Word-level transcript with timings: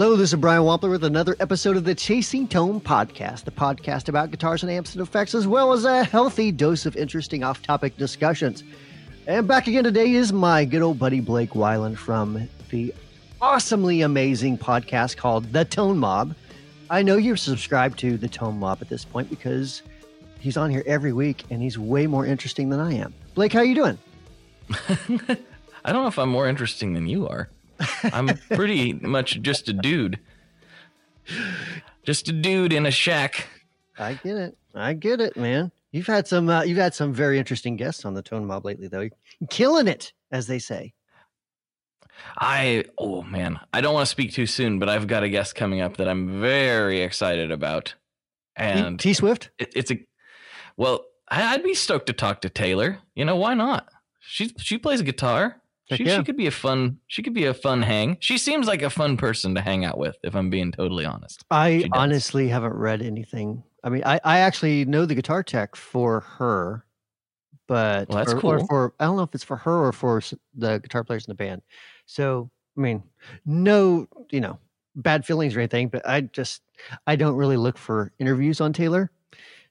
Hello, 0.00 0.16
this 0.16 0.32
is 0.32 0.38
Brian 0.38 0.62
Wampler 0.62 0.88
with 0.88 1.04
another 1.04 1.36
episode 1.40 1.76
of 1.76 1.84
the 1.84 1.94
Chasing 1.94 2.48
Tone 2.48 2.80
podcast, 2.80 3.44
the 3.44 3.50
podcast 3.50 4.08
about 4.08 4.30
guitars 4.30 4.62
and 4.62 4.72
amps 4.72 4.94
and 4.94 5.02
effects, 5.02 5.34
as 5.34 5.46
well 5.46 5.74
as 5.74 5.84
a 5.84 6.04
healthy 6.04 6.50
dose 6.50 6.86
of 6.86 6.96
interesting 6.96 7.44
off 7.44 7.60
topic 7.60 7.98
discussions. 7.98 8.64
And 9.26 9.46
back 9.46 9.66
again 9.66 9.84
today 9.84 10.12
is 10.12 10.32
my 10.32 10.64
good 10.64 10.80
old 10.80 10.98
buddy 10.98 11.20
Blake 11.20 11.50
Weiland 11.50 11.98
from 11.98 12.48
the 12.70 12.94
awesomely 13.42 14.00
amazing 14.00 14.56
podcast 14.56 15.18
called 15.18 15.52
The 15.52 15.66
Tone 15.66 15.98
Mob. 15.98 16.34
I 16.88 17.02
know 17.02 17.18
you're 17.18 17.36
subscribed 17.36 17.98
to 17.98 18.16
The 18.16 18.28
Tone 18.28 18.58
Mob 18.58 18.78
at 18.80 18.88
this 18.88 19.04
point 19.04 19.28
because 19.28 19.82
he's 20.38 20.56
on 20.56 20.70
here 20.70 20.82
every 20.86 21.12
week 21.12 21.44
and 21.50 21.60
he's 21.60 21.78
way 21.78 22.06
more 22.06 22.24
interesting 22.24 22.70
than 22.70 22.80
I 22.80 22.94
am. 22.94 23.12
Blake, 23.34 23.52
how 23.52 23.60
you 23.60 23.74
doing? 23.74 23.98
I 25.84 25.92
don't 25.92 26.02
know 26.02 26.06
if 26.06 26.18
I'm 26.18 26.30
more 26.30 26.48
interesting 26.48 26.94
than 26.94 27.06
you 27.06 27.28
are. 27.28 27.50
I'm 28.04 28.28
pretty 28.50 28.92
much 28.92 29.40
just 29.42 29.68
a 29.68 29.72
dude. 29.72 30.18
Just 32.02 32.28
a 32.28 32.32
dude 32.32 32.72
in 32.72 32.86
a 32.86 32.90
shack. 32.90 33.46
I 33.98 34.14
get 34.14 34.36
it. 34.36 34.56
I 34.74 34.94
get 34.94 35.20
it, 35.20 35.36
man. 35.36 35.72
You've 35.92 36.06
had 36.06 36.26
some 36.26 36.48
uh, 36.48 36.62
you've 36.62 36.78
had 36.78 36.94
some 36.94 37.12
very 37.12 37.38
interesting 37.38 37.76
guests 37.76 38.04
on 38.04 38.14
the 38.14 38.22
Tone 38.22 38.46
Mob 38.46 38.64
lately 38.64 38.88
though. 38.88 39.00
You're 39.00 39.48
killing 39.48 39.88
it, 39.88 40.12
as 40.30 40.46
they 40.46 40.58
say. 40.58 40.94
I 42.38 42.84
oh 42.98 43.22
man, 43.22 43.58
I 43.72 43.80
don't 43.80 43.94
want 43.94 44.06
to 44.06 44.10
speak 44.10 44.32
too 44.32 44.46
soon, 44.46 44.78
but 44.78 44.88
I've 44.88 45.06
got 45.06 45.22
a 45.22 45.28
guest 45.28 45.54
coming 45.54 45.80
up 45.80 45.96
that 45.96 46.08
I'm 46.08 46.40
very 46.40 47.00
excited 47.00 47.50
about. 47.50 47.94
And 48.56 49.00
T 49.00 49.14
Swift? 49.14 49.50
It, 49.58 49.72
it's 49.74 49.90
a 49.90 49.98
well, 50.76 51.04
I'd 51.28 51.62
be 51.62 51.74
stoked 51.74 52.06
to 52.06 52.12
talk 52.12 52.40
to 52.42 52.50
Taylor. 52.50 52.98
You 53.14 53.24
know, 53.24 53.36
why 53.36 53.54
not? 53.54 53.88
She 54.20 54.52
she 54.58 54.78
plays 54.78 55.02
guitar. 55.02 55.59
She, 55.96 56.04
she 56.04 56.22
could 56.22 56.36
be 56.36 56.46
a 56.46 56.50
fun 56.50 56.98
she 57.08 57.22
could 57.22 57.34
be 57.34 57.46
a 57.46 57.54
fun 57.54 57.82
hang. 57.82 58.16
She 58.20 58.38
seems 58.38 58.66
like 58.66 58.82
a 58.82 58.90
fun 58.90 59.16
person 59.16 59.54
to 59.54 59.60
hang 59.60 59.84
out 59.84 59.98
with, 59.98 60.16
if 60.22 60.36
I'm 60.36 60.50
being 60.50 60.72
totally 60.72 61.04
honest. 61.04 61.44
I 61.50 61.88
honestly 61.92 62.48
haven't 62.48 62.74
read 62.74 63.02
anything. 63.02 63.62
I 63.82 63.88
mean, 63.88 64.02
I, 64.04 64.20
I 64.24 64.38
actually 64.40 64.84
know 64.84 65.06
the 65.06 65.14
guitar 65.14 65.42
tech 65.42 65.74
for 65.74 66.20
her, 66.20 66.84
but 67.66 68.08
well, 68.08 68.18
that's 68.18 68.32
or, 68.32 68.40
cool. 68.40 68.50
Or 68.50 68.66
for 68.66 68.94
I 69.00 69.04
don't 69.04 69.16
know 69.16 69.22
if 69.22 69.34
it's 69.34 69.44
for 69.44 69.56
her 69.56 69.86
or 69.86 69.92
for 69.92 70.20
the 70.54 70.78
guitar 70.78 71.04
players 71.04 71.26
in 71.26 71.32
the 71.32 71.36
band. 71.36 71.62
So 72.06 72.50
I 72.76 72.80
mean, 72.80 73.02
no, 73.44 74.06
you 74.30 74.40
know, 74.40 74.58
bad 74.96 75.24
feelings 75.24 75.56
or 75.56 75.60
anything, 75.60 75.88
but 75.88 76.06
I 76.08 76.22
just 76.22 76.62
I 77.06 77.16
don't 77.16 77.36
really 77.36 77.56
look 77.56 77.78
for 77.78 78.12
interviews 78.18 78.60
on 78.60 78.72
Taylor. 78.72 79.10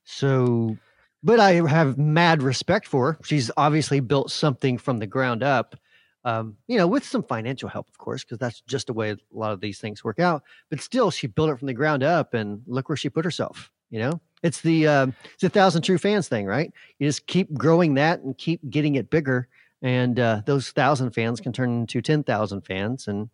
So 0.04 0.78
but 1.24 1.40
I 1.40 1.54
have 1.68 1.98
mad 1.98 2.42
respect 2.42 2.88
for 2.88 3.14
her. 3.14 3.20
She's 3.24 3.52
obviously 3.58 4.00
built 4.00 4.32
something 4.32 4.78
from 4.78 5.00
the 5.00 5.08
ground 5.08 5.44
up 5.44 5.76
um, 6.26 6.58
you 6.68 6.78
know, 6.78 6.88
with 6.88 7.06
some 7.06 7.24
financial 7.24 7.70
help, 7.70 7.88
of 7.88 7.98
course, 7.98 8.24
because 8.24 8.38
that's 8.38 8.62
just 8.62 8.88
the 8.88 8.94
way 8.94 9.12
a 9.12 9.18
lot 9.32 9.54
of 9.54 9.62
these 9.62 9.80
things 9.80 10.04
work 10.04 10.20
out. 10.20 10.44
But 10.70 10.82
still, 10.82 11.12
she 11.12 11.28
built 11.28 11.50
it 11.50 11.60
from 11.60 11.68
the 11.68 11.74
ground 11.74 12.04
up, 12.04 12.34
and 12.34 12.62
look 12.68 12.90
where 12.90 12.98
she 12.98 13.10
put 13.10 13.26
herself. 13.26 13.72
You 13.90 14.00
know, 14.00 14.22
it's 14.44 14.62
the 14.62 14.88
uh, 14.88 15.08
it's 15.34 15.44
a 15.44 15.50
thousand 15.50 15.82
true 15.82 15.98
fans 15.98 16.28
thing, 16.28 16.46
right? 16.46 16.72
You 17.00 17.08
just 17.08 17.26
keep 17.26 17.54
growing 17.54 17.96
that 17.96 18.22
and 18.22 18.38
keep 18.38 18.62
getting 18.70 18.96
it 18.96 19.10
bigger, 19.10 19.48
and 19.82 20.20
uh, 20.20 20.42
those 20.46 20.72
thousand 20.72 21.12
fans 21.12 21.40
can 21.40 21.54
turn 21.54 21.82
into 21.82 22.02
ten 22.02 22.24
thousand 22.24 22.62
fans, 22.62 23.08
and 23.08 23.30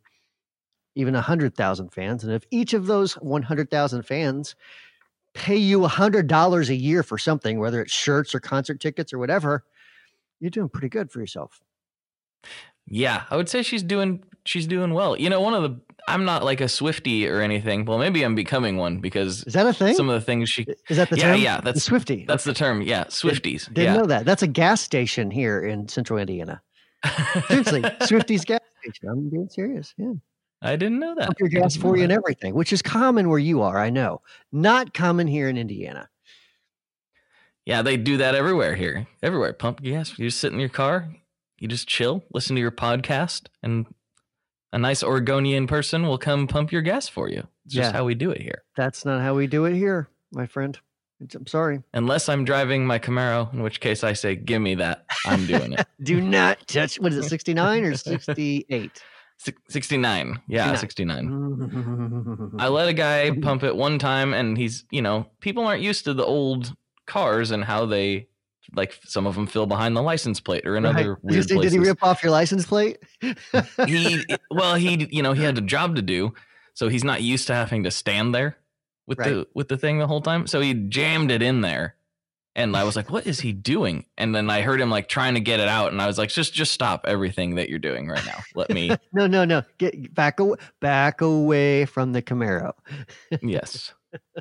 even 0.96 1.16
a 1.16 1.22
hundred 1.22 1.56
thousand 1.56 1.90
fans. 1.90 2.24
And 2.24 2.32
if 2.34 2.44
each 2.52 2.74
of 2.74 2.86
those 2.86 3.14
one 3.16 3.42
hundred 3.42 3.70
thousand 3.70 4.04
fans 4.04 4.56
pay 5.34 5.58
you 5.58 5.84
a 5.84 5.90
hundred 5.90 6.28
dollars 6.28 6.70
a 6.70 6.76
year 6.76 7.04
for 7.04 7.18
something, 7.18 7.60
whether 7.60 7.82
it's 7.82 7.92
shirts 7.92 8.34
or 8.34 8.40
concert 8.40 8.80
tickets 8.80 9.12
or 9.12 9.18
whatever, 9.18 9.66
you're 10.40 10.52
doing 10.52 10.70
pretty 10.70 10.90
good 10.90 11.12
for 11.12 11.20
yourself. 11.20 11.62
Yeah, 12.88 13.24
I 13.30 13.36
would 13.36 13.50
say 13.50 13.64
she's 13.64 13.84
doing 13.84 14.24
she's 14.46 14.68
doing 14.68 14.94
well. 14.94 15.18
You 15.18 15.30
know, 15.30 15.42
one 15.42 15.54
of 15.54 15.64
the 15.64 15.80
I'm 16.08 16.26
not 16.26 16.44
like 16.44 16.62
a 16.62 16.70
Swifty 16.70 17.28
or 17.28 17.42
anything. 17.42 17.86
Well, 17.86 17.98
maybe 17.98 18.24
I'm 18.24 18.36
becoming 18.36 18.78
one 18.78 19.00
because 19.00 19.44
is 19.46 19.54
that 19.54 19.66
a 19.66 19.74
thing? 19.74 19.96
Some 19.96 20.10
of 20.10 20.20
the 20.20 20.26
things 20.26 20.50
she 20.50 20.66
is 20.90 20.98
that 20.98 21.10
the 21.10 21.18
yeah 21.18 21.32
term? 21.32 21.42
yeah 21.42 21.62
that's 21.62 21.76
the 21.76 21.82
Swifty. 21.82 22.26
That's 22.28 22.44
the 22.44 22.54
term. 22.54 22.82
Yeah, 22.82 23.06
Swifties. 23.06 23.66
Did, 23.74 23.78
not 23.78 23.84
yeah. 23.84 23.98
know 23.98 24.06
that. 24.06 24.26
That's 24.26 24.44
a 24.44 24.48
gas 24.48 24.82
station 24.82 25.32
here 25.32 25.62
in 25.62 25.88
Central 25.88 26.20
Indiana. 26.20 26.62
Seriously, 27.48 27.84
Swifty's 28.04 28.46
gas 28.46 28.62
station. 28.82 29.10
I'm 29.10 29.30
being 29.30 29.50
serious. 29.50 29.94
Yeah. 29.98 30.14
I 30.62 30.76
didn't 30.76 31.00
know 31.00 31.14
that. 31.16 31.28
Pump 31.28 31.40
your 31.40 31.50
gas 31.50 31.76
for 31.76 31.96
you 31.98 32.04
and 32.04 32.12
everything, 32.12 32.56
which 32.56 32.74
is 32.74 32.82
common 32.82 33.30
where 33.30 33.40
you 33.40 33.62
are. 33.62 33.78
I 33.78 33.90
know, 33.90 34.22
not 34.52 34.94
common 34.94 35.28
here 35.28 35.48
in 35.48 35.58
Indiana. 35.58 36.10
Yeah, 37.66 37.82
they 37.82 37.98
do 37.98 38.18
that 38.18 38.36
everywhere 38.36 38.76
here. 38.76 39.08
Everywhere, 39.22 39.54
pump 39.54 39.82
gas. 39.82 40.18
You 40.18 40.30
sit 40.30 40.54
in 40.54 40.60
your 40.60 40.70
car, 40.70 41.10
you 41.60 41.68
just 41.68 41.88
chill, 41.88 42.24
listen 42.34 42.56
to 42.56 42.62
your 42.62 42.72
podcast, 42.72 43.48
and 43.64 43.86
a 44.74 44.78
nice 44.78 45.04
Oregonian 45.04 45.68
person 45.68 46.04
will 46.08 46.18
come 46.18 46.48
pump 46.48 46.72
your 46.72 46.82
gas 46.82 47.08
for 47.08 47.30
you. 47.30 47.48
It's 47.66 47.74
just 47.76 47.92
Yeah. 47.92 47.98
how 47.98 48.06
we 48.06 48.16
do 48.16 48.32
it 48.32 48.42
here. 48.42 48.64
That's 48.76 49.06
not 49.06 49.22
how 49.22 49.36
we 49.36 49.48
do 49.48 49.66
it 49.66 49.74
here, 49.76 50.10
my 50.32 50.46
friend. 50.48 50.78
I'm 51.34 51.48
sorry. 51.48 51.82
Unless 51.94 52.28
I'm 52.28 52.44
driving 52.44 52.86
my 52.86 53.00
Camaro, 53.00 53.52
in 53.54 53.64
which 53.64 53.80
case 53.80 54.04
I 54.04 54.12
say, 54.14 54.36
"Give 54.36 54.62
me 54.62 54.76
that." 54.76 55.06
I'm 55.26 55.46
doing 55.48 55.72
it. 55.72 55.88
Do 56.04 56.20
not 56.20 56.68
touch. 56.68 57.00
What 57.00 57.14
is 57.14 57.26
it? 57.26 57.30
69 57.30 57.86
or 57.86 57.96
68? 57.96 59.02
Six- 59.38 59.62
69. 59.70 60.42
Yeah, 60.50 60.76
69. 60.76 61.58
69. 61.62 62.52
I 62.60 62.68
let 62.68 62.90
a 62.90 62.94
guy 62.94 63.32
pump 63.42 63.64
it 63.64 63.76
one 63.78 63.98
time, 63.98 64.34
and 64.34 64.58
he's, 64.58 64.84
you 64.92 65.02
know, 65.02 65.28
people 65.40 65.66
aren't 65.66 65.82
used 65.82 66.04
to 66.04 66.14
the 66.14 66.26
old 66.26 66.74
cars 67.08 67.52
and 67.52 67.64
how 67.64 67.86
they, 67.86 68.28
like, 68.74 68.98
some 69.04 69.28
of 69.28 69.36
them 69.36 69.48
fill 69.48 69.66
behind 69.66 69.96
the 69.96 70.02
license 70.02 70.40
plate 70.40 70.66
or 70.66 70.76
in 70.78 70.84
Right. 70.84 71.08
weird 71.22 71.48
say, 71.48 71.56
places. 71.56 71.74
Did 71.74 71.82
he 71.82 71.88
rip 71.88 72.04
off 72.04 72.24
your 72.24 72.32
license 72.32 72.66
plate? 72.66 72.98
he 73.86 74.26
well 74.52 74.76
he 74.76 75.08
you 75.12 75.22
know 75.24 75.34
he 75.34 75.44
had 75.44 75.58
a 75.58 75.62
job 75.62 75.96
to 75.96 76.02
do 76.02 76.34
so 76.74 76.88
he's 76.90 77.04
not 77.04 77.22
used 77.22 77.48
to 77.48 77.54
having 77.54 77.84
to 77.84 77.92
stand 77.92 78.34
there 78.36 78.58
with 79.08 79.20
Right. 79.20 79.30
the 79.30 79.48
with 79.54 79.68
the 79.68 79.78
thing 79.78 80.00
the 80.00 80.08
whole 80.08 80.22
time 80.22 80.48
so 80.48 80.62
he 80.62 80.74
jammed 80.74 81.32
it 81.32 81.42
in 81.42 81.62
there 81.62 81.96
and 82.56 82.76
i 82.76 82.84
was 82.84 82.96
like 82.96 83.10
what 83.10 83.28
is 83.28 83.40
he 83.40 83.52
doing 83.54 84.06
and 84.18 84.34
then 84.36 84.50
i 84.50 84.62
heard 84.62 84.80
him 84.82 84.90
like 84.90 85.08
trying 85.10 85.34
to 85.36 85.40
get 85.40 85.60
it 85.60 85.68
out 85.68 85.92
and 85.92 86.02
i 86.02 86.08
was 86.08 86.18
like 86.18 86.30
just 86.30 86.54
just 86.54 86.72
stop 86.72 87.06
everything 87.08 87.56
that 87.56 87.70
you're 87.70 87.80
doing 87.80 88.08
right 88.08 88.26
now 88.26 88.40
let 88.56 88.70
me 88.70 88.90
no, 89.14 89.28
no, 89.28 89.44
no. 89.46 89.64
Get 89.78 90.14
back 90.14 90.40
away, 90.40 90.58
back 90.80 91.22
away 91.22 91.86
from 91.86 92.14
the 92.14 92.22
Camaro. 92.22 92.74
yes 93.42 93.94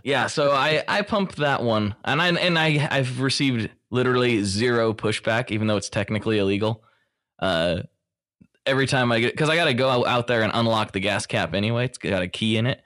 yeah 0.03 0.27
so 0.27 0.53
i 0.53 0.83
i 0.89 1.03
pumped 1.03 1.37
that 1.37 1.63
one 1.63 1.95
and 2.05 2.21
i 2.21 2.29
and 2.29 2.59
i 2.59 2.87
i've 2.91 3.21
received 3.21 3.71
literally 3.91 4.43
zero 4.43 4.93
pushback 4.93 5.51
even 5.51 5.67
though 5.67 5.77
it's 5.77 5.89
technically 5.89 6.39
illegal 6.39 6.83
uh 7.41 7.81
every 8.67 8.87
time 8.87 9.13
i 9.13 9.21
get 9.21 9.33
because 9.33 9.49
i 9.49 9.57
gotta 9.57 9.75
go 9.75 10.05
out 10.07 10.27
there 10.27 10.43
and 10.43 10.53
unlock 10.55 10.93
the 10.93 11.01
gas 11.01 11.27
cap 11.27 11.55
anyway 11.55 11.85
it's 11.85 11.99
got 11.99 12.23
a 12.23 12.29
key 12.29 12.57
in 12.57 12.67
it 12.67 12.83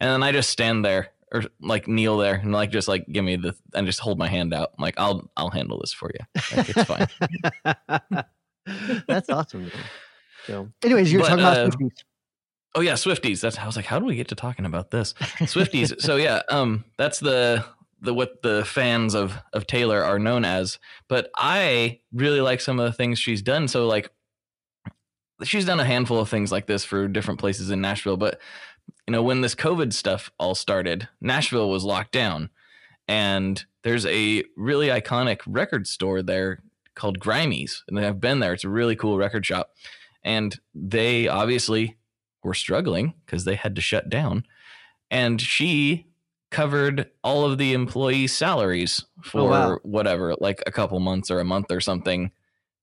and 0.00 0.10
then 0.10 0.22
i 0.22 0.32
just 0.32 0.50
stand 0.50 0.84
there 0.84 1.08
or 1.32 1.44
like 1.60 1.86
kneel 1.86 2.18
there 2.18 2.34
and 2.34 2.52
like 2.52 2.70
just 2.70 2.88
like 2.88 3.06
give 3.06 3.24
me 3.24 3.36
the 3.36 3.54
and 3.74 3.86
just 3.86 4.00
hold 4.00 4.18
my 4.18 4.28
hand 4.28 4.52
out 4.52 4.70
I'm 4.78 4.82
like 4.82 4.94
i'll 4.98 5.30
i'll 5.36 5.50
handle 5.50 5.78
this 5.80 5.92
for 5.92 6.10
you 6.12 6.40
like, 6.56 6.68
it's 6.68 6.84
fine 6.84 8.24
That's 9.08 9.28
awesome. 9.30 9.62
Man. 9.62 9.72
So, 10.46 10.68
anyways, 10.82 11.12
you're 11.12 11.22
But, 11.22 11.28
talking 11.28 11.44
uh, 11.44 11.52
about 11.52 11.72
Swifties. 11.72 11.90
Oh 12.74 12.80
yeah, 12.80 12.92
Swifties. 12.92 13.40
That's 13.40 13.58
I 13.58 13.66
was 13.66 13.76
like, 13.76 13.86
how 13.86 13.98
do 13.98 14.04
we 14.04 14.16
get 14.16 14.28
to 14.28 14.34
talking 14.34 14.64
about 14.64 14.90
this? 14.90 15.14
Swifties. 15.40 16.00
so 16.00 16.16
yeah, 16.16 16.42
um, 16.48 16.84
that's 16.96 17.18
the 17.18 17.64
the 18.00 18.14
what 18.14 18.42
the 18.42 18.64
fans 18.64 19.14
of 19.14 19.36
of 19.52 19.66
Taylor 19.66 20.02
are 20.02 20.18
known 20.18 20.44
as. 20.44 20.78
But 21.08 21.30
I 21.36 22.00
really 22.12 22.40
like 22.40 22.60
some 22.60 22.78
of 22.78 22.86
the 22.86 22.96
things 22.96 23.18
she's 23.18 23.42
done. 23.42 23.66
So 23.66 23.86
like, 23.86 24.10
she's 25.42 25.64
done 25.64 25.80
a 25.80 25.84
handful 25.84 26.20
of 26.20 26.28
things 26.28 26.52
like 26.52 26.66
this 26.66 26.84
for 26.84 27.08
different 27.08 27.40
places 27.40 27.70
in 27.70 27.80
Nashville. 27.80 28.16
But 28.16 28.40
you 29.06 29.12
know, 29.12 29.22
when 29.22 29.40
this 29.40 29.56
COVID 29.56 29.92
stuff 29.92 30.30
all 30.38 30.54
started, 30.54 31.08
Nashville 31.20 31.70
was 31.70 31.84
locked 31.84 32.12
down, 32.12 32.50
and 33.08 33.64
there's 33.82 34.06
a 34.06 34.44
really 34.56 34.88
iconic 34.88 35.40
record 35.46 35.88
store 35.88 36.22
there 36.22 36.60
called 36.94 37.18
Grimey's, 37.18 37.82
and 37.88 37.98
I've 37.98 38.20
been 38.20 38.38
there. 38.38 38.52
It's 38.52 38.64
a 38.64 38.68
really 38.68 38.94
cool 38.94 39.18
record 39.18 39.44
shop, 39.44 39.70
and 40.22 40.58
they 40.74 41.26
obviously 41.26 41.96
were 42.42 42.54
struggling 42.54 43.14
because 43.24 43.44
they 43.44 43.54
had 43.54 43.76
to 43.76 43.82
shut 43.82 44.08
down. 44.08 44.44
And 45.10 45.40
she 45.40 46.06
covered 46.50 47.10
all 47.22 47.44
of 47.44 47.58
the 47.58 47.72
employees' 47.72 48.32
salaries 48.36 49.04
for 49.22 49.40
Oh, 49.40 49.44
wow. 49.44 49.78
whatever, 49.82 50.34
like 50.40 50.62
a 50.66 50.72
couple 50.72 50.98
months 51.00 51.30
or 51.30 51.40
a 51.40 51.44
month 51.44 51.70
or 51.70 51.80
something, 51.80 52.30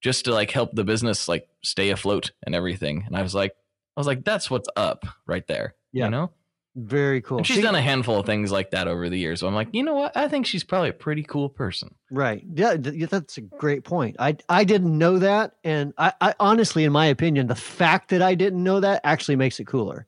just 0.00 0.24
to 0.24 0.32
like 0.32 0.50
help 0.50 0.72
the 0.72 0.84
business 0.84 1.28
like 1.28 1.48
stay 1.62 1.90
afloat 1.90 2.30
and 2.44 2.54
everything. 2.54 3.04
And 3.06 3.16
I 3.16 3.22
was 3.22 3.34
like, 3.34 3.52
I 3.96 4.00
was 4.00 4.06
like, 4.06 4.24
that's 4.24 4.50
what's 4.50 4.68
up 4.76 5.04
right 5.26 5.46
there. 5.46 5.74
Yeah. 5.92 6.04
You 6.04 6.10
know? 6.10 6.30
Very 6.80 7.20
cool. 7.20 7.38
And 7.38 7.46
she's 7.46 7.60
done 7.60 7.74
a 7.74 7.82
handful 7.82 8.20
of 8.20 8.26
things 8.26 8.52
like 8.52 8.70
that 8.70 8.86
over 8.86 9.08
the 9.08 9.18
years. 9.18 9.40
So 9.40 9.48
I'm 9.48 9.54
like, 9.54 9.68
you 9.72 9.82
know 9.82 9.94
what? 9.94 10.16
I 10.16 10.28
think 10.28 10.46
she's 10.46 10.62
probably 10.62 10.90
a 10.90 10.92
pretty 10.92 11.24
cool 11.24 11.48
person. 11.48 11.96
Right. 12.08 12.44
Yeah, 12.54 12.76
th- 12.76 13.10
that's 13.10 13.36
a 13.36 13.40
great 13.40 13.82
point. 13.82 14.14
I 14.20 14.36
I 14.48 14.62
didn't 14.62 14.96
know 14.96 15.18
that, 15.18 15.56
and 15.64 15.92
I, 15.98 16.12
I 16.20 16.34
honestly, 16.38 16.84
in 16.84 16.92
my 16.92 17.06
opinion, 17.06 17.48
the 17.48 17.56
fact 17.56 18.10
that 18.10 18.22
I 18.22 18.36
didn't 18.36 18.62
know 18.62 18.78
that 18.78 19.00
actually 19.02 19.34
makes 19.34 19.58
it 19.58 19.66
cooler, 19.66 20.06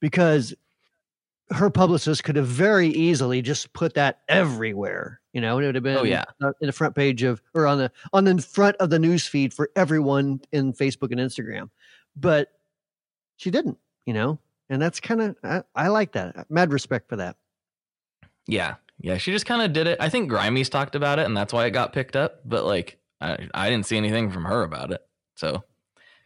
because 0.00 0.54
her 1.50 1.68
publicist 1.68 2.24
could 2.24 2.36
have 2.36 2.46
very 2.46 2.88
easily 2.88 3.42
just 3.42 3.72
put 3.74 3.94
that 3.94 4.20
everywhere. 4.28 5.20
You 5.34 5.42
know, 5.42 5.56
and 5.58 5.64
it 5.64 5.68
would 5.68 5.74
have 5.74 5.84
been 5.84 5.98
Oh, 5.98 6.02
yeah. 6.04 6.24
uh, 6.42 6.52
in 6.62 6.66
the 6.68 6.72
front 6.72 6.94
page 6.94 7.22
of 7.24 7.42
or 7.54 7.66
on 7.66 7.76
the 7.76 7.92
on 8.14 8.24
the 8.24 8.40
front 8.40 8.76
of 8.76 8.88
the 8.88 8.98
news 8.98 9.26
feed 9.26 9.52
for 9.52 9.68
everyone 9.76 10.40
in 10.50 10.72
Facebook 10.72 11.12
and 11.12 11.20
Instagram, 11.20 11.68
but 12.16 12.48
she 13.36 13.50
didn't. 13.50 13.76
You 14.06 14.14
know, 14.14 14.38
and 14.68 14.80
that's 14.80 15.00
kind 15.00 15.20
of 15.20 15.36
I, 15.42 15.62
I 15.74 15.88
like 15.88 16.12
that. 16.12 16.50
Mad 16.50 16.72
respect 16.72 17.08
for 17.08 17.16
that. 17.16 17.36
Yeah, 18.46 18.76
yeah. 18.98 19.16
She 19.16 19.32
just 19.32 19.46
kind 19.46 19.62
of 19.62 19.72
did 19.72 19.86
it. 19.86 19.98
I 20.00 20.08
think 20.08 20.30
Grimey's 20.30 20.68
talked 20.68 20.94
about 20.94 21.18
it, 21.18 21.26
and 21.26 21.36
that's 21.36 21.52
why 21.52 21.66
it 21.66 21.70
got 21.70 21.92
picked 21.92 22.16
up. 22.16 22.40
But 22.44 22.64
like, 22.64 22.98
I, 23.20 23.48
I 23.54 23.70
didn't 23.70 23.86
see 23.86 23.96
anything 23.96 24.30
from 24.30 24.44
her 24.44 24.62
about 24.62 24.92
it. 24.92 25.00
So, 25.36 25.64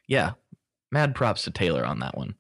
yeah, 0.07 0.33
mad 0.91 1.15
props 1.15 1.43
to 1.43 1.51
Taylor 1.51 1.85
on 1.85 2.01
that 2.01 2.17
one. 2.17 2.35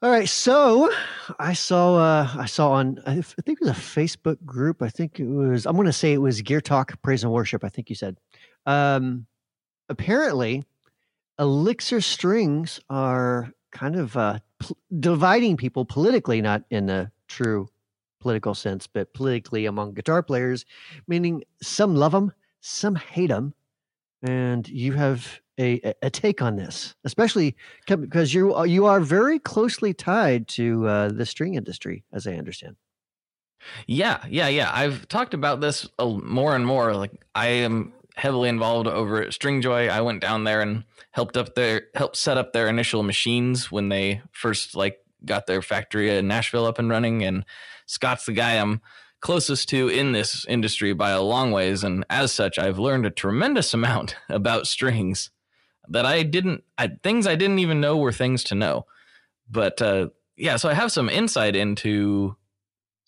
All 0.00 0.10
right, 0.10 0.28
so 0.28 0.92
I 1.40 1.54
saw 1.54 1.96
uh 1.96 2.28
I 2.36 2.46
saw 2.46 2.70
on 2.70 3.00
I 3.04 3.20
think 3.20 3.58
it 3.60 3.60
was 3.60 3.70
a 3.70 3.72
Facebook 3.72 4.44
group. 4.44 4.80
I 4.80 4.90
think 4.90 5.18
it 5.18 5.26
was 5.26 5.66
I'm 5.66 5.74
going 5.74 5.86
to 5.86 5.92
say 5.92 6.12
it 6.12 6.18
was 6.18 6.40
Gear 6.40 6.60
Talk 6.60 7.02
Praise 7.02 7.24
and 7.24 7.32
Worship. 7.32 7.64
I 7.64 7.68
think 7.68 7.90
you 7.90 7.96
said. 7.96 8.16
Um, 8.64 9.26
apparently, 9.88 10.64
elixir 11.38 12.00
strings 12.00 12.80
are 12.90 13.52
kind 13.70 13.96
of 13.96 14.16
uh, 14.16 14.38
pl- 14.58 14.76
dividing 14.98 15.56
people 15.56 15.84
politically, 15.84 16.40
not 16.40 16.62
in 16.70 16.86
the 16.86 17.10
true 17.28 17.68
political 18.20 18.54
sense, 18.54 18.86
but 18.86 19.14
politically 19.14 19.66
among 19.66 19.94
guitar 19.94 20.22
players, 20.22 20.64
meaning 21.06 21.44
some 21.62 21.94
love 21.94 22.12
them, 22.12 22.32
some 22.60 22.96
hate 22.96 23.28
them, 23.28 23.54
and 24.22 24.68
you 24.68 24.92
have 24.92 25.40
a, 25.60 25.94
a 26.02 26.10
take 26.10 26.40
on 26.42 26.56
this, 26.56 26.94
especially 27.04 27.56
because 27.86 28.32
you 28.34 28.54
are, 28.54 28.66
you 28.66 28.86
are 28.86 29.00
very 29.00 29.38
closely 29.38 29.92
tied 29.92 30.48
to 30.48 30.86
uh, 30.86 31.08
the 31.08 31.26
string 31.26 31.54
industry, 31.54 32.04
as 32.12 32.26
I 32.26 32.34
understand. 32.34 32.76
Yeah, 33.86 34.24
yeah, 34.28 34.48
yeah. 34.48 34.70
I've 34.72 35.08
talked 35.08 35.34
about 35.34 35.60
this 35.60 35.88
more 35.98 36.54
and 36.54 36.64
more. 36.64 36.94
Like 36.94 37.24
I 37.34 37.48
am 37.48 37.92
heavily 38.18 38.48
involved 38.48 38.88
over 38.88 39.22
at 39.22 39.28
Stringjoy. 39.28 39.88
I 39.88 40.00
went 40.00 40.20
down 40.20 40.42
there 40.42 40.60
and 40.60 40.84
helped 41.12 41.36
up 41.36 41.54
their 41.54 41.82
helped 41.94 42.16
set 42.16 42.36
up 42.36 42.52
their 42.52 42.68
initial 42.68 43.04
machines 43.04 43.70
when 43.70 43.88
they 43.88 44.22
first 44.32 44.74
like 44.74 44.98
got 45.24 45.46
their 45.46 45.62
factory 45.62 46.10
in 46.10 46.26
Nashville 46.26 46.66
up 46.66 46.78
and 46.78 46.90
running. 46.90 47.22
And 47.22 47.44
Scott's 47.86 48.26
the 48.26 48.32
guy 48.32 48.56
I'm 48.56 48.80
closest 49.20 49.68
to 49.68 49.88
in 49.88 50.12
this 50.12 50.44
industry 50.46 50.92
by 50.92 51.10
a 51.10 51.22
long 51.22 51.52
ways. 51.52 51.84
And 51.84 52.04
as 52.10 52.32
such, 52.32 52.58
I've 52.58 52.78
learned 52.78 53.06
a 53.06 53.10
tremendous 53.10 53.72
amount 53.78 54.16
about 54.28 54.66
strings 54.66 55.30
that 55.88 56.04
I 56.04 56.24
didn't, 56.24 56.64
I, 56.76 56.88
things 57.02 57.26
I 57.26 57.36
didn't 57.36 57.60
even 57.60 57.80
know 57.80 57.96
were 57.96 58.12
things 58.12 58.42
to 58.44 58.54
know. 58.56 58.86
But 59.48 59.80
uh, 59.80 60.08
yeah, 60.36 60.56
so 60.56 60.68
I 60.68 60.74
have 60.74 60.92
some 60.92 61.08
insight 61.08 61.54
into 61.54 62.36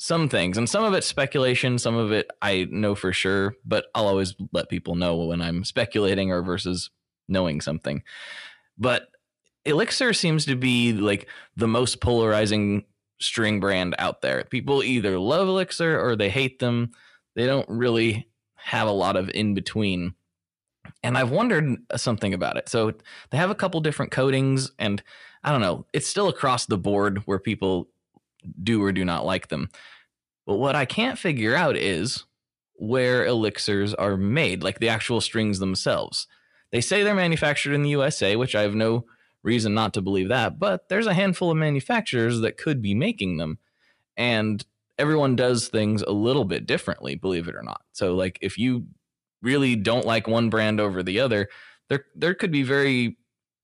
some 0.02 0.30
things, 0.30 0.56
and 0.56 0.66
some 0.66 0.82
of 0.82 0.94
it's 0.94 1.06
speculation, 1.06 1.78
some 1.78 1.94
of 1.94 2.10
it 2.10 2.30
I 2.40 2.66
know 2.70 2.94
for 2.94 3.12
sure, 3.12 3.54
but 3.66 3.84
I'll 3.94 4.08
always 4.08 4.34
let 4.50 4.70
people 4.70 4.94
know 4.94 5.14
when 5.16 5.42
I'm 5.42 5.62
speculating 5.62 6.32
or 6.32 6.40
versus 6.42 6.88
knowing 7.28 7.60
something. 7.60 8.02
But 8.78 9.08
Elixir 9.66 10.14
seems 10.14 10.46
to 10.46 10.56
be 10.56 10.94
like 10.94 11.28
the 11.54 11.68
most 11.68 12.00
polarizing 12.00 12.86
string 13.20 13.60
brand 13.60 13.94
out 13.98 14.22
there. 14.22 14.42
People 14.44 14.82
either 14.82 15.18
love 15.18 15.46
Elixir 15.46 16.00
or 16.00 16.16
they 16.16 16.30
hate 16.30 16.60
them. 16.60 16.92
They 17.36 17.44
don't 17.44 17.68
really 17.68 18.26
have 18.54 18.88
a 18.88 18.92
lot 18.92 19.16
of 19.16 19.28
in 19.28 19.52
between 19.52 20.14
and 21.02 21.16
I've 21.16 21.30
wondered 21.30 21.76
something 21.96 22.34
about 22.34 22.56
it. 22.56 22.68
So 22.68 22.92
they 23.30 23.38
have 23.38 23.50
a 23.50 23.54
couple 23.54 23.80
different 23.80 24.12
coatings, 24.12 24.70
and 24.78 25.02
I 25.44 25.52
don't 25.52 25.60
know, 25.60 25.86
it's 25.92 26.06
still 26.06 26.28
across 26.28 26.66
the 26.66 26.78
board 26.78 27.22
where 27.26 27.38
people 27.38 27.88
do 28.62 28.82
or 28.82 28.92
do 28.92 29.04
not 29.04 29.24
like 29.24 29.48
them. 29.48 29.68
But 30.46 30.56
what 30.56 30.76
I 30.76 30.84
can't 30.84 31.18
figure 31.18 31.54
out 31.54 31.76
is 31.76 32.24
where 32.74 33.26
elixirs 33.26 33.94
are 33.94 34.16
made, 34.16 34.62
like 34.62 34.78
the 34.78 34.88
actual 34.88 35.20
strings 35.20 35.58
themselves. 35.58 36.26
They 36.72 36.80
say 36.80 37.02
they're 37.02 37.14
manufactured 37.14 37.74
in 37.74 37.82
the 37.82 37.90
USA, 37.90 38.36
which 38.36 38.54
I 38.54 38.62
have 38.62 38.74
no 38.74 39.04
reason 39.42 39.74
not 39.74 39.94
to 39.94 40.02
believe 40.02 40.28
that, 40.28 40.58
but 40.58 40.88
there's 40.88 41.06
a 41.06 41.14
handful 41.14 41.50
of 41.50 41.56
manufacturers 41.56 42.40
that 42.40 42.56
could 42.56 42.80
be 42.82 42.94
making 42.94 43.36
them. 43.36 43.58
And 44.16 44.64
everyone 44.98 45.36
does 45.36 45.68
things 45.68 46.02
a 46.02 46.12
little 46.12 46.44
bit 46.44 46.66
differently, 46.66 47.14
believe 47.14 47.48
it 47.48 47.54
or 47.54 47.62
not. 47.62 47.82
So, 47.92 48.14
like, 48.14 48.38
if 48.40 48.58
you 48.58 48.86
really 49.42 49.76
don't 49.76 50.06
like 50.06 50.26
one 50.26 50.50
brand 50.50 50.80
over 50.80 51.02
the 51.02 51.20
other, 51.20 51.48
there 51.88 52.04
there 52.14 52.34
could 52.34 52.50
be 52.52 52.62
very 52.62 53.16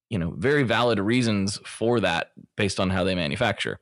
you 0.08 0.19
know 0.19 0.34
very 0.37 0.62
valid 0.62 0.99
reasons 0.99 1.58
for 1.64 2.00
that 2.00 2.32
based 2.56 2.81
on 2.81 2.90
how 2.90 3.05
they 3.05 3.14
manufacture. 3.14 3.79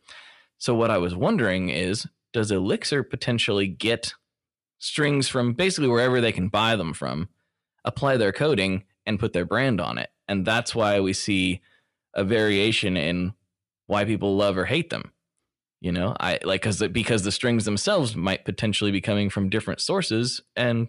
So 0.58 0.74
what 0.74 0.90
I 0.90 0.98
was 0.98 1.14
wondering 1.14 1.68
is, 1.68 2.06
does 2.32 2.50
Elixir 2.50 3.02
potentially 3.02 3.66
get 3.66 4.14
strings 4.78 5.28
from 5.28 5.52
basically 5.52 5.88
wherever 5.88 6.20
they 6.20 6.32
can 6.32 6.48
buy 6.48 6.76
them 6.76 6.92
from, 6.94 7.28
apply 7.84 8.16
their 8.16 8.32
coating 8.32 8.84
and 9.06 9.20
put 9.20 9.32
their 9.32 9.44
brand 9.44 9.80
on 9.80 9.98
it, 9.98 10.10
and 10.26 10.44
that's 10.44 10.74
why 10.74 11.00
we 11.00 11.12
see 11.12 11.60
a 12.14 12.24
variation 12.24 12.96
in 12.96 13.34
why 13.86 14.04
people 14.04 14.36
love 14.36 14.56
or 14.56 14.64
hate 14.64 14.90
them 14.90 15.12
you 15.84 15.92
know? 15.92 16.16
I 16.18 16.38
like 16.44 16.62
because 16.62 16.82
because 16.88 17.24
the 17.24 17.30
strings 17.30 17.66
themselves 17.66 18.16
might 18.16 18.46
potentially 18.46 18.90
be 18.90 19.02
coming 19.02 19.28
from 19.28 19.50
different 19.50 19.82
sources 19.82 20.40
and 20.56 20.88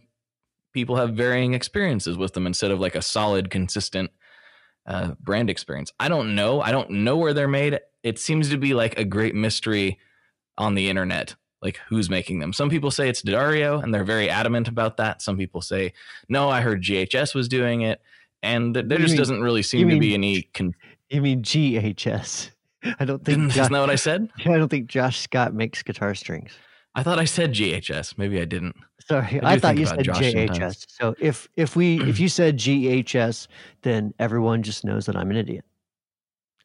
people 0.74 0.96
have 0.96 1.14
varying 1.14 1.54
experiences 1.54 2.18
with 2.18 2.32
them 2.32 2.48
instead 2.48 2.72
of 2.72 2.80
like 2.80 2.96
a 2.96 3.02
solid, 3.02 3.50
consistent 3.50 4.10
uh, 4.86 5.14
brand 5.20 5.50
experience. 5.50 5.92
I 6.00 6.10
don't 6.10 6.36
know. 6.36 6.62
I 6.62 6.72
don't 6.72 6.90
know 6.90 7.18
where 7.18 7.34
they're 7.34 7.48
made. 7.48 7.80
It 8.04 8.20
seems 8.20 8.50
to 8.50 8.58
be 8.58 8.74
like 8.74 8.98
a 9.00 9.04
great 9.04 9.36
mystery 9.36 10.00
on 10.58 10.76
the 10.76 10.90
internet, 10.90 11.36
like 11.62 11.80
who's 11.88 12.10
making 12.10 12.40
them. 12.40 12.54
Some 12.54 12.70
people 12.70 12.92
say 12.92 13.10
it's 13.10 13.22
D'Addario, 13.22 13.84
and 13.84 13.94
they're 13.94 14.04
very 14.04 14.30
adamant 14.30 14.68
about 14.68 14.98
that. 14.98 15.22
Some 15.22 15.38
people 15.38 15.62
say, 15.62 15.94
no, 16.30 16.50
I 16.50 16.62
heard 16.62 16.84
GHS 16.84 17.34
was 17.34 17.48
doing 17.48 17.82
it. 17.82 18.02
And 18.44 18.76
there 18.76 18.84
you 18.84 18.98
just 18.98 19.14
mean, 19.14 19.18
doesn't 19.18 19.42
really 19.42 19.64
seem 19.64 19.90
to 19.90 20.00
be 20.00 20.14
any. 20.14 20.44
Con- 20.54 20.76
you 21.10 21.22
mean 21.22 21.42
GHS? 21.42 22.52
I 23.00 23.06
don't 23.06 23.24
think. 23.24 23.50
Josh, 23.50 23.58
isn't 23.58 23.74
that 23.74 23.80
what 23.80 23.90
I 23.90 23.96
said? 23.96 24.30
I 24.46 24.58
don't 24.58 24.70
think 24.70 24.88
Josh 24.88 25.20
Scott 25.20 25.54
makes 25.54 25.82
guitar 25.82 26.14
strings. 26.14 26.52
I 26.96 27.04
thought 27.04 27.20
I 27.20 27.26
said 27.26 27.54
GHS. 27.54 28.18
Maybe 28.18 28.40
I 28.40 28.46
didn't. 28.46 28.76
Sorry, 29.02 29.42
I, 29.42 29.54
I 29.54 29.60
thought 29.60 29.78
you 29.78 29.86
said 29.86 30.04
Josh 30.04 30.18
JHS. 30.20 30.48
Sometimes. 30.48 30.86
So 30.88 31.16
if 31.20 31.50
if 31.58 31.76
we 31.76 32.00
if 32.02 32.20
you 32.20 32.30
said 32.30 32.58
GHS, 32.58 33.48
then 33.82 34.14
everyone 34.18 34.64
just 34.64 34.86
knows 34.86 35.06
that 35.08 35.16
I'm 35.16 35.30
an 35.30 35.38
idiot. 35.38 35.66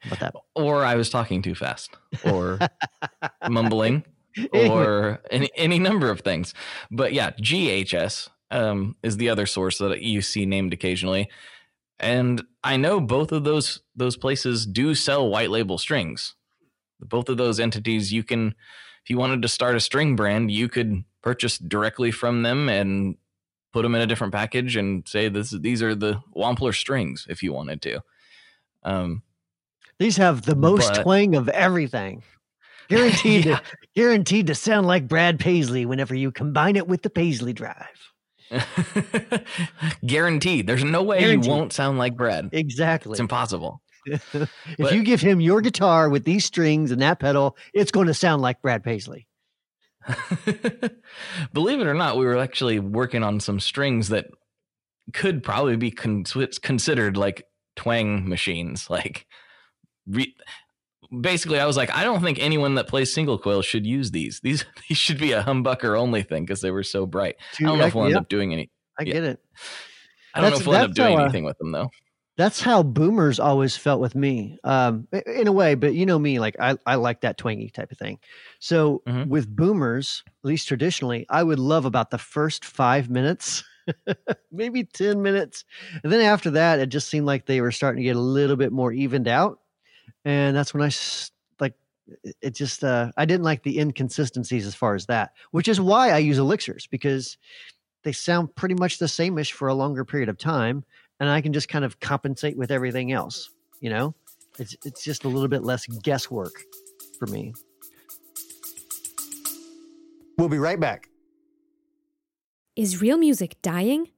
About 0.07 0.21
that. 0.21 0.35
Or 0.55 0.85
I 0.85 0.95
was 0.95 1.11
talking 1.11 1.43
too 1.43 1.55
fast, 1.55 1.91
or 2.25 2.59
mumbling, 3.49 4.05
or 4.55 5.21
any 5.31 5.51
any 5.57 5.79
number 5.79 6.11
of 6.11 6.21
things. 6.21 6.55
But 6.91 7.13
yeah, 7.13 7.33
GHS 7.33 8.29
um, 8.53 8.97
is 9.03 9.17
the 9.17 9.29
other 9.29 9.47
source 9.47 9.79
that 9.79 10.01
you 10.01 10.23
see 10.23 10.47
named 10.47 10.73
occasionally, 10.73 11.29
and 11.99 12.43
I 12.63 12.77
know 12.77 13.01
both 13.01 13.33
of 13.33 13.45
those 13.45 13.83
those 13.97 14.17
places 14.17 14.65
do 14.65 14.95
sell 14.95 15.29
white 15.29 15.51
label 15.51 15.77
strings. 15.77 16.37
Both 17.01 17.29
of 17.29 17.37
those 17.37 17.59
entities, 17.59 18.13
you 18.13 18.23
can 18.23 18.55
if 19.05 19.11
you 19.11 19.19
wanted 19.19 19.43
to 19.43 19.49
start 19.49 19.77
a 19.77 19.81
string 19.81 20.17
brand, 20.17 20.51
you 20.51 20.69
could 20.69 21.05
purchase 21.23 21.59
directly 21.59 22.11
from 22.11 22.43
them 22.43 22.69
and 22.69 23.17
put 23.73 23.83
them 23.83 23.95
in 23.95 24.01
a 24.01 24.07
different 24.07 24.33
package 24.33 24.77
and 24.77 25.07
say 25.07 25.29
this 25.29 25.51
these 25.51 25.83
are 25.83 25.95
the 25.95 26.21
Wampler 26.35 26.75
strings 26.75 27.27
if 27.29 27.43
you 27.43 27.53
wanted 27.53 27.83
to. 27.83 28.01
Um, 28.83 29.23
these 29.99 30.17
have 30.17 30.43
the 30.43 30.57
most 30.57 30.95
but, 30.95 31.03
twang 31.03 31.35
of 31.35 31.49
everything. 31.49 32.23
Guaranteed 32.89 33.45
yeah. 33.45 33.57
to 33.59 33.63
guaranteed 33.95 34.49
to 34.49 34.55
sound 34.55 34.87
like 34.87 35.07
Brad 35.07 35.39
Paisley 35.39 35.87
whenever 35.87 36.15
you 36.15 36.33
combine 36.33 36.75
it 36.75 36.89
with 36.89 37.03
the 37.03 37.11
Paisley 37.11 37.53
drive. 37.53 37.87
guaranteed. 40.07 40.67
There's 40.67 40.83
no 40.83 41.05
way 41.05 41.21
guaranteed. 41.21 41.45
you 41.45 41.51
won't 41.53 41.73
sound 41.73 41.99
like 41.99 42.17
Brad. 42.17 42.49
Exactly. 42.51 43.13
It's 43.13 43.21
impossible. 43.21 43.81
if 44.07 44.49
but, 44.79 44.95
you 44.95 45.03
give 45.03 45.21
him 45.21 45.41
your 45.41 45.61
guitar 45.61 46.09
with 46.09 46.25
these 46.25 46.45
strings 46.45 46.91
and 46.91 47.01
that 47.03 47.19
pedal, 47.19 47.57
it's 47.75 47.91
going 47.91 48.07
to 48.07 48.15
sound 48.15 48.43
like 48.43 48.63
Brad 48.63 48.83
Paisley. 48.83 49.27
Believe 51.53 51.81
it 51.81 51.87
or 51.87 51.95
not, 51.95 52.17
we 52.17 52.25
were 52.25 52.39
actually 52.39 52.79
working 52.79 53.23
on 53.23 53.41
some 53.41 53.61
strings 53.61 54.09
that 54.09 54.27
could 55.13 55.43
probably 55.43 55.77
be 55.77 55.91
con- 55.91 56.25
considered 56.63 57.17
like 57.17 57.45
twang 57.77 58.29
machines. 58.29 58.89
Like, 58.89 59.27
re- 60.07 60.35
basically, 61.21 61.61
I 61.61 61.67
was 61.67 61.77
like, 61.77 61.95
I 61.95 62.05
don't 62.05 62.23
think 62.23 62.39
anyone 62.39 62.77
that 62.77 62.89
plays 62.89 63.13
single 63.13 63.39
coil 63.39 63.61
should 63.63 63.87
use 63.87 64.11
these. 64.11 64.41
These 64.43 64.65
these 64.89 64.99
should 64.99 65.19
be 65.19 65.33
a 65.33 65.43
humbucker 65.43 65.99
only 65.99 66.23
thing 66.23 66.45
because 66.45 66.63
they 66.63 66.71
were 66.71 66.85
so 66.85 67.07
bright. 67.07 67.37
I 67.59 67.65
don't 67.65 67.79
know 67.79 67.87
if 67.87 67.95
we'll 67.95 68.07
end 68.07 68.17
up 68.17 68.29
doing 68.29 68.53
any. 68.53 68.71
I 68.99 69.05
get 69.05 69.25
it. 69.25 69.41
I 70.35 70.41
don't 70.41 70.51
that's, 70.51 70.61
know 70.61 70.61
if 70.61 70.67
we'll 70.67 70.77
end 70.77 70.91
up 70.91 70.95
doing 70.95 71.19
uh, 71.19 71.23
anything 71.23 71.45
with 71.45 71.59
them 71.59 71.73
though 71.73 71.91
that's 72.41 72.63
how 72.63 72.83
boomers 72.83 73.39
always 73.39 73.77
felt 73.77 74.01
with 74.01 74.15
me 74.15 74.59
um, 74.65 75.07
in 75.27 75.47
a 75.47 75.53
way 75.53 75.75
but 75.75 75.93
you 75.93 76.07
know 76.07 76.19
me 76.19 76.39
like 76.39 76.57
i, 76.59 76.75
I 76.87 76.95
like 76.95 77.21
that 77.21 77.37
twangy 77.37 77.69
type 77.69 77.93
of 77.93 77.99
thing 77.99 78.19
so 78.59 79.03
mm-hmm. 79.07 79.29
with 79.29 79.55
boomers 79.55 80.25
at 80.27 80.49
least 80.49 80.67
traditionally 80.67 81.27
i 81.29 81.43
would 81.43 81.59
love 81.59 81.85
about 81.85 82.11
the 82.11 82.19
first 82.19 82.65
five 82.65 83.11
minutes 83.11 83.63
maybe 84.53 84.85
10 84.85 85.21
minutes 85.21 85.65
and 86.03 86.11
then 86.11 86.23
after 86.23 86.53
that 86.53 86.79
it 86.79 86.87
just 86.87 87.09
seemed 87.09 87.27
like 87.27 87.45
they 87.45 87.61
were 87.61 87.73
starting 87.73 88.03
to 88.03 88.05
get 88.05 88.17
a 88.17 88.21
little 88.21 88.57
bit 88.57 88.73
more 88.73 88.91
evened 88.91 89.29
out 89.29 89.59
and 90.25 90.57
that's 90.57 90.73
when 90.73 90.83
i 90.83 90.91
like 91.61 91.75
it 92.41 92.55
just 92.55 92.83
uh, 92.85 93.13
i 93.19 93.27
didn't 93.27 93.45
like 93.45 93.63
the 93.65 93.79
inconsistencies 93.79 94.67
as 94.67 94.75
far 94.75 94.95
as 94.95 95.07
that 95.07 95.33
which 95.51 95.69
is 95.69 95.79
why 95.79 96.11
i 96.11 96.19
use 96.19 96.39
elixirs 96.39 96.87
because 96.87 97.37
they 98.03 98.13
sound 98.13 98.55
pretty 98.55 98.75
much 98.75 98.99
the 98.99 99.09
same-ish 99.09 99.53
for 99.53 99.69
a 99.69 99.75
longer 99.75 100.07
period 100.07 100.31
of 100.31 100.39
time 100.39 100.85
and 101.21 101.29
I 101.29 101.41
can 101.41 101.53
just 101.53 101.69
kind 101.69 101.85
of 101.85 102.01
compensate 102.01 102.57
with 102.57 102.71
everything 102.71 103.13
else, 103.13 103.51
you 103.81 103.91
know? 103.91 104.15
It's 104.59 104.77
it's 104.85 105.05
just 105.05 105.25
a 105.25 105.29
little 105.29 105.49
bit 105.49 105.63
less 105.63 105.87
guesswork 105.87 106.65
for 107.19 107.27
me. 107.27 107.55
We'll 110.37 110.49
be 110.49 110.59
right 110.59 110.81
back. 110.81 111.09
Is 112.75 113.01
real 113.01 113.19
music 113.19 113.61
dying? 113.63 114.09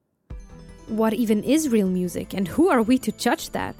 What 0.87 1.13
even 1.13 1.43
is 1.43 1.69
real 1.69 1.89
music, 1.89 2.33
and 2.33 2.49
who 2.49 2.69
are 2.69 2.83
we 2.83 2.99
to 2.99 3.13
judge 3.13 3.51
that? 3.51 3.75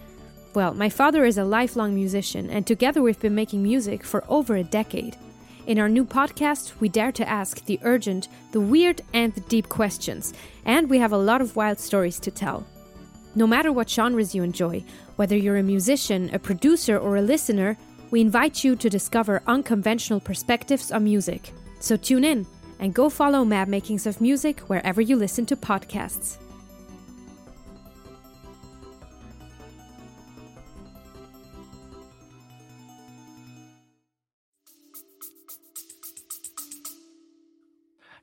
Well, 0.55 0.75
my 0.75 0.89
father 0.89 1.25
is 1.25 1.39
a 1.39 1.45
lifelong 1.45 1.95
musician, 1.95 2.51
and 2.51 2.67
together 2.67 3.01
we've 3.01 3.19
been 3.19 3.35
making 3.35 3.63
music 3.63 4.05
for 4.05 4.25
over 4.29 4.57
a 4.57 4.65
decade. 4.65 5.17
In 5.67 5.79
our 5.79 5.89
new 5.89 6.05
podcast, 6.05 6.73
we 6.81 6.89
dare 6.89 7.13
to 7.13 7.29
ask 7.29 7.65
the 7.65 7.81
urgent, 7.83 8.29
the 8.51 8.61
weird, 8.61 9.01
and 9.13 9.35
the 9.35 9.41
deep 9.43 9.69
questions, 9.69 10.35
and 10.65 10.91
we 10.91 10.99
have 10.99 11.13
a 11.13 11.17
lot 11.17 11.41
of 11.41 11.57
wild 11.57 11.79
stories 11.79 12.21
to 12.21 12.31
tell. 12.31 12.67
No 13.35 13.47
matter 13.47 13.73
what 13.73 13.89
genres 13.89 14.35
you 14.35 14.43
enjoy, 14.43 14.85
whether 15.17 15.37
you're 15.37 15.57
a 15.57 15.63
musician, 15.63 16.29
a 16.35 16.39
producer, 16.39 16.99
or 16.99 17.17
a 17.17 17.23
listener, 17.23 17.79
we 18.11 18.21
invite 18.21 18.63
you 18.63 18.77
to 18.77 18.91
discover 18.91 19.43
unconventional 19.47 20.21
perspectives 20.21 20.93
on 20.93 21.05
music. 21.05 21.51
So 21.81 21.97
tune 21.97 22.25
in 22.25 22.47
and 22.79 22.93
go 22.93 23.09
follow 23.09 23.45
Mad 23.45 23.69
Makings 23.69 24.07
of 24.07 24.21
Music 24.21 24.61
wherever 24.61 25.01
you 25.01 25.17
listen 25.17 25.47
to 25.47 25.57
podcasts. 25.57 26.37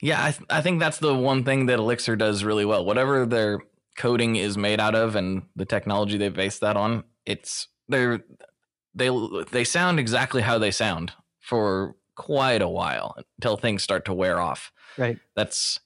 Yeah, 0.02 0.24
I, 0.24 0.32
th- 0.32 0.46
I 0.50 0.62
think 0.62 0.80
that's 0.80 1.00
the 1.00 1.14
one 1.14 1.44
thing 1.44 1.66
that 1.66 1.80
Elixir 1.80 2.16
does 2.16 2.44
really 2.44 2.64
well. 2.64 2.86
Whatever 2.86 3.26
their 3.26 3.60
coding 4.00 4.38
is 4.38 4.58
made 4.58 4.80
out 4.80 4.96
of 4.96 5.16
and 5.16 5.44
the 5.56 5.66
technology 5.66 6.18
they 6.18 6.30
base 6.30 6.58
that 6.60 6.76
on, 6.76 7.04
it's 7.26 7.68
they're 7.88 8.24
they 8.96 9.10
they 9.52 9.64
sound 9.64 10.00
exactly 10.00 10.42
how 10.42 10.58
they 10.58 10.72
sound 10.72 11.12
for 11.40 11.96
quite 12.16 12.62
a 12.62 12.68
while 12.68 13.16
until 13.38 13.58
things 13.58 13.84
start 13.84 14.06
to 14.06 14.14
wear 14.14 14.40
off. 14.40 14.72
Right. 14.98 15.20
That's 15.36 15.80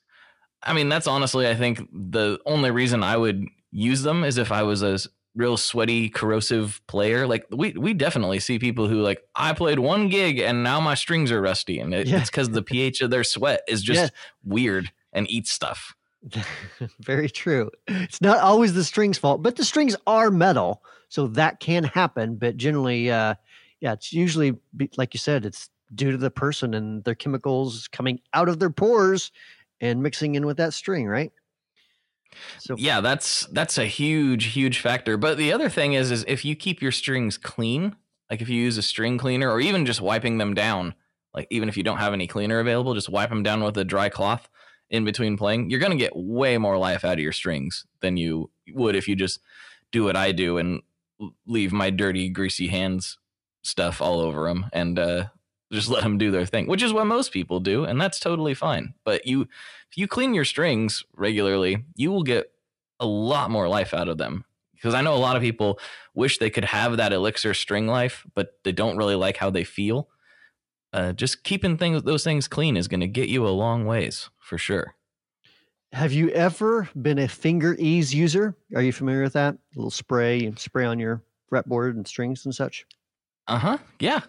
I 0.61 0.73
mean, 0.73 0.87
that's 0.87 1.07
honestly 1.07 1.47
I 1.47 1.55
think 1.55 1.89
the 1.91 2.39
only 2.45 2.71
reason 2.71 3.03
I 3.03 3.17
would 3.17 3.45
use 3.71 4.03
them 4.03 4.23
is 4.23 4.37
if 4.37 4.51
I 4.51 4.63
was 4.63 4.83
a 4.83 4.99
real 5.35 5.57
sweaty, 5.57 6.09
corrosive 6.09 6.81
player. 6.87 7.25
Like 7.25 7.47
we 7.49 7.71
we 7.71 7.95
definitely 7.95 8.39
see 8.39 8.59
people 8.59 8.87
who 8.87 9.01
like 9.01 9.23
I 9.35 9.53
played 9.53 9.79
one 9.79 10.07
gig 10.09 10.39
and 10.39 10.63
now 10.63 10.79
my 10.79 10.93
strings 10.93 11.31
are 11.31 11.41
rusty, 11.41 11.79
and 11.79 11.93
it, 11.93 12.07
yeah. 12.07 12.19
it's 12.19 12.29
because 12.29 12.51
the 12.51 12.61
pH 12.61 13.01
of 13.01 13.09
their 13.09 13.23
sweat 13.23 13.61
is 13.67 13.81
just 13.81 13.99
yeah. 14.01 14.09
weird 14.43 14.91
and 15.11 15.29
eats 15.29 15.51
stuff. 15.51 15.95
Very 17.01 17.29
true. 17.29 17.69
It's 17.87 18.21
not 18.21 18.39
always 18.39 18.73
the 18.73 18.83
strings' 18.83 19.17
fault, 19.17 19.43
but 19.43 19.55
the 19.55 19.65
strings 19.65 19.95
are 20.07 20.31
metal, 20.31 20.83
so 21.09 21.27
that 21.27 21.59
can 21.59 21.83
happen. 21.83 22.35
But 22.35 22.57
generally, 22.57 23.11
uh, 23.11 23.35
yeah, 23.81 23.93
it's 23.93 24.13
usually 24.13 24.55
like 24.97 25.13
you 25.13 25.19
said, 25.19 25.45
it's 25.45 25.69
due 25.93 26.11
to 26.11 26.17
the 26.17 26.31
person 26.31 26.73
and 26.73 27.03
their 27.03 27.15
chemicals 27.15 27.87
coming 27.89 28.19
out 28.33 28.49
of 28.49 28.59
their 28.59 28.69
pores 28.69 29.31
and 29.81 30.01
mixing 30.01 30.35
in 30.35 30.45
with 30.45 30.57
that 30.57 30.73
string, 30.73 31.07
right? 31.07 31.31
So 32.57 32.75
yeah, 32.77 33.01
that's 33.01 33.45
that's 33.47 33.77
a 33.77 33.85
huge 33.85 34.45
huge 34.45 34.79
factor. 34.79 35.17
But 35.17 35.37
the 35.37 35.53
other 35.53 35.69
thing 35.69 35.93
is 35.93 36.09
is 36.09 36.25
if 36.27 36.45
you 36.45 36.55
keep 36.55 36.81
your 36.81 36.91
strings 36.91 37.37
clean, 37.37 37.95
like 38.29 38.41
if 38.41 38.49
you 38.49 38.59
use 38.59 38.77
a 38.77 38.81
string 38.81 39.17
cleaner 39.17 39.51
or 39.51 39.59
even 39.59 39.85
just 39.85 40.01
wiping 40.01 40.37
them 40.37 40.53
down, 40.53 40.95
like 41.33 41.47
even 41.51 41.69
if 41.69 41.77
you 41.77 41.83
don't 41.83 41.97
have 41.97 42.13
any 42.13 42.27
cleaner 42.27 42.59
available, 42.59 42.93
just 42.95 43.09
wipe 43.09 43.29
them 43.29 43.43
down 43.43 43.63
with 43.63 43.77
a 43.77 43.83
dry 43.83 44.09
cloth 44.09 44.49
in 44.93 45.03
between 45.03 45.35
playing. 45.35 45.71
You're 45.71 45.79
going 45.79 45.91
to 45.91 45.97
get 45.97 46.15
way 46.15 46.57
more 46.59 46.77
life 46.77 47.03
out 47.03 47.13
of 47.13 47.19
your 47.19 47.31
strings 47.31 47.85
than 48.01 48.15
you 48.15 48.51
would 48.69 48.95
if 48.95 49.07
you 49.07 49.15
just 49.15 49.41
do 49.91 50.03
what 50.03 50.15
I 50.15 50.31
do 50.31 50.59
and 50.59 50.83
leave 51.47 51.73
my 51.73 51.89
dirty 51.89 52.29
greasy 52.29 52.67
hands 52.67 53.17
stuff 53.63 54.01
all 54.01 54.19
over 54.19 54.47
them 54.47 54.67
and 54.71 54.99
uh, 54.99 55.25
just 55.71 55.89
let 55.89 56.03
them 56.03 56.19
do 56.19 56.29
their 56.29 56.45
thing, 56.45 56.67
which 56.67 56.83
is 56.83 56.93
what 56.93 57.07
most 57.07 57.31
people 57.31 57.59
do, 57.59 57.83
and 57.83 57.99
that's 57.99 58.19
totally 58.19 58.53
fine. 58.53 58.93
But 59.03 59.25
you, 59.25 59.41
if 59.89 59.97
you 59.97 60.07
clean 60.07 60.35
your 60.35 60.45
strings 60.45 61.03
regularly, 61.15 61.85
you 61.95 62.11
will 62.11 62.23
get 62.23 62.51
a 62.99 63.05
lot 63.07 63.49
more 63.49 63.67
life 63.67 63.95
out 63.95 64.07
of 64.07 64.19
them. 64.19 64.45
Because 64.75 64.93
I 64.93 65.01
know 65.01 65.15
a 65.15 65.17
lot 65.17 65.37
of 65.37 65.41
people 65.41 65.79
wish 66.13 66.37
they 66.37 66.49
could 66.51 66.65
have 66.65 66.97
that 66.97 67.13
elixir 67.13 67.55
string 67.55 67.87
life, 67.87 68.27
but 68.35 68.59
they 68.63 68.73
don't 68.73 68.97
really 68.97 69.15
like 69.15 69.37
how 69.37 69.49
they 69.49 69.63
feel. 69.63 70.09
Uh, 70.93 71.11
just 71.11 71.43
keeping 71.43 71.75
things 71.75 72.03
those 72.03 72.23
things 72.23 72.47
clean 72.47 72.77
is 72.77 72.87
going 72.87 72.99
to 72.99 73.07
get 73.07 73.27
you 73.27 73.47
a 73.47 73.49
long 73.49 73.85
ways 73.85 74.29
for 74.39 74.57
sure. 74.57 74.95
Have 75.91 76.13
you 76.13 76.29
ever 76.29 76.89
been 76.99 77.19
a 77.19 77.27
Finger-Ease 77.27 78.13
user? 78.13 78.55
Are 78.75 78.81
you 78.81 78.91
familiar 78.91 79.21
with 79.23 79.33
that? 79.33 79.53
A 79.53 79.57
little 79.75 79.91
spray 79.91 80.45
and 80.45 80.57
spray 80.57 80.85
on 80.85 80.99
your 80.99 81.21
fretboard 81.51 81.91
and 81.91 82.07
strings 82.07 82.45
and 82.45 82.53
such. 82.53 82.85
Uh 83.47 83.57
huh. 83.57 83.77
Yeah, 83.99 84.21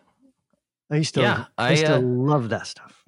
I 0.90 0.96
used 0.96 1.14
to, 1.14 1.20
yeah, 1.20 1.46
I, 1.56 1.68
I 1.68 1.70
used 1.70 1.86
to 1.86 1.96
uh, 1.96 2.00
love 2.00 2.48
that 2.50 2.66
stuff. 2.66 3.04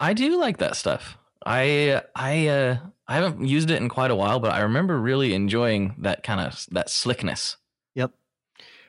I 0.00 0.12
do 0.12 0.38
like 0.38 0.58
that 0.58 0.76
stuff. 0.76 1.18
I 1.44 2.02
I 2.14 2.48
uh 2.48 2.76
I 3.06 3.14
haven't 3.14 3.46
used 3.46 3.70
it 3.70 3.80
in 3.80 3.88
quite 3.88 4.10
a 4.10 4.16
while, 4.16 4.38
but 4.38 4.52
I 4.52 4.60
remember 4.60 4.98
really 4.98 5.34
enjoying 5.34 5.94
that 5.98 6.22
kind 6.22 6.40
of 6.40 6.66
that 6.70 6.90
slickness. 6.90 7.56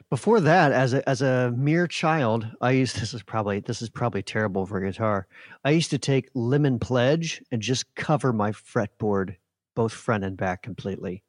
Before 0.10 0.40
that, 0.40 0.72
as 0.72 0.94
a 0.96 1.08
as 1.08 1.22
a 1.22 1.54
mere 1.56 1.86
child, 1.86 2.48
I 2.62 2.72
used 2.72 2.96
this 3.02 3.14
is 3.14 3.22
probably 3.22 3.60
this 3.60 3.82
is 3.82 3.90
probably 3.90 4.24
terrible 4.24 4.66
for 4.66 4.80
guitar. 4.82 5.28
I 5.64 5.72
used 5.72 5.92
to 5.92 6.00
take 6.00 6.30
lemon 6.34 6.80
pledge 6.80 7.44
and 7.52 7.62
just 7.62 7.94
cover 7.96 8.34
my 8.34 8.52
fretboard, 8.52 9.36
both 9.76 9.94
front 9.94 10.24
and 10.24 10.36
back, 10.36 10.64
completely. 10.64 11.24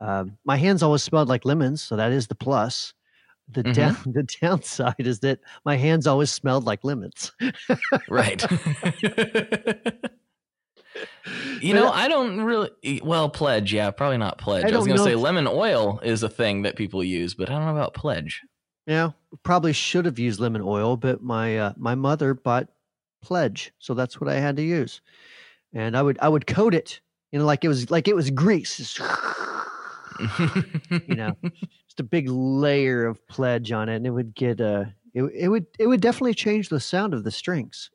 Um, 0.00 0.38
my 0.44 0.56
hands 0.56 0.82
always 0.82 1.02
smelled 1.02 1.28
like 1.28 1.44
lemons, 1.44 1.82
so 1.82 1.96
that 1.96 2.12
is 2.12 2.26
the 2.26 2.34
plus. 2.34 2.94
The 3.48 3.62
mm-hmm. 3.62 3.72
down 3.72 3.96
the 4.06 4.26
downside 4.40 4.94
is 5.06 5.20
that 5.20 5.40
my 5.64 5.76
hands 5.76 6.06
always 6.06 6.30
smelled 6.30 6.64
like 6.64 6.82
lemons. 6.84 7.32
right. 8.08 8.44
you 11.60 11.74
know, 11.74 11.90
I 11.90 12.08
don't 12.08 12.40
really 12.40 13.00
well 13.02 13.28
pledge. 13.28 13.72
Yeah, 13.72 13.90
probably 13.90 14.18
not 14.18 14.38
pledge. 14.38 14.64
I, 14.64 14.68
I 14.68 14.76
was 14.76 14.86
going 14.86 14.98
to 14.98 15.04
say 15.04 15.12
if, 15.12 15.18
lemon 15.20 15.46
oil 15.46 16.00
is 16.02 16.22
a 16.22 16.28
thing 16.28 16.62
that 16.62 16.76
people 16.76 17.02
use, 17.04 17.34
but 17.34 17.48
I 17.48 17.54
don't 17.54 17.64
know 17.64 17.72
about 17.72 17.94
pledge. 17.94 18.42
Yeah, 18.86 19.10
probably 19.42 19.72
should 19.72 20.04
have 20.04 20.18
used 20.18 20.40
lemon 20.40 20.62
oil, 20.62 20.96
but 20.96 21.22
my 21.22 21.58
uh, 21.58 21.72
my 21.76 21.94
mother 21.94 22.34
bought 22.34 22.68
pledge, 23.22 23.72
so 23.78 23.94
that's 23.94 24.20
what 24.20 24.28
I 24.28 24.40
had 24.40 24.56
to 24.56 24.62
use. 24.62 25.00
And 25.72 25.96
I 25.96 26.02
would 26.02 26.18
I 26.20 26.28
would 26.28 26.46
coat 26.46 26.74
it, 26.74 27.00
you 27.32 27.38
know, 27.38 27.44
like 27.44 27.64
it 27.64 27.68
was 27.68 27.90
like 27.90 28.08
it 28.08 28.16
was 28.16 28.30
grease. 28.30 28.98
you 31.08 31.14
know, 31.14 31.36
just 31.42 32.00
a 32.00 32.04
big 32.04 32.28
layer 32.28 33.06
of 33.06 33.26
pledge 33.28 33.72
on 33.72 33.88
it, 33.88 33.96
and 33.96 34.06
it 34.06 34.10
would 34.10 34.34
get 34.34 34.60
uh 34.60 34.86
it, 35.14 35.22
it 35.34 35.48
would 35.48 35.66
it 35.78 35.86
would 35.86 36.00
definitely 36.00 36.34
change 36.34 36.68
the 36.68 36.80
sound 36.80 37.14
of 37.14 37.24
the 37.24 37.30
strings. 37.30 37.90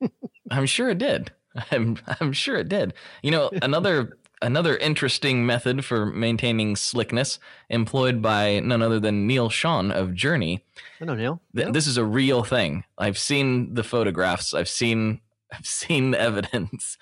I'm 0.50 0.66
sure 0.66 0.90
it 0.90 0.98
did. 0.98 1.32
I'm 1.70 1.98
I'm 2.20 2.32
sure 2.32 2.56
it 2.56 2.68
did. 2.68 2.94
You 3.22 3.30
know, 3.30 3.50
another 3.62 4.18
another 4.40 4.76
interesting 4.76 5.44
method 5.44 5.84
for 5.84 6.06
maintaining 6.06 6.76
slickness 6.76 7.38
employed 7.70 8.22
by 8.22 8.60
none 8.60 8.82
other 8.82 9.00
than 9.00 9.26
Neal 9.26 9.48
Schon 9.50 9.90
of 9.92 10.14
Journey. 10.14 10.64
I 11.00 11.04
know 11.06 11.14
Neal. 11.14 11.40
Th- 11.56 11.72
This 11.72 11.86
is 11.86 11.96
a 11.96 12.04
real 12.04 12.44
thing. 12.44 12.84
I've 12.96 13.18
seen 13.18 13.74
the 13.74 13.82
photographs. 13.84 14.54
I've 14.54 14.68
seen 14.68 15.20
I've 15.52 15.66
seen 15.66 16.12
the 16.12 16.20
evidence. 16.20 16.98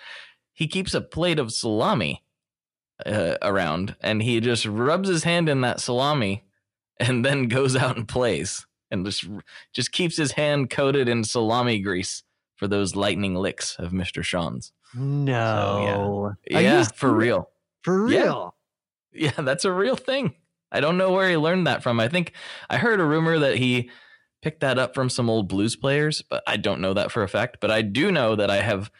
He 0.54 0.66
keeps 0.68 0.94
a 0.94 1.00
plate 1.00 1.38
of 1.38 1.52
salami 1.52 2.22
uh, 3.04 3.36
around, 3.42 3.94
and 4.00 4.22
he 4.22 4.40
just 4.40 4.64
rubs 4.64 5.08
his 5.08 5.24
hand 5.24 5.48
in 5.50 5.60
that 5.60 5.80
salami, 5.80 6.44
and 6.98 7.24
then 7.24 7.48
goes 7.48 7.76
out 7.76 7.96
and 7.96 8.08
plays, 8.08 8.66
and 8.90 9.04
just 9.04 9.26
just 9.74 9.92
keeps 9.92 10.16
his 10.16 10.32
hand 10.32 10.70
coated 10.70 11.08
in 11.08 11.24
salami 11.24 11.78
grease 11.80 12.22
for 12.56 12.66
those 12.66 12.96
lightning 12.96 13.34
licks 13.34 13.76
of 13.78 13.92
Mister 13.92 14.22
Schon's. 14.22 14.72
No, 14.94 16.34
so, 16.34 16.50
yeah, 16.50 16.60
yeah 16.60 16.84
for 16.84 17.12
real, 17.12 17.50
for 17.82 18.04
real. 18.04 18.54
Yeah. 19.12 19.30
yeah, 19.36 19.42
that's 19.42 19.64
a 19.64 19.72
real 19.72 19.96
thing. 19.96 20.34
I 20.72 20.80
don't 20.80 20.98
know 20.98 21.12
where 21.12 21.28
he 21.28 21.36
learned 21.36 21.66
that 21.66 21.82
from. 21.82 22.00
I 22.00 22.08
think 22.08 22.32
I 22.68 22.78
heard 22.78 23.00
a 23.00 23.04
rumor 23.04 23.38
that 23.38 23.56
he 23.56 23.90
picked 24.42 24.60
that 24.60 24.78
up 24.78 24.94
from 24.94 25.08
some 25.08 25.30
old 25.30 25.48
blues 25.48 25.76
players, 25.76 26.22
but 26.28 26.42
I 26.46 26.56
don't 26.56 26.80
know 26.80 26.94
that 26.94 27.12
for 27.12 27.22
a 27.22 27.28
fact. 27.28 27.58
But 27.60 27.70
I 27.70 27.82
do 27.82 28.10
know 28.10 28.36
that 28.36 28.50
I 28.50 28.62
have 28.62 28.90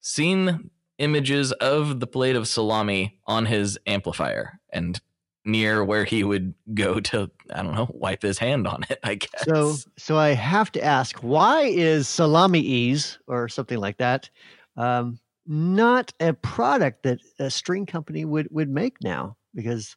seen 0.00 0.70
images 0.98 1.52
of 1.52 2.00
the 2.00 2.06
plate 2.06 2.36
of 2.36 2.48
salami 2.48 3.18
on 3.26 3.46
his 3.46 3.78
amplifier 3.86 4.60
and 4.72 5.00
near 5.46 5.84
where 5.84 6.04
he 6.04 6.24
would 6.24 6.54
go 6.74 7.00
to 7.00 7.30
I 7.52 7.62
don't 7.62 7.74
know 7.74 7.88
wipe 7.92 8.22
his 8.22 8.38
hand 8.38 8.66
on 8.66 8.84
it 8.90 8.98
I 9.02 9.16
guess. 9.16 9.44
So 9.44 9.76
so 9.96 10.16
I 10.16 10.30
have 10.30 10.72
to 10.72 10.84
ask 10.84 11.18
why 11.20 11.62
is 11.64 12.08
salami 12.08 12.60
ease 12.60 13.18
or 13.26 13.48
something 13.48 13.78
like 13.78 13.98
that 13.98 14.28
um, 14.76 15.18
not 15.46 16.12
a 16.20 16.32
product 16.34 17.04
that 17.04 17.20
a 17.38 17.50
string 17.50 17.86
company 17.86 18.24
would 18.24 18.48
would 18.50 18.68
make 18.68 18.96
now 19.02 19.36
because 19.54 19.96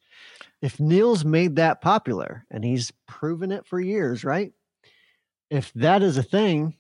if 0.62 0.80
Neal's 0.80 1.26
made 1.26 1.56
that 1.56 1.82
popular 1.82 2.46
and 2.52 2.64
he's 2.64 2.92
proven 3.08 3.52
it 3.52 3.66
for 3.66 3.80
years 3.80 4.24
right 4.24 4.54
if 5.50 5.74
that 5.74 6.04
is 6.04 6.18
a 6.18 6.24
thing 6.24 6.76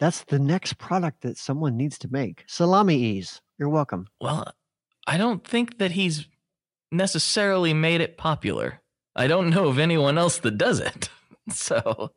that's 0.00 0.24
the 0.24 0.38
next 0.38 0.78
product 0.78 1.22
that 1.22 1.36
someone 1.36 1.76
needs 1.76 1.98
to 1.98 2.08
make 2.10 2.44
salami 2.46 2.96
ease 2.96 3.40
you're 3.58 3.68
welcome. 3.68 4.08
Well, 4.20 4.52
I 5.06 5.16
don't 5.16 5.46
think 5.46 5.78
that 5.78 5.92
he's 5.92 6.26
necessarily 6.94 7.74
made 7.74 8.00
it 8.00 8.16
popular. 8.16 8.80
I 9.16 9.26
don't 9.26 9.50
know 9.50 9.68
of 9.68 9.78
anyone 9.78 10.18
else 10.18 10.38
that 10.38 10.58
does 10.58 10.80
it. 10.80 11.08
so 11.50 12.12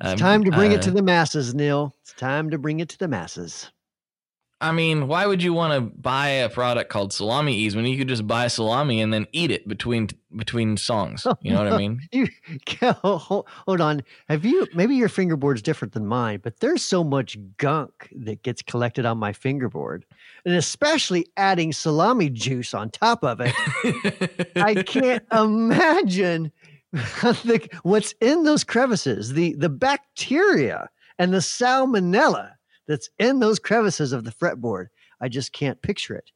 It's 0.00 0.12
um, 0.12 0.16
time 0.16 0.44
to 0.44 0.50
bring 0.50 0.72
it 0.72 0.82
to 0.82 0.90
uh, 0.90 0.94
the 0.94 1.02
masses, 1.02 1.54
Neal. 1.54 1.94
It's 2.02 2.12
time 2.14 2.50
to 2.50 2.58
bring 2.58 2.80
it 2.80 2.88
to 2.90 2.98
the 2.98 3.08
masses. 3.08 3.70
I 4.64 4.72
mean, 4.72 5.08
why 5.08 5.26
would 5.26 5.42
you 5.42 5.52
want 5.52 5.74
to 5.74 5.80
buy 6.00 6.28
a 6.28 6.48
product 6.48 6.88
called 6.88 7.12
Salami 7.12 7.54
Ease 7.54 7.76
when 7.76 7.84
you 7.84 7.98
could 7.98 8.08
just 8.08 8.26
buy 8.26 8.46
salami 8.46 9.02
and 9.02 9.12
then 9.12 9.26
eat 9.30 9.50
it 9.50 9.68
between 9.68 10.08
between 10.34 10.78
songs? 10.78 11.26
You 11.42 11.52
know 11.52 11.62
what 11.62 11.72
I 11.74 11.76
mean? 11.76 12.00
You 12.12 12.28
oh, 13.04 13.18
hold, 13.18 13.46
hold 13.66 13.82
on. 13.82 14.02
Have 14.30 14.46
you 14.46 14.66
maybe 14.74 14.96
your 14.96 15.10
fingerboard's 15.10 15.60
different 15.60 15.92
than 15.92 16.06
mine, 16.06 16.40
but 16.42 16.60
there's 16.60 16.82
so 16.82 17.04
much 17.04 17.36
gunk 17.58 18.08
that 18.12 18.42
gets 18.42 18.62
collected 18.62 19.04
on 19.04 19.18
my 19.18 19.34
fingerboard. 19.34 20.06
And 20.46 20.54
especially 20.54 21.26
adding 21.36 21.74
salami 21.74 22.30
juice 22.30 22.72
on 22.72 22.88
top 22.88 23.22
of 23.22 23.42
it. 23.42 23.54
I 24.56 24.82
can't 24.86 25.24
imagine 25.30 26.52
the, 26.92 27.68
what's 27.82 28.14
in 28.22 28.44
those 28.44 28.64
crevices, 28.64 29.34
the 29.34 29.52
the 29.54 29.68
bacteria 29.68 30.88
and 31.18 31.34
the 31.34 31.38
salmonella 31.38 32.52
that's 32.86 33.10
in 33.18 33.40
those 33.40 33.58
crevices 33.58 34.12
of 34.12 34.24
the 34.24 34.30
fretboard. 34.32 34.86
I 35.20 35.28
just 35.28 35.52
can't 35.52 35.80
picture 35.80 36.14
it. 36.14 36.30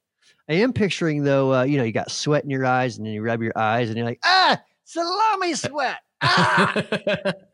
I 0.49 0.55
am 0.55 0.73
picturing 0.73 1.25
though, 1.25 1.55
uh, 1.55 1.63
you 1.65 1.77
know, 1.77 1.85
you 1.85 1.93
got 1.93 2.11
sweat 2.11 2.45
in 2.45 2.51
your 2.51 2.65
eyes, 2.65 2.97
and 2.97 3.07
then 3.07 3.13
you 3.13 3.23
rub 3.23 3.43
your 3.43 3.57
eyes, 3.57 3.89
and 3.89 3.97
you're 3.97 4.07
like, 4.07 4.21
ah, 4.25 4.61
salami 4.85 5.55
sweat. 5.55 6.01
Ah! 6.23 6.83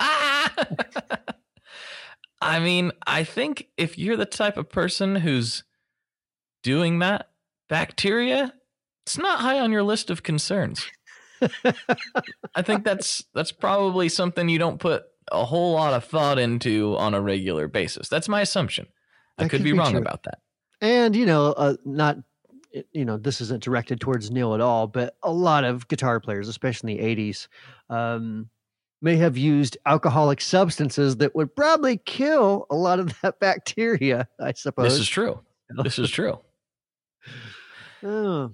Ah! 0.00 0.54
I 2.40 2.60
mean, 2.60 2.92
I 3.06 3.24
think 3.24 3.68
if 3.76 3.98
you're 3.98 4.16
the 4.16 4.26
type 4.26 4.56
of 4.56 4.68
person 4.68 5.16
who's 5.16 5.64
doing 6.62 6.98
that, 6.98 7.30
bacteria, 7.68 8.52
it's 9.04 9.18
not 9.18 9.40
high 9.40 9.60
on 9.60 9.72
your 9.72 9.82
list 9.82 10.10
of 10.10 10.22
concerns. 10.22 10.86
I 12.54 12.62
think 12.62 12.84
that's 12.84 13.24
that's 13.34 13.52
probably 13.52 14.08
something 14.08 14.48
you 14.48 14.58
don't 14.58 14.78
put 14.78 15.04
a 15.32 15.44
whole 15.44 15.72
lot 15.72 15.94
of 15.94 16.04
thought 16.04 16.38
into 16.38 16.96
on 16.96 17.14
a 17.14 17.20
regular 17.20 17.68
basis. 17.68 18.08
That's 18.08 18.28
my 18.28 18.40
assumption. 18.40 18.86
I 19.38 19.44
could 19.44 19.50
could 19.52 19.64
be 19.64 19.72
be 19.72 19.78
wrong 19.78 19.92
true. 19.92 20.00
about 20.00 20.22
that. 20.24 20.38
and 20.80 21.16
you 21.16 21.26
know 21.26 21.52
uh, 21.52 21.74
not 21.84 22.18
you 22.92 23.04
know 23.04 23.16
this 23.16 23.40
isn't 23.40 23.62
directed 23.62 24.00
towards 24.00 24.30
neal 24.30 24.54
at 24.54 24.60
all 24.60 24.86
but 24.86 25.16
a 25.22 25.32
lot 25.32 25.64
of 25.64 25.86
guitar 25.88 26.20
players 26.20 26.48
especially 26.48 26.98
in 26.98 27.16
the 27.16 27.32
80s 27.32 27.48
um, 27.90 28.48
may 29.02 29.16
have 29.16 29.36
used 29.36 29.76
alcoholic 29.86 30.40
substances 30.40 31.16
that 31.18 31.34
would 31.34 31.54
probably 31.54 31.96
kill 31.98 32.66
a 32.70 32.74
lot 32.76 32.98
of 33.00 33.12
that 33.22 33.40
bacteria 33.40 34.28
i 34.40 34.52
suppose 34.52 34.92
This 34.92 35.00
is 35.00 35.08
true. 35.08 35.40
This 35.82 35.98
is 35.98 36.10
true. 36.10 36.38
oh 38.02 38.50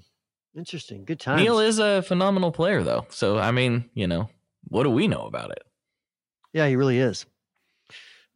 interesting 0.56 1.04
good 1.04 1.20
times 1.20 1.42
Neal 1.42 1.58
is 1.58 1.78
a 1.78 2.02
phenomenal 2.02 2.52
player, 2.52 2.82
though. 2.82 3.06
So, 3.10 3.38
I 3.38 3.50
mean, 3.50 3.88
you 3.94 4.06
know, 4.06 4.28
what 4.68 4.82
do 4.84 4.90
we 4.90 5.08
know 5.08 5.22
about 5.26 5.50
it? 5.50 5.62
Yeah 6.52 6.66
he 6.66 6.76
really 6.76 6.98
is. 6.98 7.26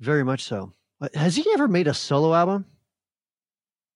Very 0.00 0.25
much 0.25 0.44
so. 0.44 0.73
Uh, 1.00 1.09
has 1.14 1.37
he 1.37 1.47
ever 1.54 1.68
made 1.68 1.88
a 1.88 1.94
solo 1.94 2.35
album? 2.35 2.64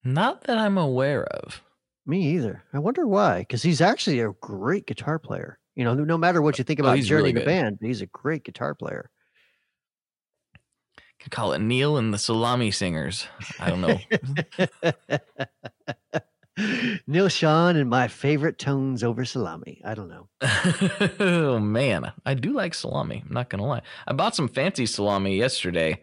Not 0.04 0.44
that 0.44 0.58
I'm 0.58 0.78
aware 0.78 1.24
of. 1.24 1.62
me 2.06 2.34
either. 2.34 2.64
I 2.72 2.78
wonder 2.78 3.06
why 3.06 3.40
because 3.40 3.62
he's 3.62 3.80
actually 3.80 4.20
a 4.20 4.32
great 4.40 4.86
guitar 4.86 5.18
player. 5.18 5.58
You 5.74 5.84
know 5.84 5.94
no, 5.94 6.18
matter 6.18 6.42
what 6.42 6.58
you 6.58 6.64
think 6.64 6.80
Oh, 6.80 6.84
about 6.84 6.96
he's 6.96 7.06
journey 7.08 7.32
really 7.32 7.40
the 7.40 7.44
band 7.44 7.78
he's 7.80 8.00
a 8.00 8.06
great 8.06 8.44
guitar 8.44 8.74
player. 8.74 9.10
Could 11.20 11.32
call 11.32 11.52
it 11.52 11.58
Neal 11.60 11.96
and 11.96 12.14
the 12.14 12.18
Salami 12.18 12.70
Singers. 12.70 13.26
I 13.58 13.70
don't 13.70 13.80
know. 13.80 13.98
Neal 17.06 17.28
Schon 17.28 17.76
and 17.76 17.88
my 17.88 18.08
favorite 18.08 18.58
tones 18.58 19.04
over 19.04 19.24
salami. 19.24 19.80
I 19.84 19.94
don't 19.94 20.08
know. 20.08 20.28
oh 21.20 21.58
man, 21.58 22.12
I 22.26 22.34
do 22.34 22.52
like 22.52 22.74
salami. 22.74 23.22
I'm 23.26 23.32
not 23.32 23.48
gonna 23.48 23.66
lie. 23.66 23.82
I 24.06 24.12
bought 24.12 24.34
some 24.34 24.48
fancy 24.48 24.86
salami 24.86 25.36
yesterday 25.36 26.00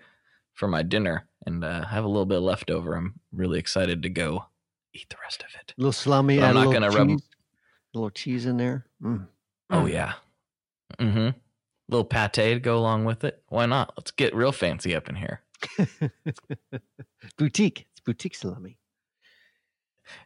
for 0.53 0.67
my 0.67 0.81
dinner, 0.83 1.27
and 1.45 1.63
uh, 1.63 1.83
I 1.85 1.93
have 1.93 2.05
a 2.05 2.07
little 2.07 2.25
bit 2.25 2.39
left 2.39 2.71
over. 2.71 2.95
I'm 2.95 3.19
really 3.33 3.59
excited 3.59 4.01
to 4.03 4.09
go 4.09 4.45
eat 4.93 5.09
the 5.09 5.17
rest 5.23 5.41
of 5.43 5.49
it. 5.59 5.73
A 5.77 5.81
little 5.81 5.91
salami. 5.91 6.41
I'm 6.41 6.55
a 6.55 6.63
not 6.65 6.73
gonna 6.73 6.89
rub- 6.89 7.09
A 7.09 7.17
little 7.93 8.09
cheese 8.09 8.45
in 8.45 8.57
there. 8.57 8.85
Mm. 9.03 9.27
Oh 9.71 9.81
Mm. 9.81 9.91
yeah. 9.91 10.13
Mm-hmm. 10.99 11.37
Little 11.89 12.05
pate 12.05 12.33
to 12.33 12.59
go 12.59 12.77
along 12.77 13.05
with 13.05 13.23
it. 13.25 13.43
Why 13.49 13.65
not? 13.65 13.93
Let's 13.97 14.11
get 14.11 14.33
real 14.35 14.51
fancy 14.51 14.95
up 14.95 15.09
in 15.09 15.15
here. 15.15 15.41
boutique. 17.37 17.87
It's 17.91 17.99
boutique 18.05 18.35
salami. 18.35 18.77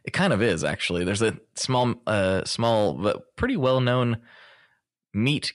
It 0.04 0.12
kind 0.12 0.32
of 0.32 0.42
is 0.42 0.64
actually. 0.64 1.04
There's 1.04 1.22
a 1.22 1.38
small, 1.54 1.94
uh, 2.06 2.44
small 2.44 2.94
but 2.94 3.36
pretty 3.36 3.56
well 3.56 3.80
known 3.80 4.18
meat 5.14 5.52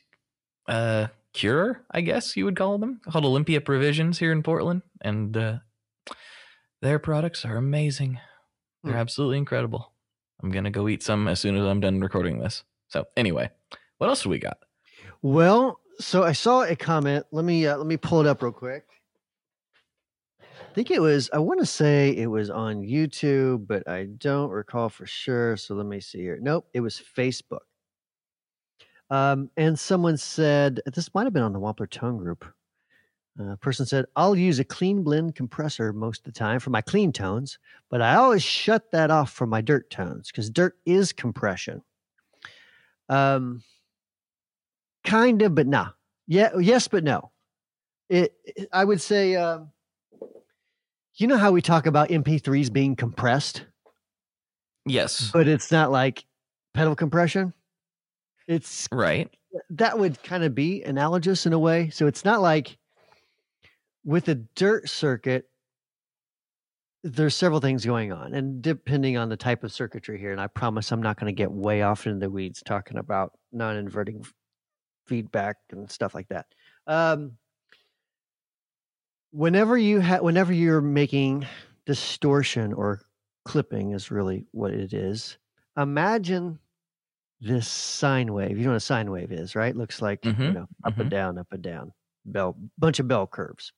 uh 0.67 1.07
cure, 1.33 1.81
I 1.91 2.01
guess 2.01 2.35
you 2.37 2.45
would 2.45 2.55
call 2.55 2.77
them, 2.77 3.01
called 3.09 3.25
Olympia 3.25 3.59
Provisions 3.61 4.19
here 4.19 4.31
in 4.31 4.41
Portland, 4.41 4.81
and 5.01 5.35
uh, 5.35 5.57
their 6.81 6.97
products 6.99 7.43
are 7.45 7.57
amazing. 7.57 8.19
They're 8.83 8.93
Hmm. 8.93 8.99
absolutely 8.99 9.37
incredible. 9.37 9.91
I'm 10.41 10.51
gonna 10.51 10.71
go 10.71 10.87
eat 10.87 11.03
some 11.03 11.27
as 11.27 11.39
soon 11.39 11.55
as 11.57 11.65
I'm 11.65 11.79
done 11.81 11.99
recording 11.99 12.39
this. 12.39 12.63
So 12.87 13.05
anyway, 13.17 13.49
what 13.97 14.07
else 14.09 14.23
do 14.23 14.29
we 14.29 14.39
got? 14.39 14.59
Well, 15.21 15.79
so 15.99 16.23
I 16.23 16.33
saw 16.33 16.63
a 16.63 16.75
comment. 16.75 17.25
Let 17.31 17.45
me 17.45 17.65
uh, 17.67 17.77
let 17.77 17.87
me 17.87 17.97
pull 17.97 18.21
it 18.21 18.27
up 18.27 18.41
real 18.41 18.51
quick. 18.51 18.85
I 20.61 20.73
think 20.73 20.91
it 20.91 21.01
was. 21.01 21.29
I 21.33 21.39
want 21.39 21.59
to 21.59 21.65
say 21.65 22.09
it 22.11 22.27
was 22.27 22.49
on 22.49 22.81
YouTube, 22.81 23.67
but 23.67 23.87
I 23.87 24.05
don't 24.05 24.49
recall 24.49 24.89
for 24.89 25.05
sure. 25.05 25.55
So 25.57 25.75
let 25.75 25.85
me 25.85 25.99
see 26.01 26.19
here. 26.19 26.37
Nope, 26.41 26.67
it 26.73 26.81
was 26.81 27.01
Facebook. 27.15 27.59
Um, 29.09 29.49
and 29.57 29.77
someone 29.77 30.17
said 30.17 30.81
this 30.93 31.13
might 31.13 31.25
have 31.25 31.33
been 31.33 31.43
on 31.43 31.53
the 31.53 31.59
Wampler 31.59 31.89
Tone 31.89 32.17
Group. 32.17 32.45
A 33.37 33.57
person 33.57 33.85
said, 33.85 34.05
"I'll 34.15 34.35
use 34.35 34.59
a 34.59 34.63
clean 34.63 35.03
blend 35.03 35.35
compressor 35.35 35.91
most 35.91 36.19
of 36.19 36.33
the 36.33 36.39
time 36.39 36.59
for 36.59 36.69
my 36.69 36.81
clean 36.81 37.11
tones, 37.11 37.59
but 37.89 38.01
I 38.01 38.15
always 38.15 38.41
shut 38.43 38.91
that 38.91 39.11
off 39.11 39.31
for 39.31 39.45
my 39.45 39.61
dirt 39.61 39.89
tones 39.89 40.31
because 40.31 40.49
dirt 40.49 40.77
is 40.85 41.11
compression." 41.11 41.81
Um, 43.09 43.61
kind 45.03 45.41
of, 45.41 45.53
but 45.53 45.67
nah. 45.67 45.89
Yeah, 46.27 46.57
yes, 46.59 46.87
but 46.87 47.03
no. 47.03 47.31
It, 48.09 48.33
it- 48.43 48.69
I 48.71 48.83
would 48.85 49.01
say, 49.01 49.35
um, 49.35 49.71
you 51.17 51.27
know 51.27 51.37
how 51.37 51.51
we 51.51 51.61
talk 51.61 51.85
about 51.85 52.09
MP3s 52.09 52.71
being 52.71 52.95
compressed, 52.95 53.65
Yes, 54.85 55.29
but 55.31 55.47
it's 55.47 55.71
not 55.71 55.91
like 55.91 56.25
pedal 56.73 56.95
compression. 56.95 57.53
It's 58.47 58.87
right. 58.91 59.29
that 59.71 59.97
would 59.97 60.21
kind 60.21 60.43
of 60.43 60.53
be 60.53 60.83
analogous 60.83 61.45
in 61.45 61.53
a 61.53 61.59
way. 61.59 61.89
So 61.89 62.05
it's 62.05 62.23
not 62.23 62.41
like 62.41 62.77
with 64.03 64.27
a 64.29 64.35
dirt 64.35 64.87
circuit, 64.87 65.45
there's 67.03 67.35
several 67.35 67.59
things 67.59 67.85
going 67.85 68.11
on, 68.11 68.33
and 68.33 68.61
depending 68.61 69.17
on 69.17 69.29
the 69.29 69.37
type 69.37 69.63
of 69.63 69.71
circuitry 69.71 70.19
here, 70.19 70.31
and 70.31 70.41
I 70.41 70.47
promise 70.47 70.91
I'm 70.91 71.01
not 71.01 71.19
going 71.19 71.33
to 71.33 71.37
get 71.37 71.51
way 71.51 71.81
off 71.81 72.05
into 72.05 72.19
the 72.19 72.29
weeds 72.29 72.61
talking 72.65 72.97
about 72.97 73.31
non-inverting 73.51 74.25
feedback 75.07 75.57
and 75.71 75.89
stuff 75.89 76.15
like 76.15 76.27
that. 76.29 76.47
Um, 76.87 77.33
whenever 79.35 79.77
you 79.77 79.99
have, 79.99 80.21
whenever 80.21 80.53
you're 80.53 80.81
making 80.81 81.45
distortion 81.85 82.73
or 82.73 83.01
clipping, 83.43 83.91
is 83.91 84.11
really 84.11 84.45
what 84.51 84.71
it 84.73 84.93
is. 84.93 85.37
Imagine 85.77 86.59
this 87.41 87.67
sine 87.67 88.33
wave. 88.33 88.57
You 88.57 88.65
know 88.65 88.71
what 88.71 88.77
a 88.77 88.81
sine 88.81 89.11
wave 89.11 89.31
is, 89.31 89.55
right? 89.55 89.75
Looks 89.75 90.01
like 90.01 90.31
you 90.43 90.51
Mhm, 90.51 90.53
know 90.53 90.67
up 90.83 90.99
and 90.99 91.09
mhm. 91.09 91.11
down, 91.11 91.37
up 91.37 91.51
and 91.51 91.63
down, 91.63 91.93
bell 92.25 92.57
bunch 92.77 92.99
of 92.99 93.07
bell 93.07 93.27
curves. 93.27 93.73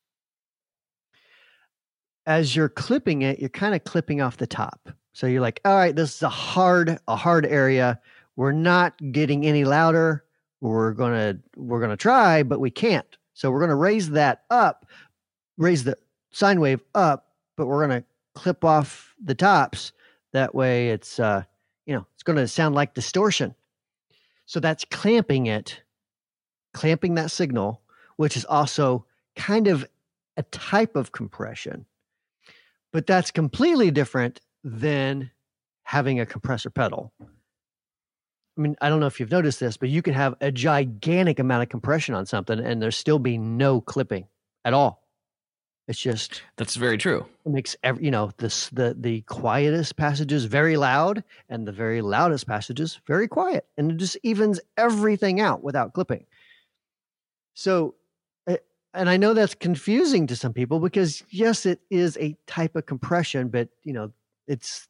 As 2.25 2.55
you're 2.55 2.69
clipping 2.69 3.21
it, 3.21 3.39
you're 3.39 3.49
kind 3.49 3.73
of 3.73 3.83
clipping 3.83 4.21
off 4.21 4.37
the 4.37 4.47
top. 4.47 4.89
So 5.13 5.27
you're 5.27 5.41
like, 5.41 5.61
all 5.65 5.75
right, 5.75 5.95
this 5.95 6.15
is 6.15 6.21
a 6.23 6.29
hard, 6.29 6.99
a 7.07 7.15
hard 7.15 7.45
area. 7.45 7.99
We're 8.35 8.51
not 8.51 8.99
getting 9.11 9.45
any 9.45 9.63
louder. 9.63 10.25
We're 10.61 10.91
gonna 10.93 11.39
we're 11.55 11.79
gonna 11.79 11.97
try, 11.97 12.43
but 12.43 12.59
we 12.59 12.69
can't. 12.69 13.17
So 13.33 13.49
we're 13.51 13.61
gonna 13.61 13.75
raise 13.75 14.09
that 14.11 14.43
up, 14.49 14.85
raise 15.57 15.83
the 15.83 15.97
sine 16.31 16.59
wave 16.59 16.81
up, 16.95 17.27
but 17.55 17.67
we're 17.67 17.81
gonna 17.81 18.03
clip 18.35 18.63
off 18.63 19.15
the 19.23 19.35
tops. 19.35 19.91
That 20.33 20.53
way 20.53 20.89
it's 20.89 21.19
uh 21.19 21.43
you 21.87 21.95
know, 21.95 22.05
it's 22.13 22.23
going 22.23 22.37
to 22.37 22.47
sound 22.47 22.75
like 22.75 22.93
distortion. 22.93 23.55
So 24.45 24.59
that's 24.59 24.85
clamping 24.85 25.47
it, 25.47 25.81
clamping 26.73 27.15
that 27.15 27.31
signal, 27.31 27.81
which 28.17 28.37
is 28.37 28.45
also 28.45 29.05
kind 29.35 29.67
of 29.67 29.87
a 30.35 30.43
type 30.43 30.95
of 30.95 31.11
compression. 31.11 31.85
But 32.93 33.07
that's 33.07 33.31
completely 33.31 33.89
different 33.89 34.41
than 34.63 35.31
having 35.83 36.19
a 36.19 36.25
compressor 36.25 36.69
pedal. 36.69 37.13
I 37.21 38.61
mean, 38.61 38.75
I 38.81 38.89
don't 38.89 38.99
know 38.99 39.07
if 39.07 39.19
you've 39.19 39.31
noticed 39.31 39.59
this, 39.59 39.77
but 39.77 39.89
you 39.89 40.01
can 40.01 40.13
have 40.13 40.35
a 40.41 40.51
gigantic 40.51 41.39
amount 41.39 41.63
of 41.63 41.69
compression 41.69 42.15
on 42.15 42.25
something 42.25 42.59
and 42.59 42.81
there 42.81 42.91
still 42.91 43.19
be 43.19 43.37
no 43.37 43.79
clipping 43.79 44.27
at 44.65 44.73
all. 44.73 45.06
It's 45.88 46.00
just 46.00 46.41
That's 46.58 46.76
very 46.76 46.97
true. 46.97 47.26
it 47.45 47.52
makes 47.52 47.76
every 47.84 48.04
you 48.04 48.12
know 48.12 48.32
this 48.38 48.69
the 48.69 48.95
the 49.00 49.21
quietest 49.21 49.95
passages 49.95 50.45
very 50.45 50.76
loud 50.78 51.23
and 51.50 51.67
the 51.67 51.71
very 51.71 52.02
loudest 52.02 52.45
passages 52.45 53.00
very 53.08 53.28
quiet 53.28 53.65
and 53.78 53.91
it 53.91 53.97
just 53.97 54.17
evens 54.23 54.60
everything 54.78 55.39
out 55.39 55.63
without 55.63 55.93
clipping 55.93 56.26
so 57.54 57.95
eh, 58.47 58.58
and 58.93 59.10
I 59.10 59.17
know 59.17 59.34
that's 59.34 59.56
confusing 59.56 60.28
to 60.28 60.36
some 60.36 60.54
people 60.54 60.80
because 60.80 61.23
yes, 61.30 61.65
it 61.65 61.80
is 61.89 62.17
a 62.17 62.36
type 62.45 62.76
of 62.76 62.86
compression, 62.86 63.47
but 63.50 63.69
you 63.84 63.93
know, 63.93 64.12
it's 64.47 64.88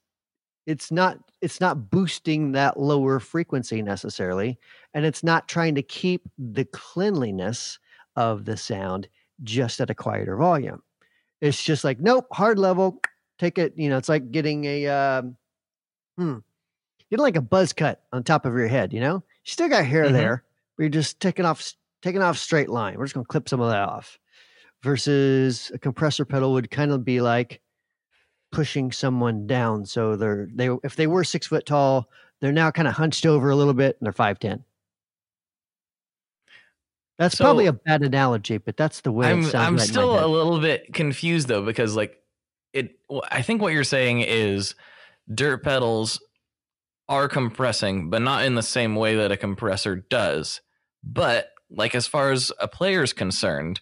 it's 0.65 0.91
not 0.91 1.17
it's 1.41 1.61
not 1.61 1.89
boosting 1.89 2.51
that 2.53 2.79
lower 2.79 3.19
frequency 3.19 3.81
necessarily, 3.81 4.57
and 4.93 5.05
it's 5.05 5.23
not 5.23 5.47
trying 5.47 5.75
to 5.75 5.81
keep 5.81 6.23
the 6.37 6.65
cleanliness 6.65 7.79
of 8.17 8.45
the 8.45 8.57
sound 8.57 9.07
just 9.43 9.79
at 9.79 9.89
a 9.89 9.95
quieter 9.95 10.35
volume. 10.35 10.81
It's 11.41 11.63
just 11.63 11.83
like 11.83 11.99
nope, 11.99 12.27
hard 12.31 12.57
level, 12.59 13.01
take 13.39 13.57
it. 13.57 13.73
You 13.77 13.89
know, 13.89 13.97
it's 13.97 14.09
like 14.09 14.31
getting 14.31 14.65
a 14.65 14.87
um, 14.87 15.37
hmm, 16.17 16.37
getting 17.09 17.23
like 17.23 17.35
a 17.37 17.41
buzz 17.41 17.73
cut 17.73 18.01
on 18.11 18.23
top 18.23 18.45
of 18.45 18.53
your 18.53 18.67
head. 18.67 18.93
You 18.93 18.99
know, 19.01 19.15
you 19.15 19.51
still 19.51 19.69
got 19.69 19.85
hair 19.85 20.05
Mhm. 20.05 20.13
there, 20.13 20.43
but 20.77 20.83
you're 20.83 20.89
just 20.89 21.19
taking 21.19 21.45
off 21.45 21.73
taking 22.01 22.21
off 22.21 22.37
straight 22.37 22.69
line. 22.69 22.97
We're 22.97 23.05
just 23.05 23.13
gonna 23.15 23.25
clip 23.25 23.49
some 23.49 23.61
of 23.61 23.69
that 23.69 23.87
off. 23.87 24.17
Versus 24.83 25.71
a 25.73 25.79
compressor 25.79 26.23
pedal 26.23 26.53
would 26.53 26.69
kind 26.69 26.91
of 26.91 27.03
be 27.03 27.19
like 27.19 27.61
pushing 28.51 28.91
someone 28.91 29.47
down. 29.47 29.85
So 29.85 30.15
they're 30.15 30.47
they 30.53 30.69
if 30.83 30.95
they 30.95 31.07
were 31.07 31.23
six 31.23 31.47
foot 31.47 31.65
tall, 31.65 32.09
they're 32.39 32.51
now 32.51 32.71
kind 32.71 32.87
of 32.87 32.93
hunched 32.93 33.25
over 33.25 33.49
a 33.49 33.55
little 33.55 33.73
bit 33.73 33.97
and 33.99 34.05
they're 34.05 34.13
five 34.13 34.39
ten. 34.39 34.63
That's 37.17 37.35
probably 37.35 37.65
a 37.65 37.73
bad 37.73 38.03
analogy, 38.03 38.57
but 38.57 38.77
that's 38.77 39.01
the 39.01 39.11
way 39.11 39.31
I'm 39.31 39.43
sounds. 39.43 39.55
I'm 39.55 39.75
right 39.77 39.87
still 39.87 40.23
a 40.23 40.27
little 40.27 40.59
bit 40.59 40.93
confused 40.93 41.47
though 41.47 41.63
because 41.63 41.95
like 41.95 42.21
it 42.73 42.99
I 43.31 43.41
think 43.41 43.61
what 43.61 43.73
you're 43.73 43.83
saying 43.83 44.21
is 44.21 44.75
dirt 45.33 45.63
pedals 45.63 46.21
are 47.09 47.27
compressing 47.27 48.09
but 48.09 48.21
not 48.21 48.45
in 48.45 48.55
the 48.55 48.61
same 48.61 48.95
way 48.95 49.15
that 49.15 49.31
a 49.31 49.37
compressor 49.37 49.95
does. 49.95 50.61
But 51.03 51.49
like 51.71 51.95
as 51.95 52.05
far 52.05 52.31
as 52.31 52.51
a 52.59 52.67
player's 52.67 53.13
concerned, 53.13 53.81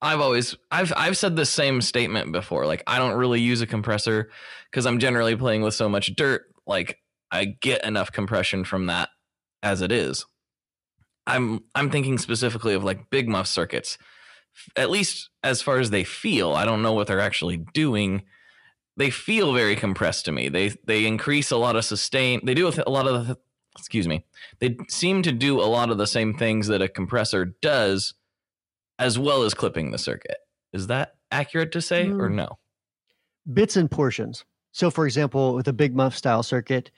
I've 0.00 0.20
always 0.20 0.56
I've 0.70 0.92
I've 0.96 1.16
said 1.16 1.34
the 1.34 1.46
same 1.46 1.80
statement 1.80 2.30
before. 2.30 2.66
Like 2.66 2.84
I 2.86 2.98
don't 2.98 3.18
really 3.18 3.40
use 3.40 3.62
a 3.62 3.66
compressor 3.66 4.30
cuz 4.70 4.86
I'm 4.86 5.00
generally 5.00 5.34
playing 5.34 5.62
with 5.62 5.74
so 5.74 5.88
much 5.88 6.14
dirt 6.14 6.42
like 6.68 7.00
I 7.32 7.46
get 7.46 7.84
enough 7.84 8.12
compression 8.12 8.62
from 8.62 8.86
that 8.86 9.08
as 9.60 9.82
it 9.82 9.90
is. 9.90 10.24
I'm 11.26 11.60
I'm 11.74 11.90
thinking 11.90 12.18
specifically 12.18 12.74
of 12.74 12.84
like 12.84 13.10
big 13.10 13.28
muff 13.28 13.46
circuits. 13.46 13.98
At 14.76 14.90
least 14.90 15.30
as 15.42 15.62
far 15.62 15.78
as 15.78 15.90
they 15.90 16.04
feel, 16.04 16.52
I 16.52 16.64
don't 16.64 16.82
know 16.82 16.92
what 16.92 17.06
they're 17.06 17.20
actually 17.20 17.56
doing. 17.72 18.22
They 18.96 19.10
feel 19.10 19.52
very 19.52 19.74
compressed 19.74 20.24
to 20.26 20.32
me. 20.32 20.48
They 20.48 20.68
they 20.86 21.06
increase 21.06 21.50
a 21.50 21.56
lot 21.56 21.76
of 21.76 21.84
sustain. 21.84 22.40
They 22.44 22.54
do 22.54 22.68
a 22.68 22.90
lot 22.90 23.06
of 23.08 23.26
the 23.26 23.38
excuse 23.76 24.06
me. 24.06 24.24
They 24.60 24.76
seem 24.88 25.22
to 25.22 25.32
do 25.32 25.60
a 25.60 25.66
lot 25.66 25.90
of 25.90 25.98
the 25.98 26.06
same 26.06 26.34
things 26.34 26.68
that 26.68 26.80
a 26.82 26.88
compressor 26.88 27.56
does 27.60 28.14
as 28.98 29.18
well 29.18 29.42
as 29.42 29.54
clipping 29.54 29.90
the 29.90 29.98
circuit. 29.98 30.36
Is 30.72 30.86
that 30.86 31.14
accurate 31.32 31.72
to 31.72 31.80
say 31.82 32.08
or 32.08 32.28
Mm. 32.30 32.34
no? 32.34 32.58
bits 33.52 33.76
and 33.76 33.90
portions. 33.90 34.44
So, 34.72 34.90
for 34.90 35.04
example, 35.04 35.54
with 35.54 35.68
a 35.68 35.72
big 35.72 35.94
muff 35.94 36.16
style 36.16 36.42
circuit, 36.42 36.90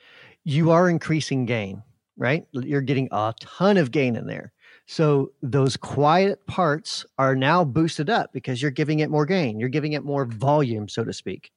you 0.45 0.71
are 0.71 0.89
increasing 0.89 1.45
gain, 1.45 1.83
right? 2.17 2.47
You're 2.53 2.81
getting 2.83 3.09
a 3.13 3.35
ton 3.41 3.77
of 3.77 3.91
gain 3.91 4.17
in 4.17 4.27
there. 4.27 4.53
So, 4.87 5.33
those 5.43 5.77
quiet 5.77 6.47
parts 6.47 7.05
are 7.19 7.35
now 7.35 7.65
boosted 7.65 8.09
up 8.09 8.33
because 8.33 8.63
you're 8.63 8.71
giving 8.71 9.01
it 9.01 9.11
more 9.11 9.27
gain. 9.27 9.59
You're 9.59 9.69
giving 9.69 9.95
it 9.95 10.05
more 10.05 10.25
volume, 10.27 10.89
so 10.89 11.05
to 11.05 11.13
speak, 11.13 11.51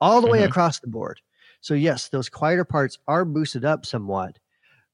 all 0.00 0.20
the 0.20 0.28
way 0.28 0.40
Mhm. 0.40 0.46
across 0.46 0.78
the 0.80 0.86
board. 0.88 1.20
So, 1.60 1.74
yes, 1.74 2.08
those 2.08 2.28
quieter 2.28 2.64
parts 2.64 2.98
are 3.08 3.24
boosted 3.24 3.64
up 3.64 3.84
somewhat, 3.86 4.38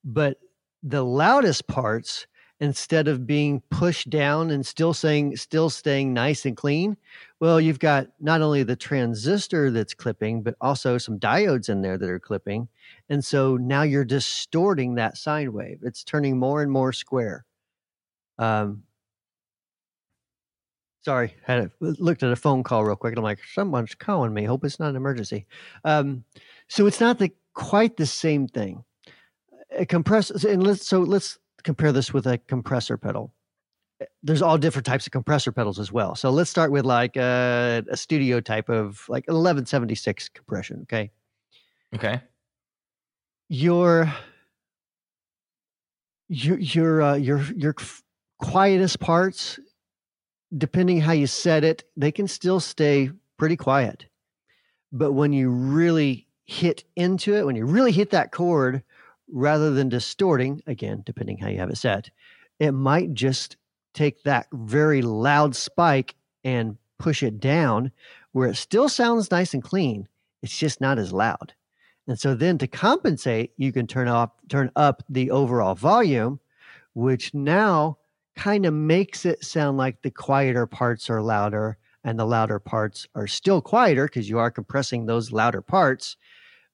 but 0.05 0.39
the 0.83 1.05
loudest 1.05 1.69
parts, 1.69 2.27
instead 2.63 3.09
of 3.09 3.27
being 3.27 3.61
pushed 3.71 4.09
down 4.09 4.53
and 4.53 4.65
still 4.65 4.95
saying, 4.95 5.37
still 5.37 5.69
staying 5.69 6.15
nice 6.15 6.47
and 6.47 6.57
clean, 6.57 6.97
well, 7.41 7.61
you've 7.61 7.81
got 7.81 8.07
not 8.21 8.41
only 8.41 8.63
the 8.63 8.77
transistor 8.77 9.69
that's 9.73 9.95
clipping, 9.95 10.45
but 10.45 10.55
also 10.61 10.97
some 10.97 11.19
diodes 11.19 11.69
in 11.69 11.83
there 11.83 11.99
that 11.99 12.09
are 12.09 12.21
clipping. 12.21 12.69
And 13.09 13.25
so 13.25 13.57
now 13.57 13.83
you're 13.83 14.05
distorting 14.05 14.95
that 14.95 15.19
sine 15.19 15.53
wave. 15.53 15.81
It's 15.83 16.05
turning 16.05 16.39
more 16.39 16.63
and 16.63 16.71
more 16.71 16.93
square. 16.93 17.45
Um, 18.39 18.85
sorry, 21.05 21.35
had 21.43 21.65
a, 21.65 21.71
looked 21.81 22.23
at 22.23 22.31
a 22.31 22.37
phone 22.37 22.63
call 22.63 22.85
real 22.85 22.95
quick. 22.95 23.11
And 23.11 23.19
I'm 23.19 23.25
like, 23.25 23.41
someone's 23.53 23.97
calling 23.97 24.33
me. 24.33 24.45
Hope 24.45 24.65
it's 24.65 24.79
not 24.79 24.91
an 24.91 24.97
emergency. 24.97 25.47
Um, 25.85 26.23
so 26.69 26.87
it's 26.87 27.01
not 27.01 27.19
the 27.19 27.33
quite 27.55 27.97
the 27.97 28.07
same 28.07 28.47
thing. 28.47 28.85
A 29.77 29.85
compressor, 29.85 30.49
and 30.49 30.65
let's 30.65 30.87
so 30.87 31.01
let's 31.01 31.39
compare 31.63 31.93
this 31.93 32.13
with 32.13 32.27
a 32.27 32.39
compressor 32.39 32.97
pedal 32.97 33.33
there's 34.23 34.43
all 34.43 34.59
different 34.59 34.87
types 34.87 35.07
of 35.07 35.13
compressor 35.13 35.53
pedals 35.53 35.79
as 35.79 35.93
well. 35.93 36.15
So 36.15 36.31
let's 36.31 36.51
start 36.51 36.71
with 36.73 36.85
like 36.85 37.17
a, 37.17 37.85
a 37.91 37.97
studio 37.97 38.41
type 38.41 38.69
of 38.69 39.05
like 39.09 39.25
1176 39.25 40.29
compression. 40.31 40.81
Okay. 40.83 41.11
Okay. 41.95 42.21
Your 43.49 44.13
your 46.29 46.59
your 46.59 47.03
uh, 47.03 47.15
your 47.15 47.43
your 47.55 47.75
quietest 48.39 48.99
parts, 49.01 49.61
depending 50.57 51.01
how 51.01 51.13
you 51.13 51.27
set 51.27 51.65
it, 51.65 51.85
they 51.97 52.11
can 52.11 52.27
still 52.27 52.61
stay 52.61 53.11
pretty 53.37 53.57
quiet. 53.57 54.07
But 54.91 55.13
when 55.13 55.33
you 55.33 55.51
really 55.51 56.27
hit 56.45 56.85
into 56.97 57.35
it, 57.35 57.45
when 57.45 57.57
you 57.57 57.67
really 57.67 57.93
hit 57.93 58.11
that 58.11 58.33
chord, 58.33 58.83
rather 59.31 59.71
than 59.71 59.89
distorting, 59.89 60.63
again, 60.67 61.03
depending 61.05 61.39
how 61.39 61.49
you 61.49 61.59
have 61.59 61.71
it 61.71 61.79
set, 61.79 62.11
it 62.59 62.73
might 62.73 63.15
just 63.15 63.57
take 63.95 64.23
that 64.23 64.47
very 64.53 65.03
loud 65.03 65.55
spike 65.55 66.15
and 66.45 66.77
push 66.99 67.23
it 67.23 67.41
down 67.41 67.91
where 68.33 68.49
it 68.49 68.57
still 68.57 68.89
sounds 68.89 69.31
nice 69.31 69.55
and 69.55 69.63
clean. 69.63 70.09
It's 70.43 70.57
just 70.57 70.81
not 70.81 70.99
as 70.99 71.13
loud. 71.13 71.55
And 72.09 72.19
so 72.19 72.35
then 72.35 72.59
to 72.59 72.67
compensate, 72.67 73.53
you 73.57 73.73
can 73.73 73.87
turn 73.87 74.09
off 74.09 74.31
turn 74.49 74.71
up 74.75 75.03
the 75.09 75.31
overall 75.31 75.75
volume, 75.75 76.41
which 76.95 77.33
now 77.33 77.99
kind 78.35 78.67
of 78.67 78.75
makes 78.75 79.25
it 79.25 79.45
sound 79.45 79.77
like 79.77 80.03
the 80.03 80.11
quieter 80.11 80.67
parts 80.67 81.11
are 81.11 81.23
louder 81.23 81.77
and 82.03 82.19
the 82.19 82.25
louder 82.25 82.59
parts 82.59 83.07
are 83.15 83.27
still 83.27 83.61
quieter 83.61 84.07
because 84.07 84.29
you 84.29 84.39
are 84.39 84.51
compressing 84.51 85.07
those 85.07 85.31
louder 85.31 85.63
parts, 85.63 86.17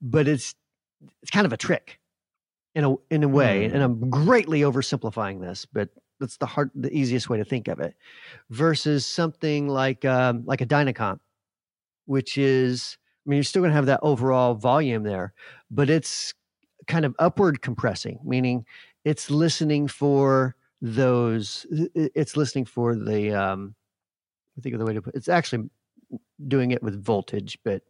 but 0.00 0.26
it's 0.26 0.54
it's 1.22 1.30
kind 1.30 1.46
of 1.46 1.52
a 1.52 1.58
trick 1.58 1.98
in 2.78 2.84
a 2.84 2.94
in 3.10 3.24
a 3.24 3.28
way. 3.28 3.68
Hmm. 3.68 3.74
And 3.74 3.82
I'm 3.82 4.08
greatly 4.08 4.60
oversimplifying 4.60 5.40
this, 5.40 5.66
but 5.66 5.90
that's 6.20 6.36
the 6.36 6.46
hard 6.46 6.70
the 6.74 6.92
easiest 6.96 7.28
way 7.28 7.36
to 7.36 7.44
think 7.44 7.68
of 7.68 7.80
it 7.80 7.94
versus 8.50 9.04
something 9.04 9.68
like 9.68 10.04
um, 10.04 10.44
like 10.46 10.60
a 10.60 10.66
dynacomp 10.66 11.18
which 12.06 12.38
is 12.38 12.96
i 13.26 13.30
mean 13.30 13.36
you're 13.36 13.44
still 13.44 13.60
going 13.60 13.70
to 13.70 13.76
have 13.76 13.86
that 13.86 14.00
overall 14.02 14.54
volume 14.54 15.02
there 15.02 15.32
but 15.70 15.90
it's 15.90 16.34
kind 16.86 17.04
of 17.04 17.14
upward 17.18 17.60
compressing 17.62 18.18
meaning 18.24 18.64
it's 19.04 19.30
listening 19.30 19.86
for 19.86 20.56
those 20.80 21.66
it's 21.94 22.36
listening 22.36 22.64
for 22.64 22.96
the 22.96 23.32
um 23.32 23.74
i 24.56 24.60
think 24.60 24.72
of 24.74 24.78
the 24.78 24.86
way 24.86 24.94
to 24.94 25.02
put 25.02 25.14
it's 25.14 25.28
actually 25.28 25.68
doing 26.48 26.70
it 26.70 26.82
with 26.82 27.00
voltage 27.04 27.58
but 27.62 27.82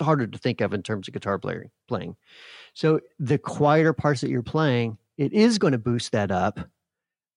harder 0.00 0.26
to 0.26 0.38
think 0.38 0.60
of 0.60 0.74
in 0.74 0.82
terms 0.82 1.08
of 1.08 1.14
guitar 1.14 1.38
playing 1.38 1.70
playing. 1.88 2.16
So 2.74 3.00
the 3.18 3.38
quieter 3.38 3.92
parts 3.92 4.20
that 4.20 4.30
you're 4.30 4.42
playing 4.42 4.98
it 5.16 5.32
is 5.32 5.58
going 5.58 5.72
to 5.72 5.78
boost 5.78 6.12
that 6.12 6.30
up 6.30 6.58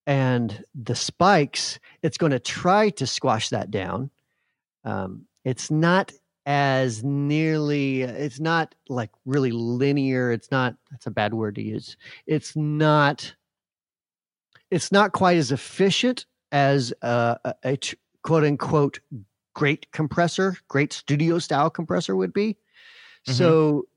and 0.06 0.64
the 0.74 0.96
spikes 0.96 1.80
it's 2.02 2.18
going 2.18 2.32
to 2.32 2.40
try 2.40 2.90
to 2.92 3.08
squash 3.08 3.50
that 3.50 3.72
down. 3.72 4.10
Um, 4.84 5.26
it's 5.44 5.70
not 5.70 6.12
as 6.48 7.04
nearly 7.04 8.04
it's 8.04 8.40
not 8.40 8.74
like 8.88 9.10
really 9.26 9.52
linear 9.52 10.32
it's 10.32 10.50
not 10.50 10.76
that's 10.90 11.06
a 11.06 11.12
bad 11.12 11.34
word 11.34 11.56
to 11.56 11.62
use 11.62 11.98
it's 12.26 12.56
not 12.56 13.36
it's 14.72 14.90
not 14.90 15.12
quite 15.12 15.36
as 15.36 15.52
efficient 15.52 16.26
as 16.54 16.94
a, 17.02 17.38
a, 17.44 17.56
a 17.66 17.78
quote 18.24 18.46
unquote 18.46 19.00
great 19.58 19.92
compressor 19.92 20.56
great 20.68 20.94
studio 20.94 21.40
style 21.40 21.70
compressor 21.70 22.16
would 22.16 22.32
be. 22.32 22.56
Mhm. 23.28 23.34
so 23.34 23.88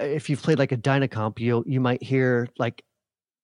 uh, 0.00 0.04
if 0.04 0.28
you've 0.28 0.42
played 0.42 0.58
like 0.58 0.72
a 0.72 0.76
dynacomp 0.76 1.38
you'll 1.38 1.64
you 1.66 1.80
might 1.80 2.02
hear 2.02 2.48
like 2.58 2.84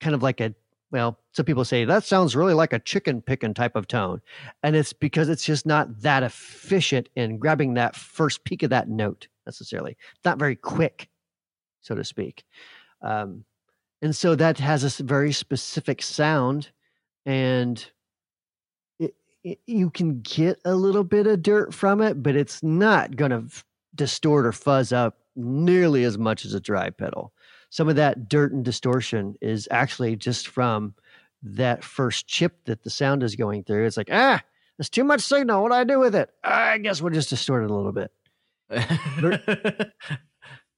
kind 0.00 0.14
of 0.16 0.22
like 0.22 0.40
a 0.40 0.52
well 0.90 1.18
some 1.32 1.46
people 1.46 1.64
say 1.64 1.84
that 1.84 2.02
sounds 2.02 2.34
really 2.34 2.54
like 2.54 2.72
a 2.72 2.78
chicken 2.80 3.22
picking 3.22 3.54
type 3.54 3.76
of 3.76 3.86
tone. 3.86 4.20
And 4.64 4.74
it's 4.74 4.92
because 4.92 5.28
it's 5.28 5.44
just 5.44 5.66
not 5.66 6.00
that 6.00 6.22
efficient 6.24 7.08
in 7.14 7.38
grabbing 7.38 7.74
that 7.74 7.94
first 7.94 8.42
peak 8.44 8.64
of 8.64 8.70
that 8.70 8.88
note 8.88 9.28
necessarily. 9.46 9.96
Not 10.24 10.38
very 10.38 10.56
quick 10.56 11.08
so 11.80 11.94
to 11.94 12.04
speak. 12.04 12.44
Um, 13.02 13.44
and 14.02 14.14
so 14.14 14.34
that 14.34 14.58
has 14.58 14.84
a 14.84 15.02
very 15.02 15.32
specific 15.32 16.02
sound 16.02 16.70
and 17.24 17.90
you 19.66 19.90
can 19.90 20.20
get 20.20 20.60
a 20.64 20.74
little 20.74 21.04
bit 21.04 21.26
of 21.26 21.42
dirt 21.42 21.72
from 21.72 22.00
it 22.00 22.22
but 22.22 22.36
it's 22.36 22.62
not 22.62 23.16
going 23.16 23.30
to 23.30 23.44
distort 23.94 24.46
or 24.46 24.52
fuzz 24.52 24.92
up 24.92 25.18
nearly 25.36 26.04
as 26.04 26.18
much 26.18 26.44
as 26.44 26.54
a 26.54 26.60
dry 26.60 26.90
pedal 26.90 27.32
some 27.70 27.88
of 27.88 27.96
that 27.96 28.28
dirt 28.28 28.52
and 28.52 28.64
distortion 28.64 29.34
is 29.40 29.68
actually 29.70 30.16
just 30.16 30.48
from 30.48 30.94
that 31.42 31.84
first 31.84 32.26
chip 32.26 32.64
that 32.64 32.82
the 32.82 32.90
sound 32.90 33.22
is 33.22 33.36
going 33.36 33.64
through. 33.64 33.86
It's 33.86 33.96
like, 33.96 34.10
ah, 34.10 34.42
there's 34.76 34.90
too 34.90 35.04
much 35.04 35.20
signal. 35.20 35.62
What 35.62 35.70
do 35.70 35.74
I 35.74 35.84
do 35.84 35.98
with 35.98 36.14
it? 36.14 36.30
I 36.42 36.78
guess 36.78 37.00
we'll 37.02 37.12
just 37.12 37.30
distort 37.30 37.64
it 37.64 37.70
a 37.70 37.74
little 37.74 37.92
bit. 37.92 38.10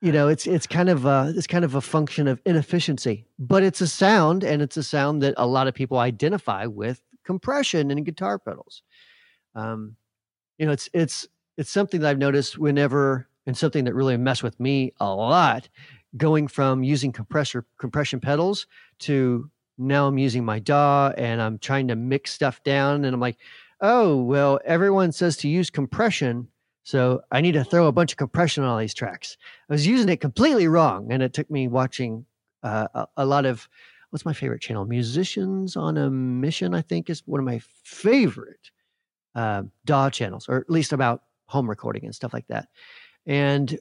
you 0.01 0.13
know, 0.13 0.29
it's 0.29 0.47
it's 0.47 0.67
kind 0.67 0.89
of 0.89 1.05
a, 1.05 1.33
it's 1.37 1.47
kind 1.47 1.65
of 1.65 1.75
a 1.75 1.81
function 1.81 2.29
of 2.29 2.41
inefficiency, 2.47 3.27
but 3.39 3.63
it's 3.63 3.81
a 3.81 3.89
sound, 3.89 4.45
and 4.45 4.63
it's 4.63 4.77
a 4.77 4.83
sound 4.83 5.23
that 5.23 5.35
a 5.37 5.47
lot 5.47 5.67
of 5.67 5.75
people 5.75 5.99
identify 5.99 6.67
with 6.67 7.03
compression 7.31 7.91
and 7.91 8.05
guitar 8.05 8.39
pedals. 8.39 8.83
Um, 9.55 9.97
you 10.59 10.67
know, 10.67 10.73
it's 10.73 10.89
it's 10.93 11.29
it's 11.57 11.71
something 11.71 12.01
that 12.01 12.11
I've 12.11 12.19
noticed 12.19 12.59
whenever, 12.59 13.29
and 13.47 13.57
something 13.57 13.85
that 13.85 13.95
really 13.95 14.17
messed 14.17 14.43
with 14.43 14.59
me 14.59 14.93
a 14.99 15.15
lot, 15.15 15.69
going 16.17 16.49
from 16.49 16.83
using 16.83 17.13
compressor 17.13 17.65
compression 17.79 18.19
pedals 18.19 18.67
to 19.01 19.49
now 19.79 20.09
I'm 20.09 20.19
using 20.19 20.45
my 20.45 20.59
DAW 20.59 21.13
and 21.17 21.41
I'm 21.41 21.59
trying 21.59 21.89
to 21.89 21.97
mix 21.97 22.33
stuff 22.33 22.63
down, 22.65 23.05
and 23.05 23.15
I'm 23.15 23.21
like, 23.21 23.39
oh 23.81 24.17
well, 24.23 24.59
everyone 24.65 25.13
says 25.13 25.37
to 25.39 25.49
use 25.49 25.71
compression 25.71 26.49
so 26.83 27.21
I 27.31 27.41
need 27.41 27.53
to 27.53 27.63
throw 27.63 27.87
a 27.87 27.93
bunch 27.93 28.13
of 28.13 28.19
compression 28.19 28.65
on 28.65 28.71
all 28.71 28.79
these 28.79 28.95
tracks. 28.95 29.37
I 29.69 29.75
was 29.75 29.87
using 29.87 30.09
it 30.09 30.21
completely 30.21 30.67
wrong, 30.67 31.13
and 31.13 31.23
it 31.23 31.33
took 31.33 31.49
me 31.51 31.69
watching 31.69 32.27
uh, 32.65 32.89
a, 32.93 33.07
a, 33.19 33.27
lot 33.27 33.47
of 33.47 33.69
what's 34.11 34.25
my 34.25 34.33
favorite 34.33 34.61
channel? 34.61 34.85
Musicians 34.85 35.77
on 35.77 35.97
a 35.97 36.11
Mission, 36.11 36.75
I 36.75 36.83
think, 36.83 37.09
is 37.09 37.23
one 37.27 37.41
of 37.41 37.47
my 37.47 37.61
favorite 37.85 38.71
uh, 39.35 39.63
DAW 39.85 40.11
channels, 40.11 40.49
or 40.49 40.59
at 40.59 40.71
least 40.71 40.93
about 40.93 41.23
home 41.47 41.69
recording 41.69 42.05
and 42.05 42.15
stuff 42.15 42.33
like 42.33 42.47
that. 42.49 42.69
And 43.27 43.79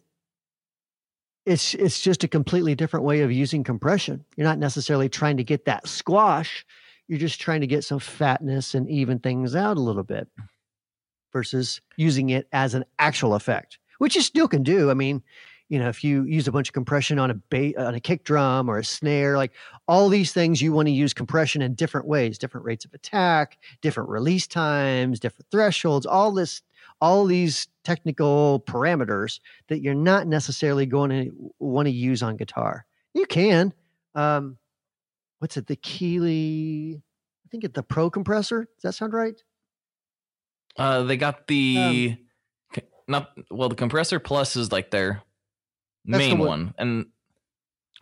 it's 1.45 1.73
it's 1.73 2.01
just 2.01 2.23
a 2.23 2.27
completely 2.27 2.75
different 2.75 3.05
way 3.05 3.21
of 3.21 3.31
using 3.31 3.63
compression. 3.63 4.23
You're 4.35 4.47
not 4.47 4.59
necessarily 4.59 5.09
trying 5.09 5.37
to 5.37 5.43
get 5.43 5.65
that 5.65 5.87
squash. 5.87 6.65
You're 7.07 7.19
just 7.19 7.41
trying 7.41 7.61
to 7.61 7.67
get 7.67 7.83
some 7.83 7.99
fatness 7.99 8.75
and 8.75 8.87
even 8.89 9.19
things 9.19 9.55
out 9.55 9.77
a 9.77 9.81
little 9.81 10.03
bit 10.03 10.27
versus 11.33 11.81
using 11.97 12.29
it 12.29 12.47
as 12.51 12.75
an 12.75 12.85
actual 12.99 13.33
effect, 13.33 13.79
which 13.97 14.15
you 14.15 14.21
still 14.21 14.47
can 14.47 14.61
do. 14.61 14.91
I 14.91 14.93
mean, 14.93 15.23
you 15.69 15.77
know, 15.77 15.88
if 15.88 16.03
you 16.03 16.23
use 16.23 16.47
a 16.47 16.51
bunch 16.51 16.67
of 16.69 16.73
compression 16.73 17.19
on 17.19 17.29
a 17.29 17.36
ba- 17.36 17.79
on 17.79 17.93
a 17.93 17.99
kick 17.99 18.23
drum 18.23 18.69
or 18.69 18.79
a 18.79 18.84
snare, 18.84 19.38
like 19.38 19.51
all 19.88 20.10
these 20.10 20.34
things, 20.34 20.62
you 20.62 20.73
want 20.73 20.88
to 20.88 20.91
use 20.91 21.13
compression 21.13 21.62
in 21.62 21.75
different 21.75 22.08
ways, 22.08 22.39
different 22.39 22.65
rates 22.65 22.86
of 22.86 22.93
attack, 22.93 23.60
different 23.82 24.10
release 24.10 24.47
times, 24.47 25.19
different 25.19 25.45
thresholds, 25.51 26.08
all 26.08 26.32
this, 26.32 26.63
all 26.99 27.25
these 27.25 27.67
technical 27.84 28.63
parameters 28.65 29.39
that 29.67 29.82
you're 29.82 29.93
not 29.93 30.27
necessarily 30.27 30.88
going 30.88 31.12
to 31.12 31.53
want 31.60 31.86
to 31.86 31.91
use 31.91 32.23
on 32.23 32.36
guitar. 32.36 32.86
You 33.13 33.27
can. 33.27 33.73
Um, 34.15 34.58
what's 35.38 35.55
it? 35.55 35.67
The 35.67 35.75
Keeley, 35.75 36.99
I 37.45 37.47
think 37.49 37.63
it's 37.63 37.75
the 37.75 37.84
Pro 37.84 38.10
compressor. 38.10 38.62
Does 38.63 38.82
that 38.82 38.93
sound 38.93 39.13
right? 39.13 39.39
Uh, 40.77 41.03
they 41.03 41.17
got 41.17 41.45
the 41.47 42.17
um, 42.77 42.84
not 43.08 43.32
well. 43.51 43.69
The 43.69 43.75
compressor 43.75 44.19
plus 44.19 44.55
is 44.55 44.71
like 44.71 44.91
their 44.91 45.21
main 46.17 46.31
the 46.31 46.35
one. 46.35 46.47
one. 46.47 46.73
and 46.77 47.05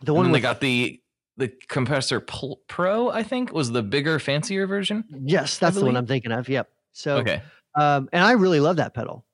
the 0.02 0.14
one 0.14 0.26
and 0.26 0.34
they 0.34 0.40
got 0.40 0.60
the 0.60 1.00
the 1.36 1.52
compressor 1.68 2.20
pro. 2.20 3.10
I 3.10 3.22
think 3.22 3.52
was 3.52 3.70
the 3.70 3.82
bigger, 3.82 4.18
fancier 4.18 4.66
version. 4.66 5.04
Yes, 5.24 5.58
that's 5.58 5.76
the 5.76 5.84
one 5.84 5.96
I'm 5.96 6.06
thinking 6.06 6.32
of. 6.32 6.48
Yep. 6.48 6.68
So 6.92 7.18
okay, 7.18 7.42
um, 7.74 8.08
and 8.12 8.24
I 8.24 8.32
really 8.32 8.60
love 8.60 8.76
that 8.76 8.94
pedal. 8.94 9.24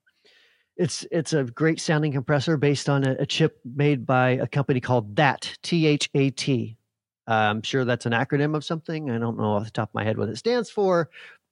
It's 0.77 1.07
it's 1.11 1.33
a 1.33 1.45
great 1.45 1.81
sounding 1.81 2.13
compressor 2.13 2.57
based 2.57 2.89
on 2.89 3.05
a, 3.05 3.17
a 3.21 3.27
chip 3.27 3.61
made 3.65 4.05
by 4.05 4.31
a 4.31 4.47
company 4.47 4.81
called 4.81 5.17
That 5.17 5.57
T 5.63 5.87
H 5.87 6.11
A 6.15 6.31
T. 6.31 6.77
I'm 7.27 7.63
sure 7.63 7.85
that's 7.85 8.07
an 8.07 8.13
acronym 8.13 8.55
of 8.55 8.65
something. 8.65 9.11
I 9.11 9.19
don't 9.19 9.39
know 9.39 9.55
off 9.55 9.65
the 9.65 9.71
top 9.71 9.89
of 9.89 9.95
my 9.95 10.05
head 10.05 10.19
what 10.19 10.29
it 10.29 10.37
stands 10.37 10.71
for, 10.71 11.09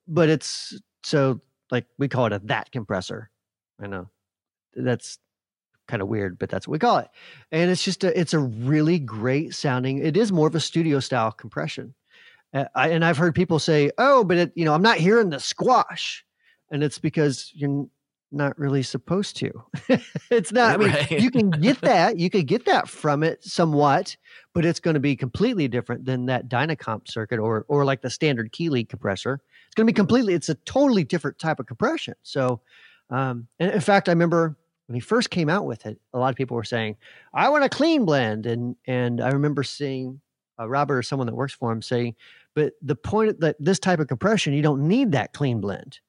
but 0.07 0.29
it's 0.29 0.79
so 1.03 1.41
like 1.71 1.87
we 1.99 2.09
call 2.09 2.27
it 2.27 2.33
a 2.33 2.41
that 2.45 2.71
compressor. 2.73 3.31
I 3.83 3.87
know 3.87 4.11
that's 4.75 5.19
kind 5.93 6.03
of 6.03 6.09
weird, 6.09 6.39
but 6.39 6.49
that's 6.49 6.67
what 6.67 6.73
we 6.73 6.79
call 6.79 6.99
it. 6.99 7.09
And 7.51 7.71
it's 7.71 7.85
just 7.85 8.03
a, 8.03 8.19
it's 8.19 8.35
a 8.35 8.39
really 8.39 8.99
great 8.99 9.55
sounding. 9.55 9.99
It 9.99 10.17
is 10.17 10.33
more 10.33 10.49
of 10.49 10.55
a 10.55 10.61
studio 10.61 11.01
style 11.01 11.31
compression. 11.31 11.95
Uh, 12.55 12.65
I, 12.75 12.89
and 12.89 13.05
I've 13.05 13.19
heard 13.19 13.35
people 13.35 13.59
say, 13.59 13.91
"Oh, 13.99 14.25
but 14.25 14.37
it, 14.37 14.53
you 14.55 14.65
know, 14.65 14.75
I'm 14.75 14.83
not 14.83 14.97
hearing 14.97 15.31
the 15.31 15.41
squash," 15.41 16.25
and 16.71 16.83
it's 16.83 16.99
because 16.99 17.51
you're 17.55 17.87
not 18.31 18.59
really 18.59 18.83
supposed 18.83 19.37
to. 19.37 19.51
it's 20.31 20.53
not. 20.53 20.75
I 20.75 20.77
mean, 20.79 20.91
right. 20.91 21.11
you 21.11 21.31
can 21.31 21.51
get 21.51 21.81
that. 21.83 22.19
You 22.19 22.31
could 22.31 22.47
get 22.47 22.65
that 22.67 22.89
from 22.89 23.23
it 23.23 23.45
somewhat, 23.45 24.17
but 24.55 24.65
it's 24.65 24.81
going 24.81 24.95
to 24.95 25.01
be 25.01 25.17
completely 25.17 25.69
different 25.69 26.05
than 26.05 26.27
that 26.27 26.49
Dynacomp 26.49 27.09
circuit 27.09 27.39
or 27.39 27.65
or 27.69 27.85
like 27.85 28.03
the 28.03 28.11
standard 28.11 28.53
Keeley 28.53 28.85
compressor 28.85 29.41
it's 29.73 29.75
going 29.75 29.87
to 29.87 29.91
be 29.91 29.97
completely 29.97 30.35
it's 30.35 30.51
a 30.51 30.55
totally 30.55 31.03
different 31.03 31.39
type 31.39 31.59
of 31.59 31.65
compression 31.65 32.13
so 32.23 32.61
um, 33.09 33.49
and 33.59 33.73
in 33.73 33.81
fact 33.81 34.07
i 34.07 34.13
remember 34.13 34.55
when 34.87 34.95
he 34.95 35.01
first 35.01 35.31
came 35.31 35.49
out 35.49 35.67
with 35.67 35.87
it 35.87 35.99
a 36.13 36.19
lot 36.19 36.31
of 36.31 36.37
people 36.37 36.57
were 36.57 36.65
saying 36.65 36.97
i 37.35 37.49
want 37.49 37.65
a 37.65 37.69
clean 37.69 38.05
blend 38.05 38.47
and 38.47 38.77
and 38.87 39.21
i 39.21 39.29
remember 39.29 39.63
seeing 39.63 40.21
uh, 40.59 40.69
robert 40.69 40.99
or 40.99 41.03
someone 41.03 41.27
that 41.27 41.35
works 41.35 41.53
for 41.53 41.71
him 41.71 41.83
saying 41.83 42.15
but 42.55 42.75
the 42.83 42.97
point 42.97 43.41
that 43.41 43.57
this 43.59 43.79
type 43.79 43.99
of 43.99 44.09
compression 44.09 44.53
you 44.53 44.63
don't 44.63 44.87
need 44.87 45.13
that 45.13 45.33
clean 45.33 45.61
blend 45.61 46.01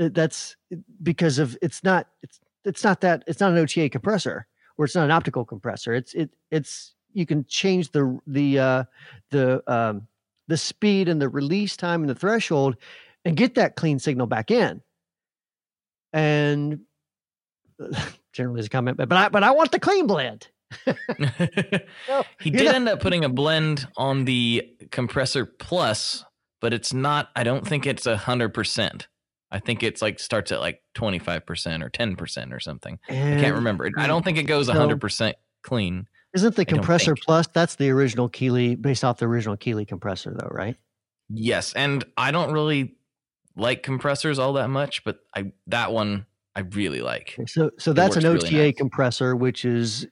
uh, 0.00 0.08
that's 0.12 0.56
because 1.02 1.38
of 1.38 1.56
it's 1.62 1.82
not 1.84 2.08
it's 2.22 2.40
it's 2.64 2.84
not 2.84 3.00
that 3.00 3.24
it's 3.26 3.40
not 3.40 3.52
an 3.52 3.58
ota 3.58 3.88
compressor 3.88 4.46
or 4.78 4.84
it's 4.84 4.94
not 4.94 5.04
an 5.04 5.10
optical 5.10 5.44
compressor 5.44 5.94
it's 5.94 6.14
it 6.14 6.30
it's 6.50 6.94
you 7.12 7.26
can 7.26 7.44
change 7.46 7.90
the 7.92 8.18
the 8.26 8.58
uh 8.58 8.84
the 9.30 9.62
um 9.72 10.06
the 10.48 10.56
speed 10.56 11.08
and 11.08 11.20
the 11.20 11.28
release 11.28 11.76
time 11.76 12.02
and 12.02 12.10
the 12.10 12.14
threshold 12.14 12.76
and 13.24 13.36
get 13.36 13.54
that 13.54 13.76
clean 13.76 13.98
signal 13.98 14.26
back 14.26 14.50
in. 14.50 14.82
And 16.12 16.80
generally 18.32 18.60
is 18.60 18.66
a 18.66 18.70
comment, 18.70 18.96
but 18.96 19.12
I 19.12 19.28
but 19.28 19.42
I 19.42 19.50
want 19.52 19.72
the 19.72 19.80
clean 19.80 20.06
blend. 20.06 20.48
he 22.40 22.50
did 22.50 22.66
end 22.66 22.88
up 22.88 23.00
putting 23.00 23.24
a 23.24 23.28
blend 23.28 23.86
on 23.96 24.24
the 24.24 24.70
compressor 24.90 25.44
plus, 25.44 26.24
but 26.60 26.72
it's 26.72 26.92
not. 26.92 27.28
I 27.36 27.42
don't 27.44 27.66
think 27.66 27.86
it's 27.86 28.06
a 28.06 28.16
hundred 28.16 28.54
percent. 28.54 29.08
I 29.50 29.58
think 29.58 29.82
it's 29.82 30.00
like 30.00 30.18
starts 30.18 30.50
at 30.50 30.60
like 30.60 30.82
twenty 30.94 31.18
five 31.18 31.44
percent 31.44 31.82
or 31.82 31.90
ten 31.90 32.16
percent 32.16 32.54
or 32.54 32.60
something. 32.60 32.98
And 33.08 33.38
I 33.38 33.42
can't 33.42 33.56
remember. 33.56 33.90
I 33.96 34.06
don't 34.06 34.24
think 34.24 34.38
it 34.38 34.44
goes 34.44 34.68
hundred 34.68 35.00
percent 35.00 35.36
clean. 35.62 36.06
Isn't 36.34 36.56
the 36.56 36.64
compressor 36.64 37.14
plus 37.14 37.46
that's 37.48 37.74
the 37.74 37.90
original 37.90 38.28
Keeley 38.28 38.74
based 38.74 39.04
off 39.04 39.18
the 39.18 39.26
original 39.26 39.56
Keeley 39.56 39.84
compressor 39.84 40.34
though, 40.34 40.48
right? 40.50 40.76
Yes, 41.28 41.74
and 41.74 42.04
I 42.16 42.30
don't 42.30 42.52
really 42.52 42.96
like 43.56 43.82
compressors 43.82 44.38
all 44.38 44.54
that 44.54 44.68
much, 44.68 45.04
but 45.04 45.18
I 45.34 45.52
that 45.66 45.92
one 45.92 46.26
I 46.54 46.60
really 46.60 47.00
like. 47.00 47.38
So 47.46 47.70
so 47.78 47.92
that's 47.92 48.16
an 48.16 48.26
OTA 48.26 48.46
really 48.46 48.66
nice. 48.66 48.74
compressor 48.76 49.34
which 49.36 49.64
is 49.64 50.06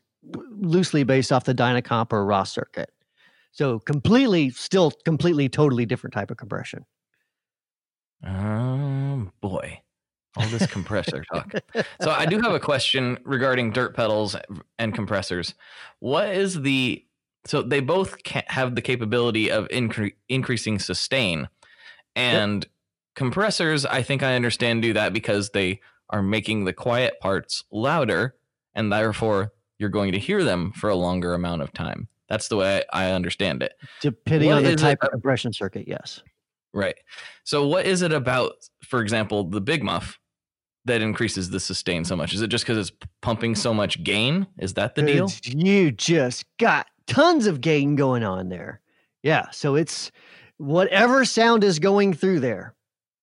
loosely 0.51 1.03
based 1.03 1.33
off 1.33 1.45
the 1.45 1.55
Dynacomp 1.55 2.13
or 2.13 2.25
Ross 2.25 2.53
circuit. 2.53 2.91
So 3.53 3.79
completely 3.81 4.51
still 4.51 4.93
completely 5.05 5.49
totally 5.49 5.87
different 5.87 6.15
type 6.15 6.31
of 6.31 6.37
compression. 6.37 6.85
Um 8.23 9.33
boy 9.41 9.83
all 10.37 10.47
this 10.49 10.67
compressor 10.67 11.25
talk. 11.33 11.55
So 12.01 12.11
I 12.11 12.27
do 12.27 12.41
have 12.41 12.53
a 12.53 12.61
question 12.61 13.19
regarding 13.25 13.73
dirt 13.73 13.95
pedals 13.95 14.37
and 14.79 14.95
compressors. 14.95 15.55
What 15.99 16.29
is 16.29 16.63
the 16.63 17.05
so 17.47 17.63
they 17.63 17.81
both 17.81 18.17
have 18.27 18.75
the 18.75 18.83
capability 18.83 19.51
of 19.51 19.67
incre- 19.69 20.15
increasing 20.29 20.79
sustain, 20.79 21.49
and 22.15 22.65
yep. 22.65 22.73
compressors 23.17 23.87
I 23.87 24.03
think 24.03 24.23
I 24.23 24.37
understand 24.37 24.83
do 24.83 24.93
that 24.93 25.13
because 25.13 25.51
they 25.51 25.81
are 26.11 26.23
making 26.23 26.65
the 26.65 26.73
quiet 26.73 27.15
parts 27.21 27.65
louder, 27.71 28.35
and 28.75 28.93
therefore 28.93 29.53
you're 29.79 29.89
going 29.89 30.13
to 30.13 30.19
hear 30.19 30.45
them 30.45 30.73
for 30.73 30.91
a 30.91 30.95
longer 30.95 31.35
amount 31.35 31.63
of 31.63 31.73
time. 31.73 32.09
That's 32.29 32.49
the 32.49 32.57
way 32.57 32.85
I 32.93 33.11
understand 33.11 33.63
it. 33.63 33.73
Depending 34.01 34.51
what 34.51 34.59
on 34.59 34.65
the 34.65 34.77
type 34.77 34.99
of 35.03 35.11
compression 35.11 35.53
circuit, 35.53 35.89
yes. 35.89 36.23
Right. 36.73 36.95
So, 37.43 37.67
what 37.67 37.87
is 37.87 38.03
it 38.03 38.13
about, 38.13 38.53
for 38.85 39.01
example, 39.01 39.45
the 39.45 39.61
Big 39.61 39.83
Muff 39.83 40.19
that 40.85 41.03
increases 41.03 41.51
the 41.51 41.59
sustain 41.59 42.05
so 42.05 42.15
much? 42.15 42.33
Is 42.33 42.43
it 42.43 42.49
just 42.49 42.65
because 42.65 42.79
it's 42.89 42.97
pumping 43.21 43.55
so 43.55 43.75
much 43.75 44.03
gain? 44.05 44.47
Is 44.59 44.75
that 44.75 44.95
the 44.95 45.03
deal? 45.03 45.29
You 45.45 45.91
just 45.91 46.45
got 46.59 46.87
tons 47.07 47.47
of 47.47 47.61
gain 47.61 47.97
going 47.97 48.23
on 48.23 48.49
there. 48.49 48.81
Yeah. 49.23 49.51
So 49.51 49.75
it's 49.75 50.13
whatever 50.59 51.25
sound 51.25 51.65
is 51.65 51.79
going 51.79 52.15
through 52.15 52.41
there, 52.41 52.75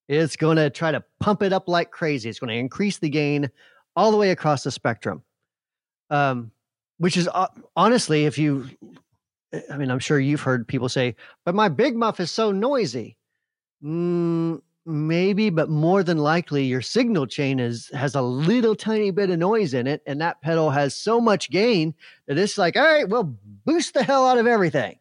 it's 0.07 0.35
going 0.35 0.57
to 0.57 0.69
try 0.69 0.91
to 0.91 1.03
pump 1.19 1.41
it 1.41 1.53
up 1.53 1.67
like 1.67 1.91
crazy. 1.91 2.29
It's 2.29 2.39
going 2.39 2.49
to 2.49 2.55
increase 2.55 2.99
the 2.99 3.09
gain 3.09 3.49
all 3.95 4.11
the 4.11 4.17
way 4.17 4.31
across 4.31 4.63
the 4.63 4.71
spectrum. 4.71 5.23
Um, 6.09 6.51
which 6.97 7.17
is 7.17 7.27
uh, 7.33 7.47
honestly, 7.75 8.25
if 8.25 8.37
you, 8.37 8.69
I 9.71 9.77
mean, 9.77 9.91
I'm 9.91 9.99
sure 9.99 10.19
you've 10.19 10.41
heard 10.41 10.67
people 10.67 10.89
say, 10.89 11.15
but 11.45 11.53
my 11.53 11.69
big 11.69 11.95
muff 11.95 12.19
is 12.19 12.31
so 12.31 12.51
noisy. 12.51 13.17
Mm, 13.83 14.61
maybe 14.87 15.49
but 15.49 15.69
more 15.69 16.01
than 16.01 16.17
likely 16.17 16.63
your 16.63 16.81
signal 16.81 17.27
chain 17.27 17.59
is 17.59 17.89
has 17.93 18.15
a 18.15 18.21
little 18.21 18.73
tiny 18.73 19.11
bit 19.11 19.29
of 19.29 19.37
noise 19.37 19.73
in 19.73 19.85
it 19.85 20.01
and 20.05 20.21
that 20.21 20.41
pedal 20.41 20.69
has 20.69 20.95
so 20.95 21.19
much 21.19 21.49
gain 21.49 21.93
that 22.25 22.37
it's 22.37 22.57
like 22.57 22.77
all 22.77 22.83
right 22.83 23.09
well 23.09 23.35
boost 23.65 23.93
the 23.93 24.01
hell 24.01 24.25
out 24.25 24.37
of 24.37 24.47
everything 24.47 24.97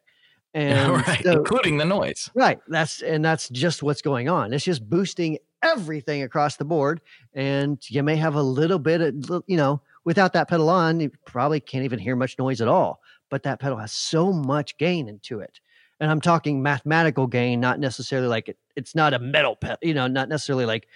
And 0.63 0.93
right, 1.07 1.23
so- 1.23 1.33
including 1.33 1.77
the 1.77 1.85
noise. 1.85 2.31
Right. 2.35 2.59
That's 2.69 3.03
and 3.03 3.23
that's 3.23 3.51
just 3.51 3.83
what's 3.83 4.01
going 4.01 4.31
on. 4.31 4.55
It's 4.55 4.65
just 4.65 4.89
boosting 4.89 5.37
everything 5.63 6.23
across 6.23 6.57
the 6.57 6.65
board. 6.65 7.03
And 7.35 7.79
you 7.91 8.03
may 8.03 8.17
have 8.17 8.37
a 8.37 8.43
little 8.43 8.79
bit 8.79 9.03
of 9.03 9.43
you 9.47 9.59
know, 9.59 9.83
without 10.07 10.33
that 10.33 10.49
pedal 10.49 10.71
on, 10.71 10.99
you 11.01 11.11
probably 11.27 11.61
can't 11.61 11.85
even 11.85 11.99
hear 11.99 12.17
much 12.17 12.39
noise 12.39 12.63
at 12.63 12.69
all. 12.69 13.03
But 13.29 13.43
that 13.43 13.61
pedal 13.61 13.77
has 13.77 13.93
so 13.93 14.33
much 14.33 14.79
gain 14.79 15.09
into 15.09 15.41
it. 15.41 15.61
And 16.01 16.11
I'm 16.11 16.23
talking 16.23 16.63
mathematical 16.63 17.27
gain, 17.27 17.61
not 17.61 17.79
necessarily 17.79 18.29
like 18.29 18.49
it, 18.49 18.59
it's 18.77 18.95
not 18.95 19.13
a 19.13 19.19
metal 19.19 19.57
pedal, 19.57 19.77
you 19.83 19.93
know, 19.93 20.07
not 20.07 20.31
necessarily 20.31 20.65
like 20.65 20.89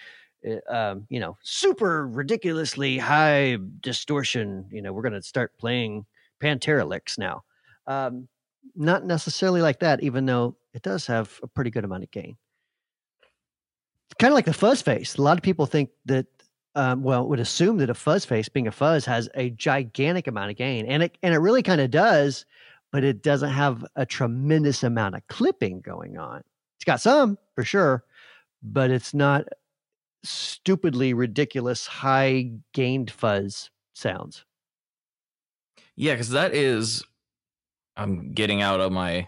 uh, 0.43 0.73
um, 0.73 1.05
you 1.09 1.19
know, 1.19 1.37
super 1.43 2.07
ridiculously 2.07 2.97
high 2.97 3.59
distortion. 3.81 4.65
You 4.71 4.81
know, 4.81 4.91
we're 4.91 5.03
gonna 5.03 5.21
start 5.21 5.55
playing 5.59 6.07
Pantera 6.41 6.87
licks 6.87 7.19
now. 7.19 7.43
Um, 7.85 8.27
not 8.75 9.05
necessarily 9.05 9.61
like 9.61 9.79
that, 9.79 10.03
even 10.03 10.25
though 10.25 10.55
it 10.73 10.81
does 10.81 11.05
have 11.07 11.39
a 11.43 11.47
pretty 11.47 11.69
good 11.69 11.83
amount 11.83 12.03
of 12.03 12.11
gain. 12.11 12.37
Kind 14.19 14.31
of 14.31 14.35
like 14.35 14.45
the 14.45 14.53
fuzz 14.53 14.81
face. 14.81 15.15
A 15.15 15.21
lot 15.21 15.37
of 15.37 15.43
people 15.43 15.65
think 15.65 15.89
that, 16.05 16.27
um, 16.75 17.03
well, 17.03 17.27
would 17.27 17.39
assume 17.39 17.77
that 17.77 17.89
a 17.89 17.93
fuzz 17.93 18.25
face, 18.25 18.49
being 18.49 18.67
a 18.67 18.71
fuzz, 18.71 19.05
has 19.05 19.29
a 19.35 19.49
gigantic 19.51 20.27
amount 20.27 20.51
of 20.51 20.57
gain, 20.57 20.85
and 20.85 21.03
it 21.03 21.17
and 21.23 21.33
it 21.33 21.39
really 21.39 21.63
kind 21.63 21.81
of 21.81 21.91
does, 21.91 22.45
but 22.91 23.03
it 23.03 23.23
doesn't 23.23 23.49
have 23.49 23.85
a 23.95 24.05
tremendous 24.05 24.83
amount 24.83 25.15
of 25.15 25.25
clipping 25.27 25.81
going 25.81 26.17
on. 26.17 26.43
It's 26.77 26.85
got 26.85 27.01
some 27.01 27.37
for 27.55 27.63
sure, 27.63 28.03
but 28.61 28.91
it's 28.91 29.13
not 29.13 29.47
stupidly 30.23 31.13
ridiculous 31.13 31.87
high 31.87 32.51
gained 32.73 33.11
fuzz 33.11 33.69
sounds. 33.93 34.45
Yeah, 35.95 36.13
because 36.13 36.29
that 36.29 36.53
is, 36.53 37.03
I'm 38.01 38.33
getting 38.33 38.61
out 38.61 38.79
of 38.79 38.91
my, 38.91 39.27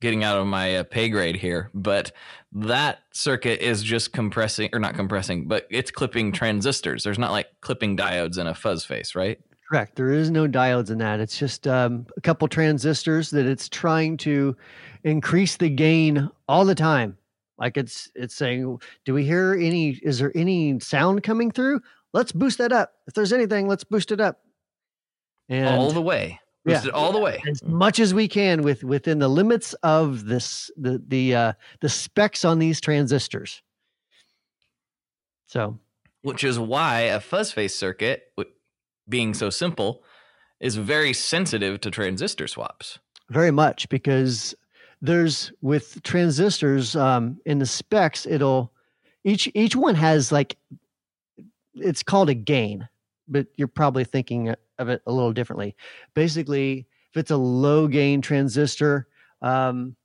getting 0.00 0.24
out 0.24 0.38
of 0.38 0.46
my 0.46 0.76
uh, 0.76 0.84
pay 0.84 1.08
grade 1.08 1.36
here, 1.36 1.70
but 1.74 2.12
that 2.52 3.00
circuit 3.12 3.60
is 3.60 3.82
just 3.82 4.12
compressing 4.12 4.70
or 4.72 4.78
not 4.78 4.94
compressing, 4.94 5.48
but 5.48 5.66
it's 5.70 5.90
clipping 5.90 6.32
transistors. 6.32 7.04
There's 7.04 7.18
not 7.18 7.32
like 7.32 7.48
clipping 7.60 7.96
diodes 7.96 8.38
in 8.38 8.46
a 8.46 8.54
fuzz 8.54 8.84
face, 8.84 9.14
right? 9.14 9.38
Correct. 9.68 9.96
There 9.96 10.12
is 10.12 10.30
no 10.30 10.46
diodes 10.46 10.90
in 10.90 10.98
that. 10.98 11.18
It's 11.18 11.36
just 11.36 11.66
um, 11.66 12.06
a 12.16 12.20
couple 12.20 12.46
transistors 12.46 13.30
that 13.30 13.46
it's 13.46 13.68
trying 13.68 14.16
to 14.18 14.56
increase 15.02 15.56
the 15.56 15.68
gain 15.68 16.30
all 16.46 16.64
the 16.64 16.74
time. 16.74 17.18
Like 17.58 17.76
it's 17.76 18.10
it's 18.14 18.34
saying, 18.34 18.80
do 19.04 19.14
we 19.14 19.24
hear 19.24 19.54
any? 19.54 19.98
Is 20.02 20.18
there 20.18 20.30
any 20.36 20.78
sound 20.78 21.22
coming 21.22 21.50
through? 21.50 21.80
Let's 22.12 22.30
boost 22.30 22.58
that 22.58 22.70
up. 22.70 22.92
If 23.08 23.14
there's 23.14 23.32
anything, 23.32 23.66
let's 23.66 23.82
boost 23.82 24.12
it 24.12 24.20
up. 24.20 24.40
And 25.48 25.68
all 25.68 25.90
the 25.90 26.02
way, 26.02 26.38
Yeah. 26.66 26.82
all 26.92 27.12
the 27.12 27.20
way. 27.20 27.40
as 27.48 27.62
much 27.62 28.00
as 28.00 28.12
we 28.12 28.26
can 28.28 28.62
with 28.62 28.82
within 28.82 29.18
the 29.20 29.28
limits 29.28 29.72
of 29.82 30.26
this 30.26 30.70
the 30.76 31.02
the 31.06 31.34
uh, 31.34 31.52
the 31.80 31.88
specs 31.88 32.44
on 32.44 32.58
these 32.58 32.80
transistors. 32.80 33.62
So 35.46 35.78
which 36.22 36.42
is 36.42 36.58
why 36.58 37.02
a 37.02 37.20
fuzz 37.20 37.52
face 37.52 37.74
circuit, 37.76 38.32
being 39.08 39.32
so 39.32 39.48
simple, 39.48 40.02
is 40.58 40.74
very 40.76 41.12
sensitive 41.12 41.80
to 41.82 41.90
transistor 41.90 42.48
swaps. 42.48 42.98
very 43.30 43.52
much 43.52 43.88
because 43.88 44.54
there's 45.00 45.52
with 45.60 46.02
transistors 46.02 46.96
um, 46.96 47.38
in 47.46 47.58
the 47.58 47.66
specs 47.66 48.26
it'll 48.26 48.72
each 49.24 49.48
each 49.54 49.76
one 49.76 49.94
has 49.94 50.32
like 50.32 50.56
it's 51.74 52.02
called 52.02 52.30
a 52.30 52.34
gain 52.34 52.88
but 53.28 53.46
you're 53.56 53.68
probably 53.68 54.04
thinking 54.04 54.54
of 54.78 54.88
it 54.88 55.02
a 55.06 55.12
little 55.12 55.32
differently. 55.32 55.74
Basically 56.14 56.86
if 57.10 57.16
it's 57.16 57.30
a 57.30 57.36
low 57.36 57.88
gain 57.88 58.20
transistor 58.20 59.08
um, 59.42 59.96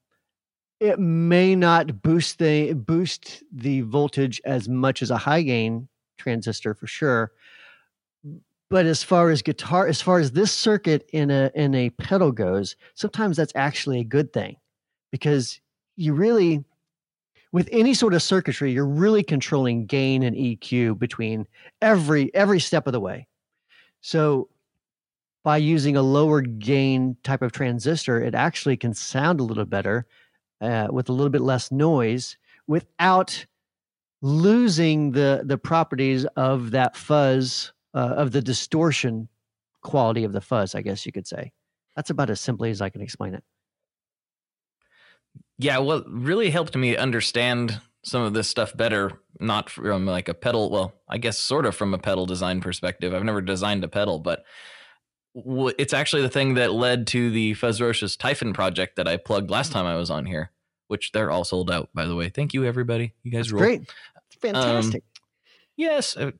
it 0.80 1.00
may 1.00 1.56
not 1.56 2.02
boost 2.02 2.40
the 2.40 2.74
boost 2.74 3.44
the 3.54 3.82
voltage 3.82 4.42
as 4.46 4.68
much 4.68 5.02
as 5.04 5.12
a 5.12 5.18
high 5.18 5.44
gain 5.44 5.88
transistor 6.18 6.74
for 6.74 6.88
sure. 6.88 7.32
But 8.70 8.86
as 8.86 9.04
far 9.04 9.30
as 9.30 9.42
guitar 9.42 9.88
as 9.88 10.02
far 10.02 10.20
as 10.20 10.32
this 10.32 10.52
circuit 10.52 11.08
in 11.14 11.30
a 11.30 11.52
in 11.56 11.76
a 11.76 11.90
pedal 11.92 12.32
goes 12.32 12.76
sometimes 12.96 13.38
that's 13.38 13.54
actually 13.56 14.00
a 14.00 14.06
good 14.06 14.32
thing 14.34 14.56
because 15.12 15.60
you 15.98 16.14
really 16.14 16.64
with 17.52 17.68
any 17.72 17.94
sort 17.94 18.14
of 18.14 18.24
circuitry 18.24 18.72
you're 18.72 18.86
really 18.86 19.24
controlling 19.24 19.86
gain 19.86 20.24
and 20.24 20.36
eq 20.36 20.98
between 20.98 21.46
every 21.82 22.34
every 22.34 22.60
step 22.60 22.88
of 22.88 22.94
the 22.94 23.00
way. 23.00 23.28
So 24.00 24.50
by 25.44 25.58
using 25.58 25.96
a 25.96 26.02
lower 26.02 26.42
gain 26.42 27.18
type 27.24 27.42
of 27.42 27.52
transistor 27.52 28.22
it 28.22 28.36
actually 28.36 28.78
can 28.78 28.94
sound 28.94 29.40
a 29.40 29.44
little 29.44 29.66
better 29.66 30.06
uh, 30.62 30.88
with 30.92 31.10
a 31.10 31.14
little 31.14 31.30
bit 31.30 31.42
less 31.42 31.72
noise 31.72 32.38
without 32.68 33.46
losing 34.22 35.12
the 35.12 35.42
the 35.46 35.58
properties 35.58 36.26
of 36.36 36.72
that 36.72 36.96
fuzz 36.96 37.74
uh, 37.94 38.14
of 38.18 38.32
the 38.32 38.42
distortion 38.42 39.28
quality 39.82 40.24
of 40.24 40.34
the 40.34 40.42
fuzz 40.42 40.76
i 40.76 40.82
guess 40.82 41.06
you 41.06 41.12
could 41.12 41.28
say 41.28 41.52
that's 41.96 42.10
about 42.10 42.30
as 42.30 42.40
simply 42.40 42.70
as 42.70 42.82
i 42.82 42.90
can 42.90 43.02
explain 43.02 43.34
it 43.34 43.44
Yeah, 45.58 45.78
what 45.80 46.10
really 46.10 46.50
helped 46.50 46.76
me 46.76 46.98
understand 46.98 47.82
some 48.04 48.24
of 48.24 48.34
this 48.34 48.48
stuff 48.48 48.76
better, 48.76 49.12
not 49.40 49.70
from 49.70 50.06
like 50.06 50.28
a 50.28 50.34
pedal, 50.34 50.72
well, 50.72 50.94
I 51.08 51.18
guess 51.18 51.38
sort 51.38 51.66
of 51.66 51.76
from 51.76 51.94
a 51.94 52.00
pedal 52.00 52.26
design 52.26 52.62
perspective. 52.62 53.14
I've 53.14 53.24
never 53.24 53.42
designed 53.42 53.84
a 53.84 53.88
pedal, 53.88 54.20
but 54.20 54.44
it's 55.34 55.94
actually 55.94 56.22
the 56.22 56.30
thing 56.30 56.56
that 56.56 56.74
led 56.74 57.08
to 57.08 57.32
the 57.32 57.54
Fuzzrocious 57.54 58.18
Typhon 58.18 58.54
project 58.54 58.96
that 58.98 59.08
I 59.08 59.18
plugged 59.18 59.50
last 59.50 59.72
time 59.72 59.86
I 59.86 59.96
was 59.96 60.10
on 60.10 60.26
here, 60.26 60.52
which 60.88 61.12
they're 61.12 61.32
all 61.32 61.46
sold 61.46 61.72
out, 61.72 61.90
by 61.94 62.06
the 62.06 62.16
way. 62.16 62.30
Thank 62.30 62.54
you, 62.54 62.66
everybody. 62.66 63.14
You 63.24 63.32
guys 63.32 63.46
That's 63.46 63.52
rule. 63.54 63.62
great 63.62 63.82
it's 64.28 64.36
fantastic 64.42 65.04
Yes, 65.78 66.16
uh, 66.16 66.32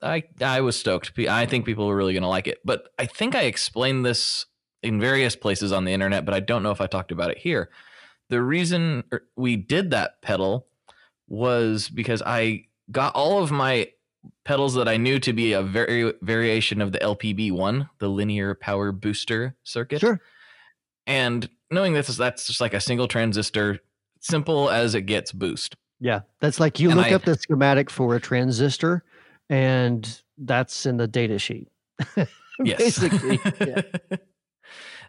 I 0.00 0.24
I 0.40 0.60
was 0.60 0.78
stoked. 0.78 1.12
I 1.18 1.44
think 1.46 1.66
people 1.66 1.86
were 1.86 1.96
really 1.96 2.12
going 2.12 2.22
to 2.22 2.28
like 2.28 2.46
it. 2.46 2.60
But 2.64 2.88
I 2.98 3.04
think 3.06 3.34
I 3.34 3.42
explained 3.42 4.06
this 4.06 4.46
in 4.82 5.00
various 5.00 5.36
places 5.36 5.72
on 5.72 5.84
the 5.84 5.92
internet, 5.92 6.24
but 6.24 6.34
I 6.34 6.40
don't 6.40 6.62
know 6.62 6.70
if 6.70 6.80
I 6.80 6.86
talked 6.86 7.12
about 7.12 7.30
it 7.30 7.38
here. 7.38 7.68
The 8.30 8.40
reason 8.40 9.04
er, 9.12 9.24
we 9.36 9.56
did 9.56 9.90
that 9.90 10.22
pedal 10.22 10.66
was 11.28 11.88
because 11.88 12.22
I 12.24 12.66
got 12.90 13.14
all 13.14 13.42
of 13.42 13.50
my 13.50 13.90
pedals 14.44 14.74
that 14.74 14.88
I 14.88 14.96
knew 14.96 15.18
to 15.20 15.32
be 15.32 15.52
a 15.52 15.62
very 15.62 16.12
variation 16.22 16.80
of 16.80 16.92
the 16.92 16.98
LPB 16.98 17.52
one, 17.52 17.88
the 17.98 18.08
linear 18.08 18.54
power 18.54 18.92
booster 18.92 19.56
circuit. 19.64 20.00
sure 20.00 20.20
And 21.06 21.48
knowing 21.70 21.92
this 21.94 22.08
is 22.08 22.16
that's 22.16 22.46
just 22.46 22.60
like 22.60 22.74
a 22.74 22.80
single 22.80 23.08
transistor, 23.08 23.80
simple 24.20 24.70
as 24.70 24.94
it 24.94 25.02
gets 25.02 25.32
boost. 25.32 25.76
yeah 26.00 26.20
that's 26.40 26.60
like 26.60 26.78
you 26.80 26.90
And 26.90 26.98
look 26.98 27.06
I- 27.08 27.14
up 27.14 27.24
the 27.24 27.34
schematic 27.36 27.90
for 27.90 28.14
a 28.16 28.20
transistor 28.20 29.02
and 29.48 30.20
that's 30.38 30.84
in 30.86 30.96
the 30.96 31.06
data 31.08 31.38
sheet 31.38 31.68
Yes. 32.64 32.78
basically 32.78 33.38
yeah. 33.60 33.82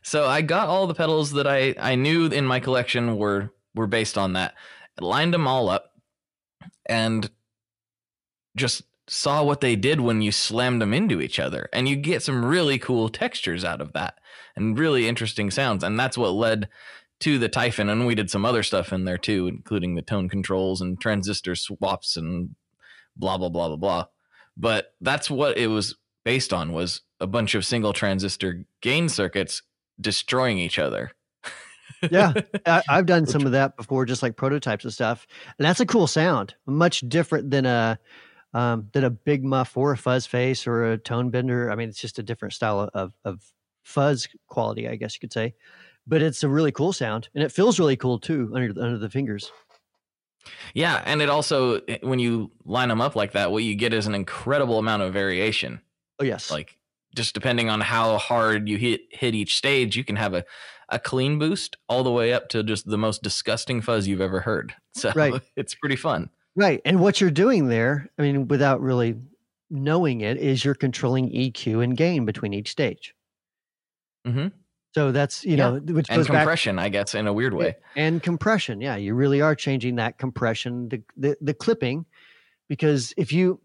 so 0.03 0.25
I 0.25 0.41
got 0.41 0.67
all 0.69 0.85
the 0.87 0.93
pedals 0.93 1.31
that 1.33 1.47
I 1.47 1.73
I 1.79 1.95
knew 1.95 2.25
in 2.27 2.45
my 2.45 2.59
collection 2.59 3.17
were 3.17 3.51
were 3.75 3.87
based 3.87 4.17
on 4.17 4.33
that. 4.33 4.53
I 4.99 5.05
lined 5.05 5.33
them 5.33 5.47
all 5.47 5.69
up 5.69 5.91
and 6.87 7.29
just 8.55 8.81
saw 9.07 9.41
what 9.41 9.61
they 9.61 9.75
did 9.75 10.01
when 10.01 10.21
you 10.21 10.31
slammed 10.31 10.81
them 10.81 10.93
into 10.93 11.21
each 11.21 11.39
other 11.39 11.69
and 11.71 11.87
you 11.87 11.95
get 11.95 12.21
some 12.21 12.43
really 12.43 12.77
cool 12.77 13.07
textures 13.07 13.63
out 13.63 13.81
of 13.81 13.93
that 13.93 14.15
and 14.55 14.77
really 14.77 15.07
interesting 15.07 15.49
sounds 15.49 15.83
and 15.83 15.99
that's 15.99 16.17
what 16.17 16.33
led 16.33 16.67
to 17.19 17.39
the 17.39 17.49
Typhon 17.49 17.89
and 17.89 18.05
we 18.05 18.15
did 18.15 18.29
some 18.29 18.45
other 18.45 18.63
stuff 18.63 18.91
in 18.91 19.05
there 19.05 19.17
too 19.17 19.47
including 19.47 19.95
the 19.95 20.01
tone 20.01 20.27
controls 20.27 20.81
and 20.81 20.99
transistor 20.99 21.55
swaps 21.55 22.17
and 22.17 22.55
blah 23.15 23.37
blah 23.37 23.49
blah 23.49 23.69
blah 23.69 23.77
blah 23.77 24.05
but 24.57 24.93
that's 24.99 25.29
what 25.29 25.57
it 25.57 25.67
was 25.67 25.95
based 26.25 26.51
on 26.51 26.73
was 26.73 27.01
a 27.21 27.27
bunch 27.27 27.55
of 27.55 27.65
single 27.65 27.93
transistor 27.93 28.65
gain 28.81 29.07
circuits 29.07 29.61
destroying 29.99 30.57
each 30.57 30.77
other. 30.77 31.11
yeah 32.11 32.33
I, 32.65 32.83
i've 32.89 33.05
done 33.05 33.25
some 33.25 33.45
of 33.45 33.53
that 33.53 33.75
before 33.77 34.05
just 34.05 34.21
like 34.21 34.35
prototypes 34.35 34.83
and 34.83 34.93
stuff 34.93 35.25
and 35.57 35.65
that's 35.65 35.79
a 35.79 35.85
cool 35.85 36.05
sound 36.05 36.53
much 36.67 36.99
different 37.07 37.49
than 37.49 37.65
a 37.65 37.97
um, 38.53 38.89
than 38.93 39.03
a 39.03 39.09
big 39.09 39.43
muff 39.43 39.75
or 39.77 39.91
a 39.91 39.97
fuzz 39.97 40.25
face 40.25 40.65
or 40.67 40.91
a 40.91 40.97
tone 40.97 41.29
bender 41.29 41.71
i 41.71 41.75
mean 41.75 41.89
it's 41.89 42.01
just 42.01 42.19
a 42.19 42.23
different 42.23 42.53
style 42.53 42.89
of 42.93 43.13
of 43.23 43.51
fuzz 43.83 44.27
quality 44.47 44.87
i 44.87 44.95
guess 44.95 45.13
you 45.15 45.19
could 45.19 45.33
say 45.33 45.53
but 46.05 46.21
it's 46.21 46.43
a 46.43 46.49
really 46.49 46.71
cool 46.71 46.93
sound 46.93 47.29
and 47.35 47.43
it 47.43 47.51
feels 47.51 47.79
really 47.79 47.97
cool 47.97 48.19
too 48.19 48.51
under 48.55 48.67
under 48.81 48.97
the 48.97 49.09
fingers 49.09 49.51
Yeah, 50.73 51.01
and 51.05 51.21
it 51.21 51.29
also 51.29 51.81
eh, 51.87 51.97
when 52.01 52.19
you 52.19 52.51
line 52.65 52.89
them 52.89 53.01
up 53.01 53.15
like 53.15 53.31
that, 53.33 53.51
what 53.51 53.63
you 53.63 53.75
get 53.75 53.93
is 53.93 54.07
an 54.07 54.15
incredible 54.15 54.79
amount 54.79 55.03
of 55.03 55.13
variation. 55.13 55.81
oh 56.19 56.23
yes 56.23 56.51
Like 56.51 56.77
just 57.15 57.33
depending 57.33 57.69
on 57.69 57.81
how 57.81 58.17
hard 58.17 58.69
you 58.69 58.77
hit 58.77 59.01
hit 59.11 59.35
each 59.35 59.55
stage, 59.57 59.95
you 59.97 60.03
can 60.03 60.15
have 60.15 60.33
a 60.33 60.45
a 60.89 60.99
clean 60.99 61.39
boost 61.39 61.77
all 61.89 62.03
the 62.03 62.11
way 62.11 62.33
up 62.33 62.49
to 62.49 62.63
just 62.63 62.87
the 62.87 62.97
most 62.97 63.23
disgusting 63.23 63.81
fuzz 63.81 64.07
you've 64.07 64.21
ever 64.21 64.41
heard. 64.41 64.75
So 64.95 65.13
Right. 65.13 65.43
it's 65.55 65.75
pretty 65.75 65.95
fun. 65.97 66.29
Right. 66.57 66.81
And 66.85 66.99
what 66.99 67.21
you're 67.21 67.31
doing 67.31 67.67
there, 67.69 68.09
I 68.17 68.23
mean, 68.23 68.49
without 68.49 68.81
really 68.81 69.15
knowing 69.69 70.21
it, 70.21 70.37
is 70.37 70.65
you're 70.65 70.75
controlling 70.75 71.29
EQ 71.29 71.83
and 71.83 71.95
gain 71.95 72.25
between 72.25 72.53
each 72.53 72.71
stage. 72.71 73.13
Mhm. 74.27 74.51
So 74.95 75.11
that's 75.11 75.45
you 75.45 75.57
Yeah. 75.57 75.69
know 75.71 75.79
which 75.79 76.09
and 76.09 76.17
goes 76.17 76.27
back 76.27 76.37
compression, 76.41 76.79
I 76.79 76.89
guess, 76.89 77.13
in 77.15 77.27
a 77.27 77.33
weird 77.33 77.53
way. 77.53 77.75
and 77.95 78.21
compression. 78.23 78.81
Yeah, 78.81 78.95
you 78.95 79.13
really 79.13 79.41
are 79.41 79.55
changing 79.55 79.95
that 79.97 80.17
compression, 80.17 80.89
the, 80.89 81.03
the 81.15 81.37
the 81.41 81.53
clipping, 81.53 82.05
because 82.69 83.13
if 83.17 83.31
you 83.31 83.61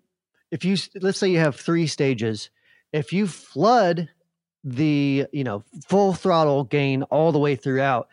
if 0.50 0.64
you 0.64 0.76
let's 1.00 1.18
say 1.18 1.28
you 1.30 1.38
have 1.38 1.56
three 1.56 1.86
stages, 1.86 2.50
if 2.92 3.12
you 3.12 3.26
flood 3.26 4.10
the 4.64 5.26
you 5.32 5.44
know 5.44 5.64
full 5.88 6.12
throttle 6.12 6.64
gain 6.64 7.04
all 7.04 7.32
the 7.32 7.38
way 7.38 7.56
throughout, 7.56 8.08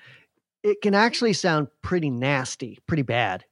it 0.63 0.81
can 0.81 0.95
actually 0.95 1.33
sound 1.33 1.67
pretty 1.81 2.09
nasty, 2.09 2.79
pretty 2.87 3.03
bad. 3.03 3.43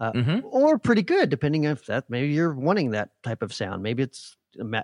Hmm 0.00 0.38
or 0.44 0.78
pretty 0.78 1.02
good, 1.02 1.28
depending 1.30 1.64
if 1.64 1.86
that 1.86 2.08
maybe 2.08 2.28
you're 2.28 2.54
wanting 2.54 2.90
that 2.92 3.10
type 3.22 3.42
of 3.42 3.52
sound. 3.52 3.82
Maybe 3.82 4.02
it's 4.02 4.36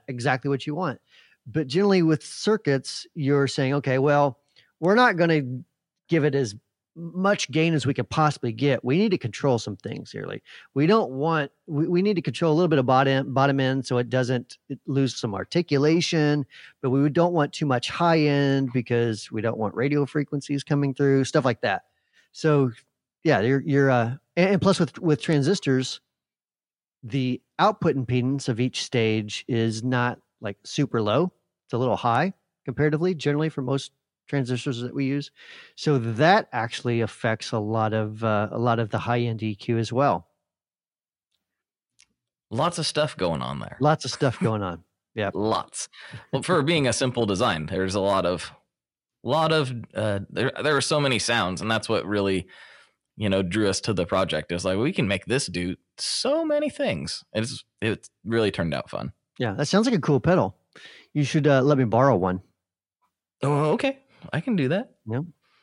exactly 0.09 0.49
what 0.49 0.67
you 0.67 0.75
want. 0.75 1.01
But 1.47 1.67
generally, 1.67 2.03
with 2.03 2.25
circuits, 2.25 3.07
you're 3.15 3.47
saying, 3.47 3.75
okay, 3.75 3.99
well, 3.99 4.39
we're 4.81 4.95
not 4.95 5.17
going 5.17 5.31
to 5.31 5.65
give 6.09 6.25
it 6.25 6.35
as 6.35 6.55
much 6.97 7.51
gain 7.51 7.75
as 7.75 7.87
we 7.87 7.95
could 7.95 8.09
possibly 8.09 8.53
get. 8.53 8.85
We 8.85 8.97
need 8.99 9.11
to 9.11 9.19
control 9.19 9.59
some 9.59 9.77
things 9.77 10.13
here. 10.13 10.27
Like 10.27 10.43
we 10.75 10.87
don't 10.87 11.11
want 11.11 11.51
we, 11.67 11.89
we 11.89 12.03
need 12.03 12.15
to 12.15 12.23
control 12.23 12.53
a 12.53 12.55
little 12.55 12.69
bit 12.69 12.79
of 12.79 12.87
bottom 12.87 13.35
bottom 13.35 13.59
end 13.59 13.85
so 13.85 13.99
it 13.99 14.09
doesn't 14.09 14.59
lose 14.87 15.17
some 15.17 15.35
articulation, 15.35 16.47
but 16.83 16.91
we 16.91 17.09
don't 17.09 17.33
want 17.33 17.53
too 17.53 17.67
much 17.67 17.89
high 17.89 18.21
end 18.21 18.73
because 18.73 19.31
we 19.33 19.41
don't 19.41 19.59
want 19.59 19.75
radio 19.75 20.07
frequencies 20.07 20.63
coming 20.63 20.95
through, 20.95 21.25
stuff 21.25 21.45
like 21.45 21.61
that. 21.63 21.83
So 22.33 22.71
yeah, 23.25 23.41
you're 23.41 23.63
you're 23.63 23.91
uh 23.91 24.17
and, 24.37 24.51
and 24.51 24.63
plus 24.63 24.79
with 24.79 24.99
with 24.99 25.21
transistors, 25.21 26.01
the 27.03 27.41
output 27.59 27.97
impedance 27.97 28.49
of 28.49 28.61
each 28.61 28.83
stage 28.83 29.45
is 29.49 29.83
not 29.83 30.21
like 30.41 30.57
super 30.65 31.03
low. 31.03 31.33
It's 31.67 31.73
a 31.73 31.79
little 31.79 31.97
high 31.97 32.35
comparatively, 32.65 33.15
generally 33.15 33.49
for 33.49 33.63
most 33.63 33.93
transistors 34.27 34.81
that 34.81 34.95
we 34.95 35.05
use. 35.05 35.31
So 35.77 35.99
that 35.99 36.49
actually 36.53 37.01
affects 37.01 37.53
a 37.53 37.59
lot 37.59 37.93
of 37.93 38.23
uh, 38.25 38.49
a 38.53 38.59
lot 38.59 38.79
of 38.79 38.91
the 38.91 38.99
high 38.99 39.21
end 39.21 39.41
EQ 39.41 39.79
as 39.79 39.93
well. 39.93 40.29
Lots 42.51 42.79
of 42.79 42.87
stuff 42.87 43.17
going 43.17 43.43
on 43.43 43.59
there. 43.59 43.77
Lots 43.81 44.05
of 44.05 44.11
stuff 44.11 44.39
going 44.43 44.63
on. 44.63 44.85
Yeah, 45.15 45.31
lots. 45.35 45.89
Well, 46.33 46.43
for 46.43 46.63
being 46.63 46.87
a 46.87 46.93
simple 46.93 47.27
design, 47.27 47.67
there's 47.67 47.95
a 47.95 48.01
lot 48.01 48.27
of, 48.27 48.53
lot 49.23 49.53
of. 49.53 49.73
Uh, 49.95 50.21
there, 50.31 50.53
there 50.63 50.77
are 50.77 50.81
so 50.81 51.01
many 51.01 51.19
sounds, 51.19 51.61
and 51.61 51.71
that's 51.71 51.89
what 51.89 52.07
really, 52.07 52.47
you 53.17 53.29
know, 53.29 53.43
drew 53.43 53.69
us 53.69 53.81
to 53.83 53.93
the 53.93 54.07
project. 54.07 54.51
It's 54.53 54.65
like 54.65 54.79
we 54.79 54.93
can 54.93 55.09
make 55.09 55.27
this 55.27 55.47
do 55.47 55.77
so 55.99 56.45
many 56.45 56.71
things. 56.71 57.25
It's 57.33 57.65
it 57.81 58.09
really 58.25 58.51
turned 58.51 58.75
out 58.75 58.91
fun. 58.91 59.13
Yeah, 59.39 59.53
that 59.55 59.67
sounds 59.67 59.87
like 59.87 59.97
a 59.97 60.01
cool 60.01 60.21
pedal. 60.21 60.57
You 61.13 61.25
should 61.25 61.47
uh, 61.47 61.63
let 61.63 61.79
me 61.79 61.85
borrow 61.85 62.17
one. 62.17 62.41
Oh, 63.43 63.73
okay, 63.73 63.99
I 64.33 64.41
can 64.41 64.57
do 64.57 64.69
that. 64.69 64.91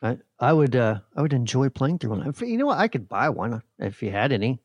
I, 0.02 0.18
I 0.40 0.52
would 0.52 0.74
uh, 0.74 1.00
I 1.16 1.22
would 1.22 1.32
enjoy 1.32 1.68
playing 1.68 1.98
through 1.98 2.10
one. 2.10 2.34
You 2.40 2.56
know 2.56 2.66
what? 2.66 2.78
I 2.78 2.88
could 2.88 3.08
buy 3.08 3.28
one 3.28 3.62
if 3.78 4.02
you 4.02 4.10
had 4.10 4.32
any. 4.32 4.60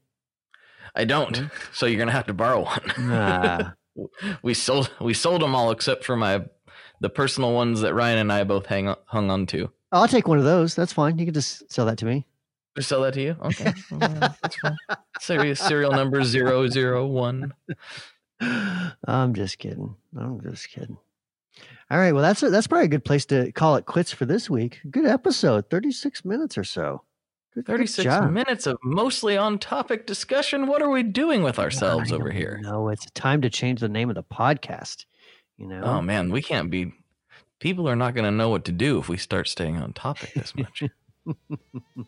I 0.95 1.03
don't, 1.03 1.49
so 1.73 1.85
you're 1.85 1.99
gonna 1.99 2.11
have 2.11 2.27
to 2.27 2.33
borrow 2.33 2.63
one. 2.63 2.91
Ah, 2.97 3.73
we 4.41 4.53
sold 4.53 4.89
we 5.01 5.13
sold 5.13 5.41
them 5.41 5.55
all 5.55 5.71
except 5.71 6.05
for 6.05 6.15
my 6.15 6.45
the 7.01 7.09
personal 7.09 7.53
ones 7.53 7.81
that 7.81 7.93
Ryan 7.93 8.17
and 8.19 8.31
I 8.33 8.43
both 8.43 8.65
hang 8.65 8.93
hung 9.05 9.29
on 9.29 9.45
to. 9.47 9.69
I'll 9.91 10.07
take 10.07 10.27
one 10.27 10.39
of 10.39 10.43
those. 10.43 10.75
That's 10.75 10.93
fine. 10.93 11.17
You 11.17 11.25
can 11.25 11.33
just 11.33 11.71
sell 11.71 11.85
that 11.85 11.97
to 11.99 12.05
me. 12.05 12.25
Just 12.77 12.89
sell 12.89 13.01
that 13.01 13.15
to 13.15 13.21
you? 13.21 13.35
Okay. 13.41 13.73
Yeah, 13.91 14.33
that's 14.41 14.55
fine. 14.57 14.77
Serious 15.19 15.59
serial 15.59 15.91
number 15.91 16.23
zero 16.23 16.67
zero 16.67 17.07
one. 17.07 17.53
I'm 18.39 19.33
just 19.33 19.57
kidding. 19.57 19.95
I'm 20.15 20.39
just 20.41 20.69
kidding. 20.69 20.97
All 21.89 21.97
right. 21.97 22.11
Well, 22.11 22.21
that's 22.21 22.43
a, 22.43 22.51
that's 22.51 22.67
probably 22.67 22.85
a 22.85 22.89
good 22.89 23.03
place 23.03 23.25
to 23.27 23.51
call 23.51 23.77
it 23.77 23.87
quits 23.87 24.11
for 24.11 24.25
this 24.25 24.47
week. 24.47 24.79
Good 24.91 25.07
episode, 25.07 25.71
36 25.71 26.23
minutes 26.23 26.55
or 26.55 26.63
so. 26.63 27.01
Good, 27.55 27.65
good 27.65 27.71
36 27.73 28.03
job. 28.03 28.31
minutes 28.31 28.67
of 28.67 28.77
mostly 28.83 29.37
on 29.37 29.57
topic 29.57 30.05
discussion. 30.05 30.67
What 30.67 30.83
are 30.83 30.89
we 30.91 31.01
doing 31.01 31.41
with 31.41 31.57
ourselves 31.57 32.11
over 32.11 32.29
here? 32.29 32.59
No, 32.61 32.89
it's 32.89 33.09
time 33.11 33.41
to 33.41 33.49
change 33.49 33.79
the 33.79 33.89
name 33.89 34.09
of 34.09 34.15
the 34.15 34.23
podcast. 34.23 35.05
You 35.57 35.67
know, 35.67 35.81
Oh 35.83 36.01
man, 36.03 36.31
we 36.31 36.43
can't 36.43 36.69
be 36.69 36.93
people 37.59 37.89
are 37.89 37.95
not 37.95 38.13
going 38.13 38.25
to 38.25 38.31
know 38.31 38.49
what 38.49 38.65
to 38.65 38.71
do 38.71 38.99
if 38.99 39.09
we 39.09 39.17
start 39.17 39.47
staying 39.47 39.77
on 39.77 39.93
topic 39.93 40.33
this 40.35 40.55
much. 40.55 40.83
All 41.97 42.05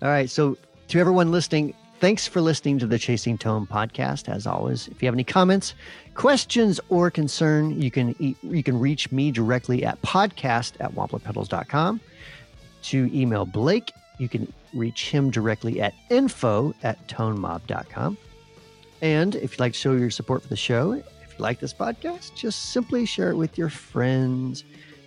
right. 0.00 0.30
So, 0.30 0.56
to 0.88 1.00
everyone 1.00 1.32
listening, 1.32 1.74
thanks 2.00 2.26
for 2.26 2.40
listening 2.40 2.78
to 2.78 2.86
the 2.86 2.98
Chasing 2.98 3.38
Tone 3.38 3.66
podcast. 3.66 4.28
As 4.28 4.46
always, 4.46 4.88
if 4.88 5.02
you 5.02 5.06
have 5.06 5.14
any 5.14 5.24
comments, 5.24 5.74
questions, 6.14 6.80
or 6.88 7.10
concern, 7.10 7.80
you 7.80 7.90
can 7.90 8.14
you 8.18 8.62
can 8.62 8.78
reach 8.78 9.10
me 9.10 9.30
directly 9.30 9.84
at 9.84 10.00
podcast 10.02 10.72
at 10.80 10.94
wamplerpedals.com. 10.94 12.00
To 12.82 13.10
email 13.12 13.44
Blake, 13.44 13.92
you 14.18 14.28
can 14.28 14.52
reach 14.72 15.10
him 15.10 15.30
directly 15.30 15.80
at 15.80 15.94
info 16.10 16.74
at 16.82 17.04
tonemob.com. 17.08 18.16
And 19.02 19.34
if 19.36 19.52
you'd 19.52 19.60
like 19.60 19.72
to 19.72 19.78
show 19.78 19.92
your 19.92 20.10
support 20.10 20.42
for 20.42 20.48
the 20.48 20.56
show, 20.56 20.92
if 20.92 21.04
you 21.04 21.38
like 21.38 21.60
this 21.60 21.74
podcast, 21.74 22.34
just 22.34 22.70
simply 22.70 23.04
share 23.06 23.30
it 23.30 23.36
with 23.36 23.58
your 23.58 23.68
friends, 23.68 24.64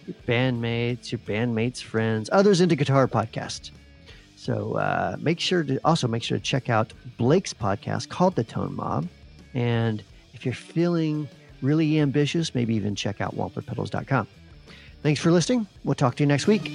your 0.09 0.17
bandmates, 0.27 1.11
your 1.11 1.19
bandmates' 1.19 1.81
friends, 1.81 2.29
others 2.31 2.61
into 2.61 2.75
guitar 2.75 3.07
podcast. 3.07 3.71
So 4.35 4.73
uh, 4.75 5.17
make 5.19 5.39
sure 5.39 5.63
to 5.63 5.79
also 5.83 6.07
make 6.07 6.23
sure 6.23 6.37
to 6.37 6.43
check 6.43 6.69
out 6.69 6.93
Blake's 7.17 7.53
podcast 7.53 8.09
called 8.09 8.35
The 8.35 8.43
Tone 8.43 8.75
Mob. 8.75 9.07
And 9.53 10.03
if 10.33 10.45
you're 10.45 10.53
feeling 10.53 11.27
really 11.61 11.99
ambitious, 11.99 12.55
maybe 12.55 12.75
even 12.75 12.95
check 12.95 13.21
out 13.21 13.35
wamplerpedals.com. 13.35 14.27
Thanks 15.03 15.19
for 15.19 15.31
listening. 15.31 15.67
We'll 15.83 15.95
talk 15.95 16.15
to 16.15 16.23
you 16.23 16.27
next 16.27 16.47
week. 16.47 16.71